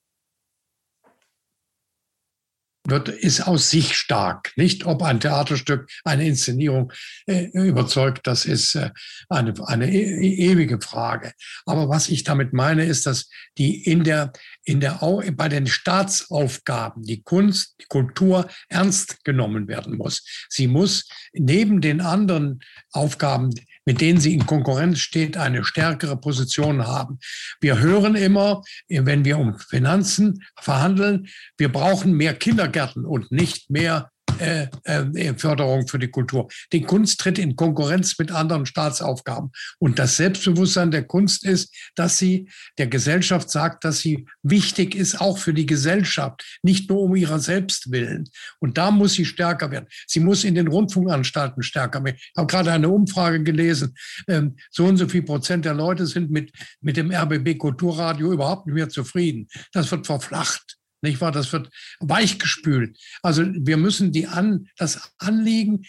[2.85, 4.53] wird, ist aus sich stark.
[4.57, 6.93] Nicht, ob ein Theaterstück, eine Inszenierung
[7.27, 8.91] äh, überzeugt, das ist äh,
[9.29, 11.33] eine, eine e, e ewige Frage.
[11.65, 13.29] Aber was ich damit meine, ist, dass
[13.59, 14.33] die in der,
[14.65, 15.01] in der,
[15.33, 20.25] bei den Staatsaufgaben die Kunst, die Kultur ernst genommen werden muss.
[20.49, 22.61] Sie muss neben den anderen
[22.93, 23.51] Aufgaben
[23.85, 27.19] mit denen sie in Konkurrenz steht, eine stärkere Position haben.
[27.61, 34.12] Wir hören immer, wenn wir um Finanzen verhandeln, wir brauchen mehr Kindergärten und nicht mehr
[34.43, 36.49] äh, äh, Förderung für die Kultur.
[36.73, 39.51] Die Kunst tritt in Konkurrenz mit anderen Staatsaufgaben.
[39.79, 42.49] Und das Selbstbewusstsein der Kunst ist, dass sie
[42.79, 47.39] der Gesellschaft sagt, dass sie wichtig ist, auch für die Gesellschaft, nicht nur um ihrer
[47.39, 48.29] selbst willen.
[48.59, 49.87] Und da muss sie stärker werden.
[50.07, 52.17] Sie muss in den Rundfunkanstalten stärker werden.
[52.19, 53.95] Ich habe gerade eine Umfrage gelesen.
[54.29, 58.67] Ähm, so und so viel Prozent der Leute sind mit, mit dem RBB Kulturradio überhaupt
[58.67, 59.49] nicht mehr zufrieden.
[59.73, 60.79] Das wird verflacht.
[61.03, 61.33] Nicht wahr?
[61.33, 61.71] Das wird
[62.01, 62.97] weichgespült.
[63.23, 65.83] Also wir müssen die an, das Anliegen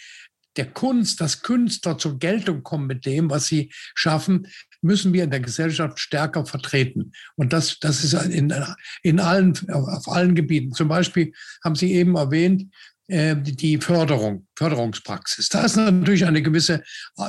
[0.56, 4.46] der Kunst, dass Künstler zur Geltung kommen mit dem, was sie schaffen,
[4.82, 7.12] müssen wir in der Gesellschaft stärker vertreten.
[7.36, 8.54] Und das, das ist in,
[9.02, 10.72] in allen, auf allen Gebieten.
[10.72, 11.32] Zum Beispiel
[11.64, 12.70] haben Sie eben erwähnt,
[13.08, 15.48] äh, die Förderung, Förderungspraxis.
[15.48, 16.82] Da ist natürlich eine gewisse,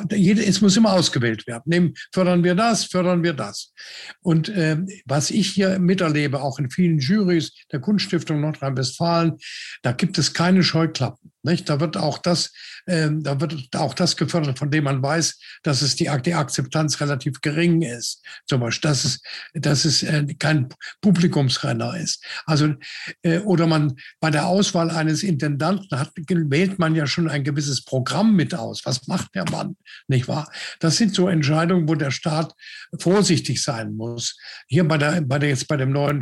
[0.09, 1.63] es muss immer ausgewählt werden.
[1.65, 3.73] Nehmen, fördern wir das, fördern wir das.
[4.21, 9.37] Und äh, was ich hier miterlebe, auch in vielen Jurys der Kunststiftung Nordrhein-Westfalen,
[9.81, 11.31] da gibt es keine Scheuklappen.
[11.45, 11.69] Nicht?
[11.69, 12.51] Da wird auch das,
[12.87, 16.99] äh, da wird auch das gefördert, von dem man weiß, dass es die, die Akzeptanz
[16.99, 18.25] relativ gering ist.
[18.47, 19.21] Zum Beispiel, dass es,
[19.53, 20.69] dass es äh, kein
[21.01, 22.23] Publikumsrenner ist.
[22.47, 22.73] Also,
[23.21, 27.83] äh, oder man bei der Auswahl eines Intendanten hat, wählt man ja schon ein gewisses
[27.83, 28.81] Programm mit aus.
[28.85, 29.75] Was macht der Mann?
[30.07, 30.51] Nicht wahr?
[30.79, 32.53] Das sind so Entscheidungen, wo der Staat
[32.99, 34.37] vorsichtig sein muss.
[34.67, 36.21] Hier bei der, bei der jetzt bei dem neuen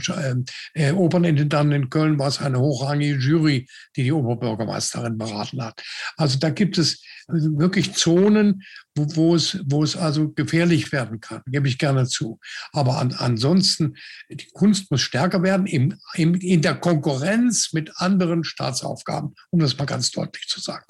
[0.73, 5.83] äh, Opernintendanten in Köln war es eine hochrangige Jury, die die Oberbürgermeisterin beraten hat.
[6.15, 8.63] Also da gibt es wirklich Zonen,
[8.95, 12.39] wo, wo, es, wo es also gefährlich werden kann, gebe ich gerne zu.
[12.71, 13.95] Aber an, ansonsten,
[14.29, 19.77] die Kunst muss stärker werden im, im, in der Konkurrenz mit anderen Staatsaufgaben, um das
[19.77, 20.85] mal ganz deutlich zu sagen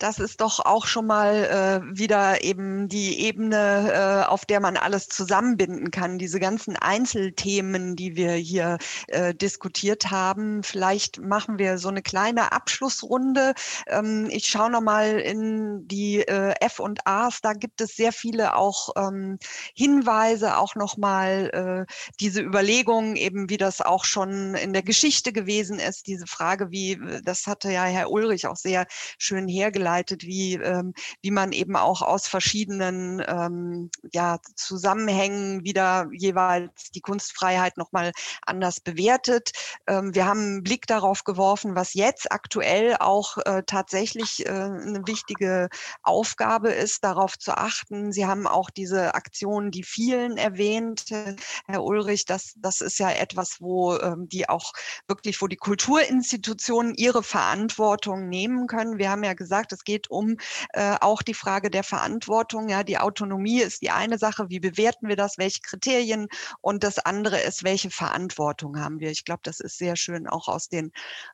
[0.00, 4.78] das ist doch auch schon mal äh, wieder eben die Ebene, äh, auf der man
[4.78, 6.18] alles zusammenbinden kann.
[6.18, 8.78] Diese ganzen Einzelthemen, die wir hier
[9.08, 10.62] äh, diskutiert haben.
[10.62, 13.52] Vielleicht machen wir so eine kleine Abschlussrunde.
[13.88, 17.42] Ähm, ich schaue noch mal in die äh, F und A's.
[17.42, 19.38] Da gibt es sehr viele auch ähm,
[19.74, 25.34] Hinweise, auch noch mal äh, diese Überlegungen, eben wie das auch schon in der Geschichte
[25.34, 26.06] gewesen ist.
[26.06, 28.86] Diese Frage, wie das hatte ja Herr Ulrich auch sehr
[29.18, 36.08] schön hergeleitet hergeleitet, wie, ähm, wie man eben auch aus verschiedenen ähm, ja, Zusammenhängen wieder
[36.12, 38.12] jeweils die Kunstfreiheit nochmal
[38.46, 39.52] anders bewertet.
[39.86, 45.02] Ähm, wir haben einen Blick darauf geworfen, was jetzt aktuell auch äh, tatsächlich äh, eine
[45.06, 45.68] wichtige
[46.02, 48.12] Aufgabe ist, darauf zu achten.
[48.12, 51.36] Sie haben auch diese Aktionen, die vielen erwähnt, äh,
[51.66, 54.72] Herr Ulrich, das, das ist ja etwas, wo ähm, die auch
[55.08, 58.98] wirklich, wo die Kulturinstitutionen ihre Verantwortung nehmen können.
[58.98, 60.36] Wir haben ja gesagt, es geht um
[60.72, 62.68] äh, auch die Frage der Verantwortung.
[62.68, 64.50] Ja, die Autonomie ist die eine Sache.
[64.50, 65.38] Wie bewerten wir das?
[65.38, 66.28] Welche Kriterien?
[66.60, 69.10] Und das andere ist, welche Verantwortung haben wir?
[69.10, 70.92] Ich glaube, das ist sehr schön auch aus den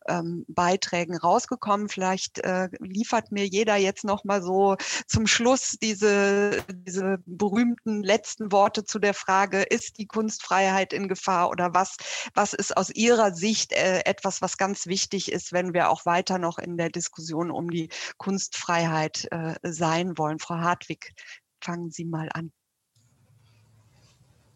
[0.08, 1.88] ähm, Beiträgen rausgekommen.
[1.88, 8.52] Vielleicht äh, liefert mir jeder jetzt noch mal so zum Schluss diese, diese berühmten letzten
[8.52, 11.96] Worte zu der Frage, ist die Kunstfreiheit in Gefahr oder was,
[12.34, 16.38] was ist aus Ihrer Sicht äh, etwas, was ganz wichtig ist, wenn wir auch weiter
[16.38, 20.38] noch in der Diskussion um die Kunst Kunstfreiheit äh, sein wollen.
[20.38, 21.14] Frau Hartwig,
[21.58, 22.52] fangen Sie mal an.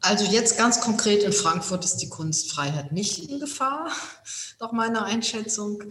[0.03, 3.91] Also jetzt ganz konkret in Frankfurt ist die Kunstfreiheit nicht in Gefahr,
[4.61, 5.83] nach meiner Einschätzung.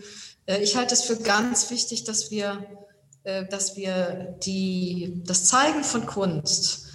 [0.45, 2.63] Äh, ich halte es für ganz wichtig, dass wir,
[3.23, 6.89] äh, dass wir die, das Zeigen von Kunst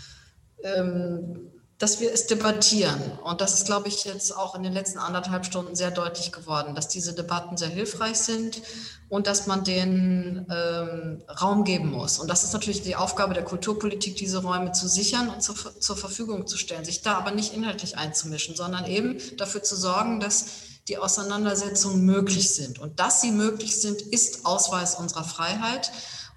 [0.62, 3.00] ähm, dass wir es debattieren.
[3.24, 6.74] Und das ist, glaube ich, jetzt auch in den letzten anderthalb Stunden sehr deutlich geworden,
[6.74, 8.62] dass diese Debatten sehr hilfreich sind
[9.08, 12.18] und dass man den ähm, Raum geben muss.
[12.18, 15.96] Und das ist natürlich die Aufgabe der Kulturpolitik, diese Räume zu sichern und zur, zur
[15.96, 20.46] Verfügung zu stellen, sich da aber nicht inhaltlich einzumischen, sondern eben dafür zu sorgen, dass
[20.86, 22.78] die Auseinandersetzungen möglich sind.
[22.78, 25.90] Und dass sie möglich sind, ist Ausweis unserer Freiheit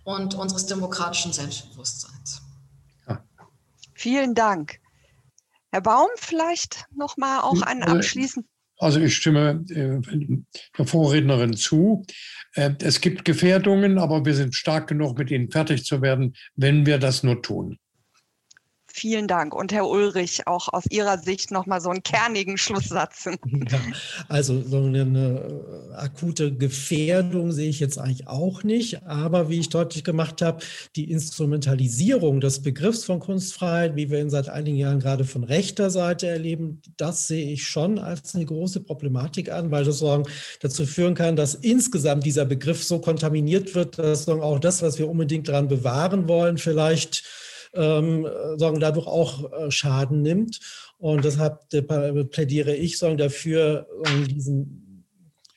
[0.03, 2.41] und unseres demokratischen Selbstbewusstseins.
[3.93, 4.80] Vielen Dank.
[5.72, 8.45] Herr Baum, vielleicht noch mal auch einen also, abschließend.
[8.80, 9.99] Also ich stimme äh,
[10.77, 12.03] der Vorrednerin zu.
[12.53, 16.85] Äh, es gibt Gefährdungen, aber wir sind stark genug, mit ihnen fertig zu werden, wenn
[16.85, 17.80] wir das nur tun.
[18.98, 19.53] Vielen Dank.
[19.53, 23.30] Und Herr Ulrich, auch aus Ihrer Sicht nochmal so einen kernigen Schlusssatz.
[23.69, 23.80] Ja,
[24.30, 29.03] also so eine, äh, akute Gefährdung sehe ich jetzt eigentlich auch nicht.
[29.06, 30.64] Aber wie ich deutlich gemacht habe,
[30.95, 35.90] die Instrumentalisierung des Begriffs von Kunstfreiheit, wie wir ihn seit einigen Jahren gerade von rechter
[35.90, 40.03] Seite erleben, das sehe ich schon als eine große Problematik an, weil das
[40.61, 45.10] dazu führen kann, dass insgesamt dieser Begriff so kontaminiert wird, dass auch das, was wir
[45.10, 47.24] unbedingt daran bewahren wollen, vielleicht
[47.77, 48.27] ähm,
[48.57, 50.59] sagen, dadurch auch äh, Schaden nimmt.
[50.97, 51.69] Und deshalb
[52.31, 53.87] plädiere ich sagen, dafür,
[54.27, 55.05] diesen,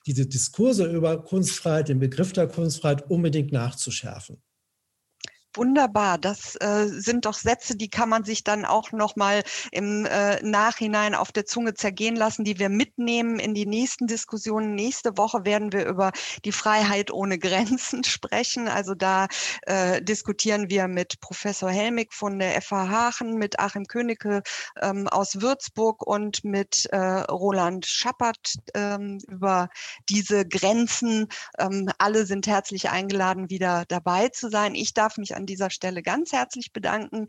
[0.06, 4.36] diese Diskurse über Kunstfreiheit, den Begriff der Kunstfreiheit unbedingt nachzuschärfen.
[5.54, 10.06] Wunderbar, das äh, sind doch Sätze, die kann man sich dann auch noch mal im
[10.06, 14.76] äh, Nachhinein auf der Zunge zergehen lassen, die wir mitnehmen in die nächsten Diskussionen.
[14.76, 16.12] Nächste Woche werden wir über
[16.44, 18.68] die Freiheit ohne Grenzen sprechen.
[18.68, 19.26] Also da
[19.62, 24.42] äh, diskutieren wir mit Professor Helmig von der FH Hachen, mit Achim Königke
[24.80, 29.68] ähm, aus Würzburg und mit äh, Roland Schappert ähm, über
[30.08, 31.26] diese Grenzen.
[31.58, 34.76] Ähm, alle sind herzlich eingeladen, wieder dabei zu sein.
[34.76, 37.26] Ich darf mich an dieser Stelle ganz herzlich bedanken.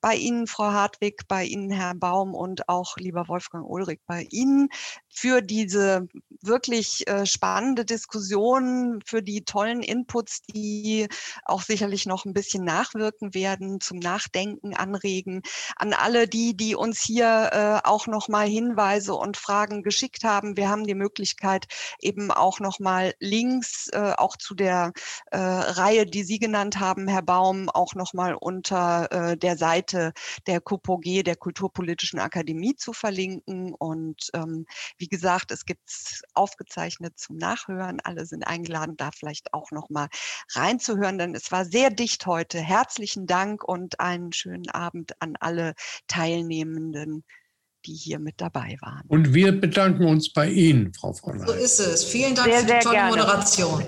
[0.00, 4.68] Bei Ihnen, Frau Hartwig, bei Ihnen, Herr Baum und auch lieber Wolfgang Ulrich, bei Ihnen
[5.14, 6.08] für diese
[6.42, 11.08] wirklich äh, spannende Diskussion, für die tollen Inputs, die
[11.44, 15.42] auch sicherlich noch ein bisschen nachwirken werden, zum Nachdenken anregen.
[15.76, 20.56] An alle die, die uns hier äh, auch noch mal Hinweise und Fragen geschickt haben.
[20.56, 21.66] Wir haben die Möglichkeit,
[22.00, 24.92] eben auch noch mal Links äh, auch zu der
[25.30, 30.12] äh, Reihe, die Sie genannt haben, Herr Baum, auch noch mal unter äh, der Seite
[30.46, 33.72] der KUPOG, der Kulturpolitischen Akademie zu verlinken.
[33.74, 34.66] Und ähm,
[35.04, 38.00] wie gesagt, es gibt aufgezeichnet zum Nachhören.
[38.02, 40.08] Alle sind eingeladen, da vielleicht auch noch mal
[40.54, 42.58] reinzuhören, denn es war sehr dicht heute.
[42.58, 45.74] Herzlichen Dank und einen schönen Abend an alle
[46.06, 47.22] Teilnehmenden
[47.86, 49.02] die hier mit dabei waren.
[49.08, 52.02] Und wir bedanken uns bei Ihnen, Frau von So ist es.
[52.02, 53.84] Vielen Dank sehr, für die tolle Moderation.